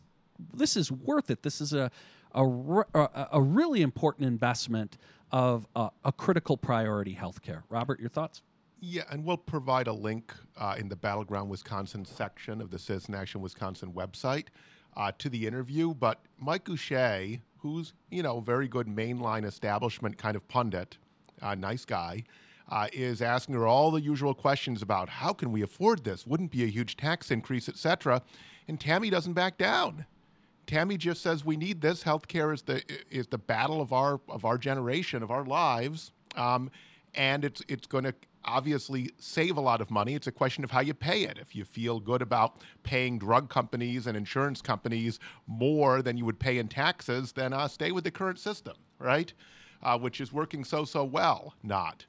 this 0.54 0.76
is 0.76 0.92
worth 0.92 1.30
it. 1.30 1.44
This 1.44 1.62
is 1.62 1.74
a 1.74 1.92
a, 2.34 2.44
a, 2.44 3.28
a 3.34 3.42
really 3.42 3.82
important 3.82 4.28
investment 4.28 4.98
of 5.32 5.68
a, 5.76 5.90
a 6.04 6.12
critical 6.12 6.58
priority 6.58 7.16
healthcare." 7.20 7.64
Robert, 7.70 8.00
your 8.00 8.10
thoughts? 8.10 8.42
Yeah, 8.86 9.04
and 9.10 9.24
we'll 9.24 9.38
provide 9.38 9.88
a 9.88 9.94
link 9.94 10.34
uh, 10.58 10.76
in 10.78 10.90
the 10.90 10.98
Battleground 10.98 11.50
Wisconsin 11.50 12.04
section 12.04 12.60
of 12.60 12.70
the 12.70 12.78
Citizen 12.78 13.16
Action 13.16 13.40
Wisconsin 13.40 13.94
website 13.94 14.48
uh, 14.98 15.14
to 15.20 15.30
the 15.30 15.48
interview. 15.48 15.94
But 15.94 16.20
Mike 16.38 16.66
Gousha, 16.66 17.40
who's 17.60 17.94
you 18.10 18.22
know 18.22 18.42
very 18.42 18.68
good 18.68 18.88
mainline 18.88 19.46
establishment 19.46 20.18
kind 20.18 20.36
of 20.36 20.46
pundit, 20.50 20.98
uh, 21.42 21.56
nice 21.56 21.86
guy, 21.86 22.26
uh, 22.68 22.90
is 22.92 23.22
asking 23.22 23.56
her 23.56 23.66
all 23.66 23.90
the 23.90 24.02
usual 24.02 24.34
questions 24.34 24.82
about 24.82 25.08
how 25.08 25.32
can 25.32 25.54
we 25.54 25.62
afford 25.62 26.04
this? 26.04 26.28
Wouldn't 26.28 26.52
be 26.52 26.66
a 26.66 26.68
huge 26.68 26.98
tax 26.98 27.32
increase, 27.32 27.70
etc. 27.70 28.22
And 28.68 28.78
Tammy 28.82 29.10
doesn't 29.10 29.32
back 29.32 29.58
down. 29.58 30.06
Tammy 30.68 30.98
just 30.98 31.22
says 31.22 31.46
we 31.46 31.56
need 31.56 31.80
this. 31.80 32.04
Healthcare 32.04 32.54
is 32.54 32.64
the 32.64 32.84
is 33.10 33.28
the 33.28 33.38
battle 33.38 33.80
of 33.80 33.94
our 33.94 34.20
of 34.28 34.44
our 34.44 34.58
generation 34.58 35.24
of 35.24 35.32
our 35.32 35.46
lives, 35.46 36.12
um, 36.36 36.70
and 37.16 37.46
it's 37.46 37.62
it's 37.70 37.88
going 37.88 38.04
to 38.04 38.14
obviously 38.46 39.12
save 39.18 39.58
a 39.58 39.62
lot 39.62 39.82
of 39.82 39.92
money. 39.92 40.16
It's 40.16 40.28
a 40.28 40.32
question 40.32 40.64
of 40.64 40.72
how 40.72 40.82
you 40.82 40.94
pay 40.94 41.24
it. 41.24 41.38
If 41.38 41.56
you 41.56 41.66
feel 41.66 42.00
good 42.00 42.22
about 42.22 42.62
paying 42.84 43.18
drug 43.20 43.50
companies 43.50 44.08
and 44.08 44.18
insurance 44.18 44.62
companies 44.62 45.20
more 45.48 46.02
than 46.02 46.18
you 46.18 46.26
would 46.26 46.40
pay 46.40 46.58
in 46.58 46.68
taxes, 46.68 47.34
then 47.34 47.54
uh, 47.54 47.68
stay 47.68 47.92
with 47.92 48.04
the 48.04 48.12
current 48.12 48.40
system, 48.40 48.76
right? 49.00 49.34
Uh, 49.82 49.98
which 49.98 50.22
is 50.22 50.32
working 50.32 50.64
so 50.64 50.86
so 50.86 51.04
well. 51.04 51.56
Not. 51.64 52.06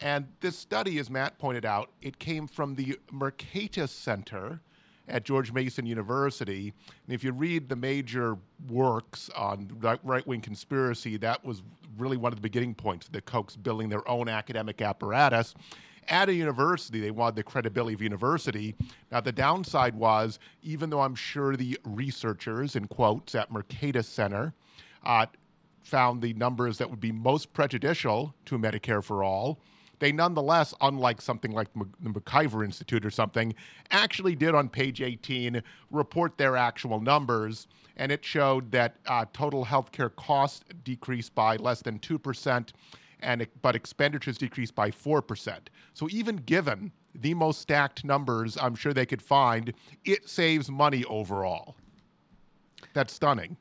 And 0.00 0.28
this 0.40 0.58
study, 0.58 0.98
as 0.98 1.10
Matt 1.10 1.38
pointed 1.38 1.64
out, 1.64 1.90
it 2.00 2.18
came 2.18 2.48
from 2.48 2.74
the 2.74 2.98
Mercatus 3.12 3.90
Center 3.90 4.60
at 5.08 5.24
George 5.24 5.52
Mason 5.52 5.86
University. 5.86 6.72
And 7.06 7.14
if 7.14 7.24
you 7.24 7.32
read 7.32 7.68
the 7.68 7.76
major 7.76 8.38
works 8.68 9.30
on 9.36 9.70
right 9.80 10.26
wing 10.26 10.40
conspiracy, 10.40 11.16
that 11.18 11.44
was 11.44 11.62
really 11.98 12.16
one 12.16 12.32
of 12.32 12.36
the 12.36 12.42
beginning 12.42 12.74
points. 12.74 13.08
The 13.08 13.20
Kochs 13.20 13.60
building 13.60 13.88
their 13.88 14.08
own 14.08 14.28
academic 14.28 14.80
apparatus. 14.80 15.54
At 16.08 16.28
a 16.28 16.34
university, 16.34 17.00
they 17.00 17.12
wanted 17.12 17.36
the 17.36 17.44
credibility 17.44 17.94
of 17.94 18.02
university. 18.02 18.74
Now, 19.12 19.20
the 19.20 19.30
downside 19.30 19.94
was, 19.94 20.40
even 20.62 20.90
though 20.90 21.00
I'm 21.00 21.14
sure 21.14 21.56
the 21.56 21.78
researchers, 21.84 22.74
in 22.74 22.88
quotes, 22.88 23.34
at 23.36 23.52
Mercatus 23.52 24.06
Center 24.06 24.52
uh, 25.04 25.26
found 25.84 26.20
the 26.20 26.34
numbers 26.34 26.78
that 26.78 26.90
would 26.90 27.00
be 27.00 27.12
most 27.12 27.52
prejudicial 27.52 28.34
to 28.46 28.58
Medicare 28.58 29.02
for 29.02 29.22
all, 29.22 29.60
they 30.02 30.10
nonetheless, 30.10 30.74
unlike 30.80 31.20
something 31.20 31.52
like 31.52 31.68
the 31.74 32.10
MacIver 32.10 32.64
Institute 32.64 33.06
or 33.06 33.10
something, 33.10 33.54
actually 33.92 34.34
did 34.34 34.52
on 34.52 34.68
page 34.68 35.00
18 35.00 35.62
report 35.92 36.36
their 36.38 36.56
actual 36.56 37.00
numbers. 37.00 37.68
And 37.96 38.10
it 38.10 38.24
showed 38.24 38.72
that 38.72 38.96
uh, 39.06 39.26
total 39.32 39.64
healthcare 39.64 40.12
costs 40.16 40.64
decreased 40.82 41.36
by 41.36 41.54
less 41.54 41.82
than 41.82 42.00
2%, 42.00 42.70
and 43.20 43.46
but 43.62 43.76
expenditures 43.76 44.38
decreased 44.38 44.74
by 44.74 44.90
4%. 44.90 45.58
So 45.94 46.08
even 46.10 46.34
given 46.36 46.90
the 47.14 47.34
most 47.34 47.60
stacked 47.60 48.04
numbers 48.04 48.58
I'm 48.60 48.74
sure 48.74 48.92
they 48.92 49.06
could 49.06 49.22
find, 49.22 49.72
it 50.04 50.28
saves 50.28 50.68
money 50.68 51.04
overall. 51.04 51.76
That's 52.92 53.12
stunning 53.14 53.56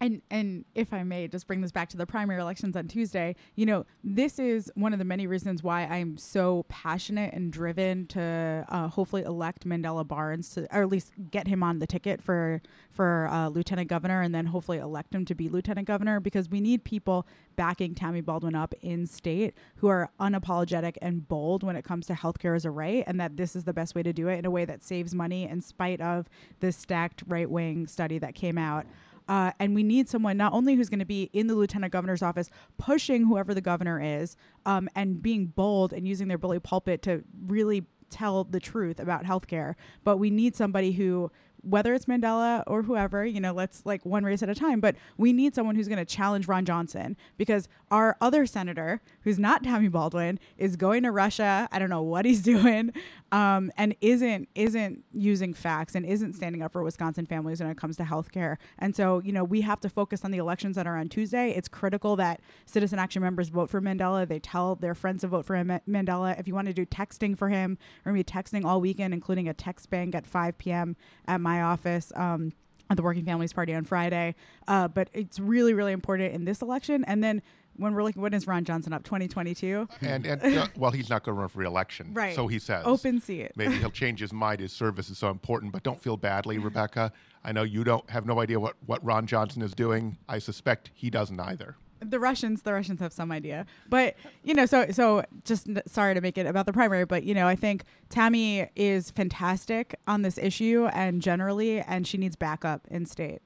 and 0.00 0.22
and 0.30 0.64
if 0.74 0.92
I 0.92 1.02
may 1.02 1.28
just 1.28 1.46
bring 1.46 1.60
this 1.60 1.72
back 1.72 1.88
to 1.90 1.96
the 1.96 2.06
primary 2.06 2.40
elections 2.40 2.76
on 2.76 2.86
Tuesday, 2.88 3.34
you 3.56 3.66
know, 3.66 3.84
this 4.04 4.38
is 4.38 4.70
one 4.74 4.92
of 4.92 4.98
the 4.98 5.04
many 5.04 5.26
reasons 5.26 5.62
why 5.62 5.82
I'm 5.84 6.16
so 6.16 6.64
passionate 6.68 7.34
and 7.34 7.52
driven 7.52 8.06
to 8.08 8.64
uh, 8.68 8.88
hopefully 8.88 9.22
elect 9.22 9.66
Mandela 9.66 10.06
Barnes 10.06 10.50
to, 10.50 10.62
or 10.74 10.82
at 10.82 10.88
least 10.88 11.12
get 11.30 11.48
him 11.48 11.62
on 11.62 11.80
the 11.80 11.86
ticket 11.86 12.22
for 12.22 12.62
for 12.90 13.28
uh, 13.30 13.48
lieutenant 13.48 13.88
governor, 13.88 14.22
and 14.22 14.34
then 14.34 14.46
hopefully 14.46 14.78
elect 14.78 15.14
him 15.14 15.24
to 15.24 15.34
be 15.34 15.48
lieutenant 15.48 15.86
governor 15.86 16.20
because 16.20 16.48
we 16.48 16.60
need 16.60 16.84
people 16.84 17.26
backing 17.56 17.94
Tammy 17.94 18.20
Baldwin 18.20 18.54
up 18.54 18.74
in 18.80 19.06
state 19.06 19.54
who 19.76 19.88
are 19.88 20.10
unapologetic 20.20 20.96
and 21.02 21.26
bold 21.26 21.64
when 21.64 21.74
it 21.74 21.84
comes 21.84 22.06
to 22.06 22.12
healthcare 22.12 22.54
as 22.54 22.64
a 22.64 22.70
right, 22.70 23.02
and 23.06 23.20
that 23.20 23.36
this 23.36 23.56
is 23.56 23.64
the 23.64 23.72
best 23.72 23.94
way 23.94 24.02
to 24.02 24.12
do 24.12 24.28
it 24.28 24.38
in 24.38 24.44
a 24.44 24.50
way 24.50 24.64
that 24.64 24.82
saves 24.82 25.14
money 25.14 25.44
in 25.44 25.60
spite 25.60 26.00
of 26.00 26.28
this 26.60 26.76
stacked 26.76 27.24
right 27.26 27.50
wing 27.50 27.86
study 27.86 28.18
that 28.18 28.34
came 28.34 28.56
out. 28.56 28.86
Uh, 29.28 29.52
and 29.58 29.74
we 29.74 29.82
need 29.82 30.08
someone 30.08 30.36
not 30.36 30.52
only 30.52 30.74
who's 30.74 30.88
going 30.88 30.98
to 30.98 31.04
be 31.04 31.30
in 31.32 31.46
the 31.46 31.54
lieutenant 31.54 31.92
governor's 31.92 32.22
office 32.22 32.50
pushing 32.78 33.26
whoever 33.26 33.54
the 33.54 33.60
governor 33.60 34.00
is 34.00 34.36
um, 34.66 34.88
and 34.94 35.22
being 35.22 35.46
bold 35.46 35.92
and 35.92 36.08
using 36.08 36.28
their 36.28 36.38
bully 36.38 36.58
pulpit 36.58 37.02
to 37.02 37.22
really 37.46 37.84
tell 38.10 38.44
the 38.44 38.60
truth 38.60 38.98
about 38.98 39.24
healthcare, 39.24 39.74
but 40.02 40.16
we 40.16 40.30
need 40.30 40.56
somebody 40.56 40.92
who 40.92 41.30
whether 41.62 41.92
it's 41.94 42.06
Mandela 42.06 42.62
or 42.66 42.82
whoever, 42.82 43.24
you 43.26 43.40
know, 43.40 43.52
let's 43.52 43.82
like 43.84 44.04
one 44.04 44.24
race 44.24 44.42
at 44.42 44.48
a 44.48 44.54
time. 44.54 44.80
But 44.80 44.96
we 45.16 45.32
need 45.32 45.54
someone 45.54 45.76
who's 45.76 45.88
going 45.88 45.98
to 45.98 46.04
challenge 46.04 46.46
Ron 46.46 46.64
Johnson 46.64 47.16
because 47.36 47.68
our 47.90 48.16
other 48.20 48.46
senator, 48.46 49.00
who's 49.22 49.38
not 49.38 49.64
Tammy 49.64 49.88
Baldwin, 49.88 50.38
is 50.56 50.76
going 50.76 51.02
to 51.02 51.10
Russia. 51.10 51.68
I 51.72 51.78
don't 51.78 51.90
know 51.90 52.02
what 52.02 52.24
he's 52.24 52.42
doing, 52.54 52.92
um, 53.30 53.70
and 53.76 53.94
isn't 54.00 54.48
isn't 54.54 55.04
using 55.12 55.52
facts 55.52 55.94
and 55.94 56.06
isn't 56.06 56.34
standing 56.34 56.62
up 56.62 56.72
for 56.72 56.82
Wisconsin 56.82 57.26
families 57.26 57.60
when 57.60 57.68
it 57.68 57.76
comes 57.76 57.96
to 57.98 58.04
health 58.04 58.32
care. 58.32 58.58
And 58.78 58.96
so, 58.96 59.20
you 59.20 59.32
know, 59.32 59.44
we 59.44 59.60
have 59.62 59.80
to 59.80 59.88
focus 59.88 60.24
on 60.24 60.30
the 60.30 60.38
elections 60.38 60.76
that 60.76 60.86
are 60.86 60.96
on 60.96 61.08
Tuesday. 61.08 61.50
It's 61.50 61.68
critical 61.68 62.16
that 62.16 62.40
Citizen 62.66 62.98
Action 62.98 63.22
members 63.22 63.48
vote 63.48 63.68
for 63.70 63.80
Mandela. 63.80 64.26
They 64.26 64.38
tell 64.38 64.74
their 64.76 64.94
friends 64.94 65.20
to 65.22 65.28
vote 65.28 65.44
for 65.44 65.54
Mandela. 65.54 66.38
If 66.38 66.48
you 66.48 66.54
want 66.54 66.68
to 66.68 66.74
do 66.74 66.86
texting 66.86 67.36
for 67.36 67.48
him, 67.48 67.78
we're 68.04 68.12
to 68.12 68.16
be 68.16 68.24
texting 68.24 68.64
all 68.64 68.80
weekend, 68.80 69.12
including 69.12 69.48
a 69.48 69.54
text 69.54 69.90
bank 69.90 70.14
at 70.14 70.26
5 70.26 70.56
p.m. 70.58 70.96
at 71.26 71.40
my 71.40 71.62
office. 71.62 72.12
Um, 72.14 72.52
at 72.90 72.96
the 72.96 73.02
Working 73.02 73.26
Families 73.26 73.52
Party 73.52 73.74
on 73.74 73.84
Friday. 73.84 74.34
Uh, 74.66 74.88
but 74.88 75.10
it's 75.12 75.38
really, 75.38 75.74
really 75.74 75.92
important 75.92 76.32
in 76.32 76.46
this 76.46 76.62
election. 76.62 77.04
And 77.04 77.22
then 77.22 77.42
when 77.78 77.94
we're 77.94 78.02
looking, 78.02 78.20
when 78.20 78.34
is 78.34 78.46
Ron 78.46 78.64
Johnson 78.64 78.92
up? 78.92 79.04
2022? 79.04 79.88
And, 80.02 80.26
and 80.26 80.42
uh, 80.58 80.66
well, 80.76 80.90
he's 80.90 81.08
not 81.08 81.24
going 81.24 81.36
to 81.36 81.40
run 81.40 81.48
for 81.48 81.58
reelection. 81.58 82.12
Right. 82.12 82.34
So 82.34 82.46
he 82.46 82.58
says. 82.58 82.82
Open 82.84 83.20
seat. 83.20 83.52
Maybe 83.56 83.76
he'll 83.76 83.90
change 83.90 84.20
his 84.20 84.32
mind. 84.32 84.60
His 84.60 84.72
service 84.72 85.08
is 85.08 85.18
so 85.18 85.30
important. 85.30 85.72
But 85.72 85.82
don't 85.82 86.00
feel 86.00 86.16
badly, 86.16 86.58
Rebecca. 86.68 87.12
I 87.44 87.52
know 87.52 87.62
you 87.62 87.84
don't 87.84 88.08
have 88.10 88.26
no 88.26 88.40
idea 88.40 88.60
what, 88.60 88.76
what 88.84 89.02
Ron 89.04 89.26
Johnson 89.26 89.62
is 89.62 89.72
doing. 89.72 90.18
I 90.28 90.38
suspect 90.38 90.90
he 90.94 91.08
doesn't 91.08 91.40
either 91.40 91.76
the 92.00 92.20
Russians, 92.20 92.62
the 92.62 92.72
Russians 92.72 93.00
have 93.00 93.12
some 93.12 93.32
idea, 93.32 93.66
but 93.88 94.14
you 94.44 94.54
know, 94.54 94.66
so 94.66 94.86
so 94.90 95.24
just 95.44 95.68
n- 95.68 95.82
sorry 95.86 96.14
to 96.14 96.20
make 96.20 96.38
it 96.38 96.46
about 96.46 96.66
the 96.66 96.72
primary, 96.72 97.04
but 97.04 97.24
you 97.24 97.34
know, 97.34 97.48
I 97.48 97.56
think 97.56 97.82
Tammy 98.08 98.68
is 98.76 99.10
fantastic 99.10 99.96
on 100.06 100.22
this 100.22 100.38
issue 100.38 100.88
and 100.92 101.20
generally, 101.20 101.80
and 101.80 102.06
she 102.06 102.16
needs 102.16 102.36
backup 102.36 102.86
in 102.88 103.04
state. 103.04 103.40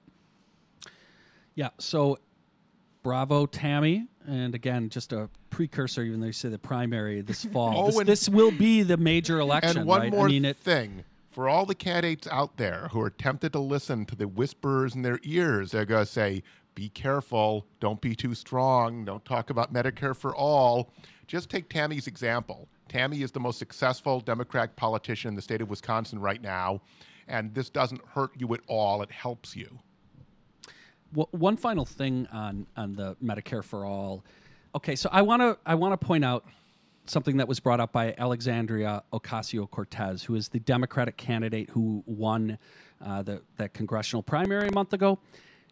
Yeah. 1.55 1.70
So 1.78 2.18
bravo, 3.03 3.46
Tammy. 3.46 4.07
And 4.26 4.55
again, 4.55 4.88
just 4.88 5.12
a 5.12 5.28
precursor, 5.50 6.03
even 6.03 6.20
though 6.20 6.26
you 6.26 6.32
say 6.32 6.48
the 6.48 6.59
primary 6.59 7.20
this 7.20 7.44
fall. 7.53 7.74
oh, 7.76 7.86
this, 7.86 8.26
this, 8.26 8.28
will 8.28 8.50
be 8.50 8.82
the 8.82 8.96
major 8.96 9.40
election. 9.40 9.78
And 9.78 9.86
one 9.86 10.00
right? 10.00 10.12
more 10.12 10.26
I 10.26 10.30
mean, 10.30 10.44
it, 10.44 10.57
thing. 10.57 11.05
For 11.30 11.48
all 11.48 11.64
the 11.64 11.74
candidates 11.74 12.28
out 12.30 12.59
there 12.59 12.88
who 12.92 13.00
are 13.00 13.11
tempted 13.11 13.53
to 13.55 13.59
listen 13.59 14.05
to 14.07 14.14
the 14.14 14.28
whisperers 14.28 14.94
in 14.94 15.03
their 15.03 15.18
ears, 15.22 15.70
they're 15.70 15.86
going 15.86 16.05
to 16.05 16.11
say, 16.11 16.42
be 16.74 16.88
careful, 16.88 17.66
don't 17.80 18.00
be 18.00 18.14
too 18.14 18.34
strong, 18.34 19.05
don't 19.05 19.24
talk 19.24 19.50
about 19.50 19.72
Medicare 19.72 20.16
for 20.16 20.34
all. 20.34 20.92
Just 21.26 21.48
take 21.48 21.68
Tammy's 21.68 22.07
example. 22.07 22.68
Tammy 22.88 23.22
is 23.22 23.30
the 23.30 23.40
most 23.40 23.59
successful 23.59 24.20
Democratic 24.20 24.76
politician 24.76 25.30
in 25.30 25.34
the 25.34 25.42
state 25.42 25.62
of 25.62 25.70
Wisconsin 25.70 26.18
right 26.18 26.42
now, 26.42 26.82
and 27.28 27.55
this 27.55 27.70
doesn't 27.70 28.05
hurt 28.07 28.32
you 28.36 28.53
at 28.53 28.61
all, 28.66 29.03
it 29.03 29.11
helps 29.11 29.57
you. 29.57 29.78
One 31.15 31.57
final 31.57 31.85
thing 31.85 32.27
on 32.33 32.67
on 32.77 32.95
the 32.95 33.17
Medicare 33.23 33.63
for 33.63 33.85
all. 33.85 34.25
Okay, 34.75 34.97
so 34.97 35.09
I 35.13 35.23
want 35.23 35.43
to 35.43 35.59
I 35.67 35.75
want 35.75 35.99
to 35.99 36.07
point 36.07 36.25
out 36.25 36.47
something 37.07 37.37
that 37.37 37.49
was 37.49 37.61
brought 37.61 37.81
up 37.81 37.93
by 37.93 38.15
Alexandria 38.17 39.03
Ocasio 39.13 39.71
Cortez, 39.71 40.23
who 40.23 40.35
is 40.35 40.49
the 40.49 40.61
Democratic 40.61 41.17
candidate 41.17 41.69
who 41.71 42.03
won 42.07 42.59
uh, 43.05 43.23
the 43.23 43.43
that 43.57 43.75
congressional 43.75 44.23
primary 44.23 44.69
a 44.69 44.73
month 44.73 44.93
ago. 44.93 45.19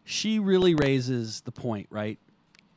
She 0.03 0.39
really 0.39 0.75
raises 0.75 1.41
the 1.41 1.51
point, 1.51 1.87
right, 1.89 2.19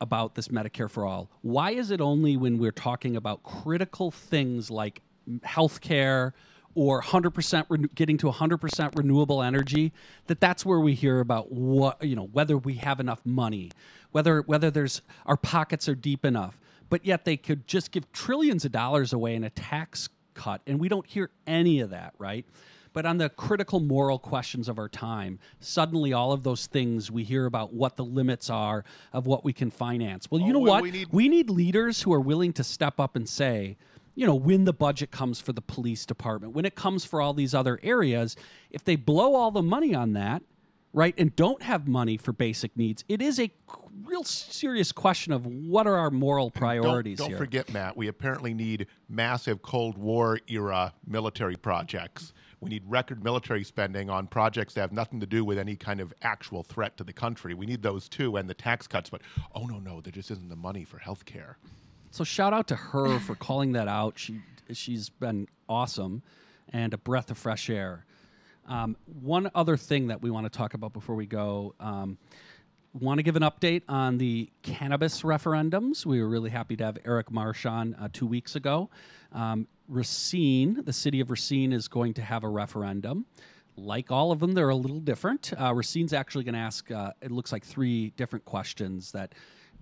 about 0.01 0.35
this 0.35 0.49
Medicare 0.49 0.91
for 0.91 1.05
all. 1.05 1.31
Why 1.43 1.73
is 1.73 1.91
it 1.91 2.01
only 2.01 2.37
when 2.37 2.59
we're 2.59 2.73
talking 2.73 3.17
about 3.17 3.43
critical 3.43 4.11
things 4.11 4.71
like 4.71 5.03
health 5.43 5.81
care? 5.81 6.35
Or 6.75 7.01
100% 7.03 7.67
re- 7.69 7.89
getting 7.95 8.17
to 8.19 8.27
100% 8.31 8.97
renewable 8.97 9.43
energy 9.43 9.93
that 10.27 10.41
that's 10.41 10.65
where 10.67 10.81
we 10.81 10.95
hear 10.95 11.21
about 11.21 11.53
what 11.53 12.03
you 12.03 12.17
know 12.17 12.29
whether 12.33 12.57
we 12.59 12.75
have 12.75 13.01
enough 13.01 13.21
money 13.25 13.71
whether 14.13 14.43
whether 14.43 14.71
there's 14.71 15.03
our 15.27 15.37
pockets 15.37 15.89
are 15.89 15.95
deep 15.95 16.25
enough 16.25 16.59
but 16.91 17.05
yet 17.07 17.25
they 17.25 17.37
could 17.37 17.67
just 17.67 17.91
give 17.93 18.11
trillions 18.13 18.65
of 18.65 18.73
dollars 18.73 19.13
away 19.13 19.35
in 19.35 19.45
a 19.45 19.51
tax 19.51 20.09
cut 20.35 20.61
and 20.67 20.79
we 20.81 20.89
don't 20.89 21.07
hear 21.07 21.31
any 21.47 21.81
of 21.81 21.91
that 21.91 22.13
right 22.19 22.45
But 22.93 23.07
on 23.07 23.19
the 23.19 23.29
critical 23.29 23.81
moral 23.81 24.21
questions 24.21 24.69
of 24.69 24.79
our 24.79 24.89
time, 24.89 25.41
suddenly 25.59 26.13
all 26.13 26.31
of 26.31 26.45
those 26.45 26.69
things 26.69 27.11
we 27.11 27.25
hear 27.25 27.47
about 27.47 27.73
what 27.73 27.97
the 27.97 28.05
limits 28.05 28.49
are 28.51 28.85
of 29.13 29.27
what 29.27 29.45
we 29.45 29.53
can 29.53 29.71
finance. 29.73 30.31
Well, 30.31 30.41
you 30.41 30.51
Oh, 30.51 30.59
know 30.61 30.71
what? 30.71 30.83
we 30.85 30.91
need- 30.93 31.09
we 31.11 31.29
need 31.29 31.51
leaders 31.51 32.03
who 32.03 32.13
are 32.13 32.21
willing 32.21 32.53
to 32.53 32.63
step 32.63 33.01
up 33.01 33.17
and 33.17 33.29
say, 33.29 33.77
you 34.15 34.27
know, 34.27 34.35
when 34.35 34.65
the 34.65 34.73
budget 34.73 35.11
comes 35.11 35.41
for 35.41 35.53
the 35.53 35.61
police 35.61 36.07
department, 36.07 36.53
when 36.55 36.65
it 36.65 36.75
comes 36.75 37.05
for 37.05 37.21
all 37.21 37.35
these 37.35 37.55
other 37.55 37.81
areas, 37.83 38.37
if 38.71 38.85
they 38.85 38.97
blow 38.97 39.35
all 39.35 39.51
the 39.51 39.63
money 39.63 39.95
on 39.95 40.13
that, 40.13 40.43
right, 40.93 41.15
and 41.19 41.35
don't 41.35 41.63
have 41.63 41.89
money 41.89 42.17
for 42.17 42.33
basic 42.33 42.77
needs, 42.77 43.05
it 43.09 43.21
is 43.21 43.41
a 43.41 43.51
real 44.05 44.25
serious 44.25 44.93
question 44.93 45.33
of 45.33 45.47
what 45.47 45.87
are 45.87 45.97
our 45.97 46.11
moral 46.11 46.51
priorities 46.51 47.19
don't, 47.19 47.31
don't 47.31 47.39
forget, 47.39 47.73
Matt, 47.73 47.97
we 47.97 48.09
apparently 48.09 48.55
need 48.55 48.87
massive 49.09 49.63
Cold 49.63 49.99
War 49.99 50.39
era 50.49 50.95
military 51.07 51.57
projects. 51.57 52.33
We 52.61 52.71
need 52.71 52.85
record 52.87 53.23
military 53.23 53.63
spending 53.63 54.09
on 54.09 54.27
projects 54.27 54.73
that 54.75 54.81
have 54.81 54.93
nothing 54.93 55.21
to 55.21 55.27
do 55.27 55.45
with 55.45 55.59
any 55.59 55.77
kind 55.77 56.01
of 56.01 56.15
actual 56.23 56.63
threat 56.63 56.97
to 56.97 57.05
the 57.05 57.13
country. 57.13 57.53
We 57.53 57.67
need 57.67 57.83
those 57.83 58.09
too, 58.09 58.37
and 58.37 58.49
the 58.49 58.55
tax 58.55 58.87
cuts. 58.87 59.11
But 59.11 59.21
oh 59.55 59.67
no, 59.67 59.79
no, 59.81 60.01
there 60.01 60.13
just 60.13 60.31
isn't 60.31 60.49
the 60.49 60.57
money 60.57 60.85
for 60.85 60.99
health 60.99 61.27
care. 61.27 61.59
So 62.15 62.23
shout 62.23 62.53
out 62.53 62.69
to 62.69 62.77
her 62.77 63.19
for 63.19 63.35
calling 63.35 63.73
that 63.73 63.89
out. 63.89 64.21
She 64.21 64.41
she's 64.73 65.09
been 65.09 65.49
awesome 65.69 66.23
and 66.73 66.95
a 66.95 66.97
breath 66.97 67.33
of 67.33 67.37
fresh 67.37 67.69
air. 67.69 68.07
Um, 68.69 68.97
one 69.21 69.51
other 69.53 69.77
thing 69.77 70.07
that 70.07 70.23
we 70.23 70.31
want 70.31 70.47
to 70.47 70.57
talk 70.57 70.75
about 70.75 70.93
before 70.93 71.17
we 71.17 71.27
go. 71.27 71.75
Um, 71.81 72.17
want 72.93 73.19
to 73.19 73.25
give 73.25 73.35
an 73.35 73.43
update 73.43 73.83
on 73.89 74.19
the 74.19 74.49
cannabis 74.63 75.23
referendums. 75.23 76.07
We 76.07 76.23
were 76.23 76.29
really 76.29 76.51
happy 76.51 76.77
to 76.77 76.85
have 76.85 76.99
Eric 77.05 77.33
Marsh 77.33 77.67
on 77.67 77.97
uh, 77.97 78.07
two 78.13 78.27
weeks 78.27 78.55
ago. 78.55 78.91
Um, 79.33 79.67
Racine, 79.89 80.85
the 80.85 80.93
city 80.93 81.19
of 81.19 81.33
Racine, 81.33 81.73
is 81.73 81.89
going 81.89 82.15
to 82.15 82.23
have 82.23 82.45
a 82.45 82.49
referendum. 82.49 83.27
Like 83.77 84.13
all 84.13 84.31
of 84.31 84.39
them, 84.39 84.53
they're 84.53 84.69
a 84.69 84.77
little 84.77 85.01
different. 85.01 85.53
Uh, 85.61 85.75
Racine's 85.75 86.13
actually 86.13 86.45
going 86.45 86.55
to 86.55 86.61
ask, 86.61 86.89
uh, 86.93 87.11
it 87.21 87.33
looks 87.33 87.51
like 87.51 87.65
three 87.65 88.11
different 88.11 88.45
questions 88.45 89.11
that 89.11 89.35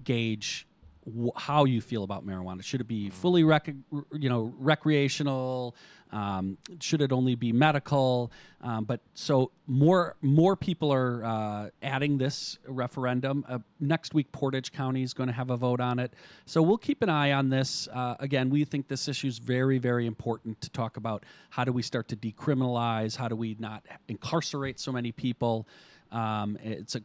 gauge 0.03 0.66
wh- 1.07 1.36
how 1.36 1.64
you 1.64 1.80
feel 1.80 2.05
about 2.05 2.26
marijuana. 2.26 2.62
Should 2.62 2.80
it 2.80 2.88
be 2.88 3.11
fully 3.11 3.44
rec- 3.44 3.74
you 4.12 4.28
know 4.28 4.53
recreational? 4.59 5.74
Um, 6.11 6.59
should 6.80 7.00
it 7.00 7.11
only 7.11 7.34
be 7.36 7.53
medical? 7.53 8.30
Um, 8.61 8.84
but 8.84 9.00
so 9.14 9.50
more 9.66 10.16
more 10.20 10.57
people 10.57 10.92
are 10.92 11.24
uh, 11.24 11.70
adding 11.82 12.18
this 12.18 12.59
referendum. 12.66 13.44
Uh, 13.48 13.61
next 13.80 14.12
week, 14.12 14.30
Portage 14.30 14.72
County 14.72 15.03
is 15.03 15.14
going 15.14 15.28
to 15.28 15.32
have 15.32 15.50
a 15.50 15.57
vote 15.57 15.80
on 15.80 15.98
it. 15.98 16.12
So 16.44 16.61
we'll 16.61 16.78
keep 16.78 17.03
an 17.03 17.09
eye 17.09 17.32
on 17.32 17.48
this. 17.48 17.88
Uh, 17.88 18.16
again, 18.20 18.50
we 18.50 18.64
think 18.64 18.88
this 18.88 19.09
issue 19.09 19.28
is 19.28 19.38
very 19.38 19.78
very 19.78 20.07
important 20.07 20.61
to 20.61 20.70
talk 20.70 20.96
about. 20.96 21.24
How 21.50 21.64
do 21.64 21.72
we 21.72 21.82
start 21.82 22.09
to 22.09 22.16
decriminalize? 22.16 23.16
How 23.16 23.28
do 23.28 23.36
we 23.36 23.57
not 23.59 23.84
incarcerate 24.09 24.78
so 24.78 24.92
many 24.92 25.12
people? 25.12 25.66
Um, 26.11 26.59
it's 26.62 26.94
a 26.94 27.00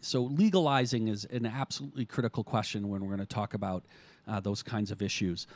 so 0.00 0.24
legalizing 0.24 1.08
is 1.08 1.24
an 1.26 1.46
absolutely 1.46 2.04
critical 2.04 2.44
question 2.44 2.88
when 2.88 3.00
we're 3.02 3.14
going 3.14 3.20
to 3.20 3.26
talk 3.26 3.54
about 3.54 3.84
uh, 4.26 4.40
those 4.40 4.62
kinds 4.62 4.90
of 4.90 5.02
issues. 5.02 5.46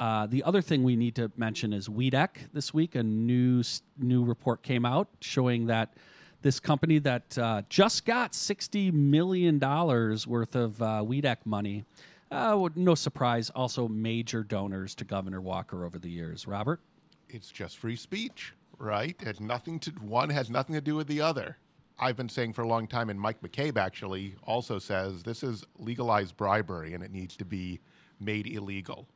Uh, 0.00 0.26
the 0.26 0.42
other 0.42 0.62
thing 0.62 0.82
we 0.82 0.96
need 0.96 1.14
to 1.14 1.30
mention 1.36 1.72
is 1.72 1.88
WEDC 1.88 2.52
this 2.52 2.72
week. 2.74 2.94
A 2.94 3.02
new 3.02 3.62
new 3.98 4.24
report 4.24 4.62
came 4.62 4.84
out 4.84 5.08
showing 5.20 5.66
that 5.66 5.94
this 6.42 6.60
company 6.60 6.98
that 6.98 7.36
uh, 7.38 7.62
just 7.68 8.04
got 8.04 8.34
sixty 8.34 8.90
million 8.90 9.58
dollars 9.58 10.26
worth 10.26 10.54
of 10.56 10.80
uh, 10.82 11.04
money. 11.44 11.84
Uh, 12.30 12.68
no 12.74 12.94
surprise, 12.94 13.50
also 13.50 13.86
major 13.86 14.42
donors 14.42 14.94
to 14.96 15.04
Governor 15.04 15.40
Walker 15.40 15.84
over 15.84 15.98
the 15.98 16.10
years. 16.10 16.46
Robert, 16.46 16.80
It's 17.28 17.50
just 17.50 17.78
free 17.78 17.96
speech, 17.96 18.52
right? 18.78 19.16
It 19.20 19.40
nothing 19.40 19.78
to 19.80 19.90
one 19.92 20.30
has 20.30 20.50
nothing 20.50 20.74
to 20.74 20.80
do 20.80 20.96
with 20.96 21.06
the 21.06 21.20
other. 21.20 21.56
I've 21.98 22.16
been 22.16 22.28
saying 22.28 22.52
for 22.52 22.62
a 22.62 22.68
long 22.68 22.86
time, 22.86 23.08
and 23.08 23.18
Mike 23.18 23.40
McCabe 23.40 23.78
actually 23.78 24.34
also 24.42 24.78
says 24.78 25.22
this 25.22 25.42
is 25.42 25.64
legalized 25.78 26.36
bribery, 26.36 26.92
and 26.94 27.02
it 27.02 27.10
needs 27.10 27.36
to 27.38 27.44
be 27.44 27.80
made 28.20 28.46
illegal. 28.46 29.08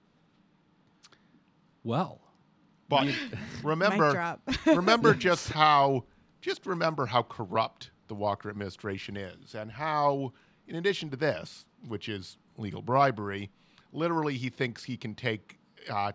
well, 1.85 2.21
But 2.89 3.09
remember, 3.63 4.39
remember 4.67 5.15
just 5.15 5.51
how, 5.51 6.05
just 6.41 6.67
remember 6.67 7.07
how 7.07 7.23
corrupt 7.23 7.91
the 8.09 8.15
Walker 8.15 8.49
administration 8.51 9.17
is, 9.17 9.55
and 9.55 9.71
how, 9.71 10.33
in 10.67 10.77
addition 10.77 11.11
to 11.11 11.17
this, 11.17 11.65
which 11.87 12.09
is 12.09 12.39
legal 12.57 12.83
bribery, 12.83 13.51
literally 13.93 14.37
he 14.37 14.49
thinks 14.49 14.85
he 14.85 14.97
can 14.97 15.15
take 15.15 15.59
uh, 15.91 16.13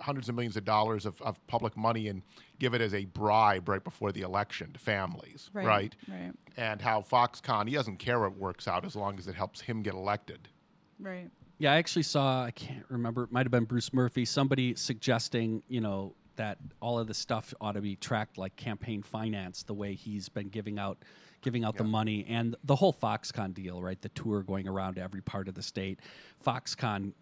hundreds 0.00 0.28
of 0.28 0.34
millions 0.34 0.56
of 0.56 0.64
dollars 0.64 1.06
of, 1.06 1.20
of 1.22 1.44
public 1.46 1.76
money 1.76 2.08
and 2.08 2.22
give 2.58 2.74
it 2.74 2.80
as 2.80 2.94
a 2.94 3.04
bribe 3.06 3.68
right 3.68 3.82
before 3.84 4.12
the 4.12 4.22
election 4.22 4.72
to 4.72 4.78
families, 4.80 5.50
Right, 5.52 5.66
right? 5.66 5.96
right. 6.08 6.32
And 6.56 6.80
how 6.80 7.00
Foxconn, 7.02 7.68
he 7.68 7.74
doesn't 7.74 7.96
care 7.98 8.20
what 8.20 8.36
works 8.36 8.66
out 8.68 8.84
as 8.84 8.94
long 8.96 9.18
as 9.18 9.26
it 9.28 9.34
helps 9.34 9.60
him 9.60 9.82
get 9.82 9.94
elected. 9.94 10.48
Right. 11.00 11.30
Yeah, 11.58 11.72
I 11.72 11.76
actually 11.76 12.02
saw, 12.02 12.44
I 12.44 12.50
can't 12.50 12.84
remember, 12.88 13.24
it 13.24 13.32
might 13.32 13.44
have 13.46 13.52
been 13.52 13.64
Bruce 13.64 13.92
Murphy, 13.92 14.24
somebody 14.24 14.74
suggesting, 14.74 15.62
you 15.68 15.80
know, 15.80 16.14
that 16.36 16.58
all 16.80 16.98
of 16.98 17.06
the 17.06 17.14
stuff 17.14 17.54
ought 17.60 17.72
to 17.72 17.80
be 17.80 17.94
tracked 17.96 18.38
like 18.38 18.56
campaign 18.56 19.02
finance, 19.02 19.62
the 19.62 19.74
way 19.74 19.94
he's 19.94 20.28
been 20.28 20.48
giving 20.48 20.78
out 20.78 20.98
giving 21.42 21.62
out 21.62 21.76
the 21.76 21.84
money 21.84 22.24
and 22.26 22.56
the 22.64 22.74
whole 22.74 22.92
Foxconn 22.92 23.52
deal, 23.52 23.82
right? 23.82 24.00
The 24.00 24.08
tour 24.10 24.42
going 24.42 24.66
around 24.66 24.94
to 24.94 25.02
every 25.02 25.20
part 25.20 25.46
of 25.46 25.54
the 25.54 25.62
state. 25.62 26.00
Foxconn 26.44 27.08
s- 27.08 27.14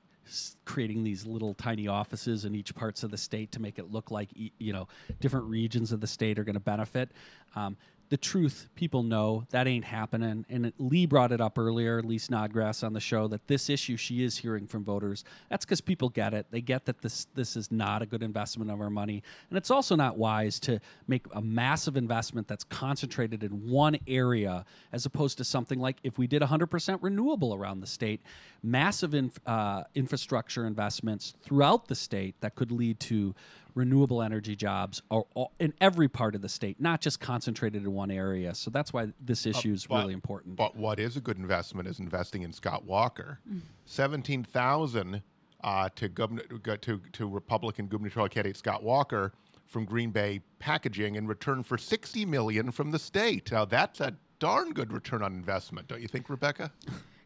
creating 0.64 1.04
these 1.04 1.26
little 1.26 1.54
tiny 1.54 1.88
offices 1.88 2.44
in 2.44 2.54
each 2.54 2.74
parts 2.74 3.02
of 3.02 3.10
the 3.10 3.16
state 3.16 3.52
to 3.52 3.60
make 3.60 3.78
it 3.78 3.90
look 3.90 4.10
like 4.10 4.30
you 4.34 4.72
know 4.72 4.88
different 5.20 5.46
regions 5.46 5.92
of 5.92 6.00
the 6.00 6.06
state 6.06 6.38
are 6.38 6.44
going 6.44 6.54
to 6.54 6.60
benefit. 6.60 7.10
Um, 7.54 7.76
the 8.12 8.18
truth, 8.18 8.68
people 8.74 9.02
know 9.02 9.46
that 9.52 9.66
ain't 9.66 9.86
happening. 9.86 10.44
And 10.50 10.66
it, 10.66 10.74
Lee 10.76 11.06
brought 11.06 11.32
it 11.32 11.40
up 11.40 11.58
earlier, 11.58 12.02
Lee 12.02 12.18
Snodgrass 12.18 12.82
on 12.82 12.92
the 12.92 13.00
show, 13.00 13.26
that 13.28 13.48
this 13.48 13.70
issue 13.70 13.96
she 13.96 14.22
is 14.22 14.36
hearing 14.36 14.66
from 14.66 14.84
voters. 14.84 15.24
That's 15.48 15.64
because 15.64 15.80
people 15.80 16.10
get 16.10 16.34
it. 16.34 16.44
They 16.50 16.60
get 16.60 16.84
that 16.84 17.00
this 17.00 17.26
this 17.34 17.56
is 17.56 17.72
not 17.72 18.02
a 18.02 18.06
good 18.06 18.22
investment 18.22 18.70
of 18.70 18.82
our 18.82 18.90
money, 18.90 19.22
and 19.48 19.56
it's 19.56 19.70
also 19.70 19.96
not 19.96 20.18
wise 20.18 20.60
to 20.60 20.78
make 21.08 21.24
a 21.32 21.40
massive 21.40 21.96
investment 21.96 22.48
that's 22.48 22.64
concentrated 22.64 23.44
in 23.44 23.66
one 23.70 23.96
area, 24.06 24.66
as 24.92 25.06
opposed 25.06 25.38
to 25.38 25.44
something 25.44 25.80
like 25.80 25.96
if 26.02 26.18
we 26.18 26.26
did 26.26 26.42
100% 26.42 26.98
renewable 27.00 27.54
around 27.54 27.80
the 27.80 27.86
state, 27.86 28.20
massive 28.62 29.14
inf- 29.14 29.40
uh, 29.46 29.84
infrastructure 29.94 30.66
investments 30.66 31.32
throughout 31.42 31.88
the 31.88 31.94
state 31.94 32.34
that 32.42 32.56
could 32.56 32.72
lead 32.72 33.00
to 33.00 33.34
renewable 33.74 34.22
energy 34.22 34.54
jobs 34.56 35.02
are 35.10 35.24
all, 35.34 35.52
in 35.58 35.72
every 35.80 36.08
part 36.08 36.34
of 36.34 36.42
the 36.42 36.48
state, 36.48 36.80
not 36.80 37.00
just 37.00 37.20
concentrated 37.20 37.82
in 37.82 37.92
one 37.92 38.10
area. 38.10 38.54
So 38.54 38.70
that's 38.70 38.92
why 38.92 39.12
this 39.20 39.46
issue 39.46 39.72
is 39.72 39.86
But- 39.86 40.02
really 40.02 40.14
important. 40.14 40.56
But 40.56 40.76
what 40.76 40.98
is 40.98 41.16
a 41.16 41.20
good 41.20 41.38
investment 41.38 41.88
is 41.88 41.98
investing 41.98 42.42
in 42.42 42.52
Scott 42.52 42.84
Walker. 42.84 43.40
Seventeen 43.84 44.44
thousand 44.44 45.22
uh, 45.62 45.88
to 45.96 46.08
governor 46.08 46.42
to 46.42 46.98
to 47.12 47.28
Republican 47.28 47.86
gubernatorial 47.86 48.28
candidate 48.28 48.56
Scott 48.56 48.82
Walker 48.82 49.32
from 49.66 49.84
Green 49.84 50.10
Bay 50.10 50.40
Packaging 50.58 51.16
in 51.16 51.26
return 51.26 51.62
for 51.62 51.78
sixty 51.78 52.24
million 52.24 52.70
from 52.70 52.90
the 52.90 52.98
state. 52.98 53.50
Now 53.52 53.64
that's 53.64 54.00
a 54.00 54.14
darn 54.38 54.72
good 54.72 54.92
return 54.92 55.22
on 55.22 55.32
investment, 55.32 55.88
don't 55.88 56.00
you 56.00 56.08
think, 56.08 56.28
Rebecca? 56.28 56.72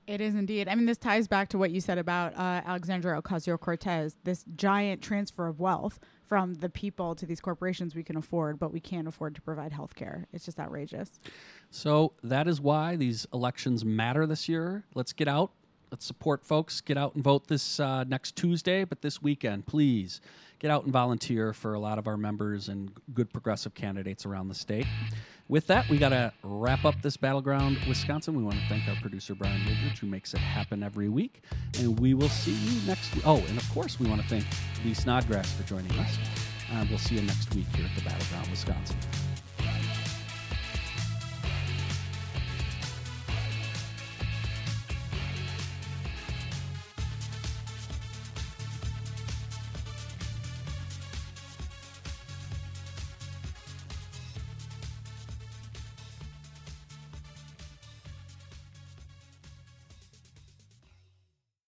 It 0.07 0.21
is 0.21 0.35
indeed. 0.37 0.69
I 0.69 0.77
mean, 0.77 0.87
this 0.87 0.99
ties 0.99 1.27
back 1.27 1.49
to 1.49 1.59
what 1.59 1.73
you 1.73 1.81
said 1.81 1.99
about 1.99 2.33
uh, 2.37 2.61
Alexandra 2.65 3.21
Ocasio 3.21 3.59
Cortez, 3.59 4.17
this 4.23 4.45
giant 4.55 5.03
transfer 5.03 5.49
of 5.49 5.59
wealth 5.59 5.99
from 6.29 6.55
the 6.55 6.69
people 6.69 7.15
to 7.15 7.27
these 7.27 7.41
corporations 7.41 7.95
we 7.95 8.03
can 8.03 8.17
afford, 8.17 8.59
but 8.59 8.73
we 8.73 8.81
can't 8.81 9.07
afford 9.07 9.35
to 9.35 9.41
provide 9.41 9.73
health 9.73 9.95
care. 9.95 10.27
It's 10.33 10.45
just 10.45 10.59
outrageous. 10.59 11.21
So 11.71 12.13
that 12.23 12.49
is 12.49 12.61
why 12.61 12.97
these 12.97 13.27
elections 13.33 13.85
matter 13.85 14.27
this 14.27 14.49
year. 14.49 14.85
Let's 14.95 15.13
get 15.13 15.29
out. 15.29 15.53
Let's 15.91 16.05
support 16.05 16.45
folks. 16.45 16.81
Get 16.81 16.99
out 16.99 17.15
and 17.15 17.23
vote 17.23 17.47
this 17.47 17.79
uh, 17.79 18.05
next 18.05 18.35
Tuesday, 18.35 18.85
but 18.85 19.03
this 19.03 19.23
weekend, 19.23 19.67
please 19.67 20.21
get 20.59 20.71
out 20.71 20.85
and 20.85 20.93
volunteer 20.93 21.53
for 21.53 21.75
a 21.75 21.79
lot 21.79 21.99
of 21.99 22.09
our 22.09 22.17
members 22.17 22.69
and 22.69 22.91
good 23.15 23.33
progressive 23.33 23.75
candidates 23.75 24.27
around 24.27 24.49
the 24.49 24.55
state. 24.55 24.87
With 25.49 25.69
that, 25.69 25.89
we 25.89 25.97
got 25.97 26.09
to 26.09 26.33
wrap 26.43 26.85
up 26.85 27.01
this 27.03 27.17
Battleground 27.17 27.79
Wisconsin. 27.87 28.35
We 28.35 28.43
want 28.43 28.57
to 28.57 28.67
thank 28.69 28.89
our 28.89 28.97
producer, 28.97 29.33
Brian 29.37 29.61
Woodridge, 29.65 30.01
who 30.01 30.09
makes 30.09 30.35
it 30.35 30.41
happen 30.41 30.83
every 30.83 31.09
week. 31.09 31.41
And 31.79 31.99
we 32.01 32.15
will 32.15 32.29
see 32.29 32.53
you 32.53 32.81
next 32.85 33.15
week. 33.15 33.25
Oh, 33.25 33.39
and 33.49 33.57
of 33.57 33.71
course, 33.71 34.01
we 34.01 34.09
want 34.09 34.23
to 34.23 34.29
thank 34.29 34.45
Lee 34.85 34.93
Snodgrass 34.93 35.53
for 35.53 35.63
joining 35.63 35.93
us. 36.01 36.19
Uh, 36.73 36.85
we'll 36.91 36.99
see 36.99 37.15
you 37.15 37.23
next 37.23 37.55
week 37.55 37.67
here 37.77 37.87
at 37.87 37.97
the 37.97 38.03
Battleground 38.03 38.49
Wisconsin. 38.49 38.97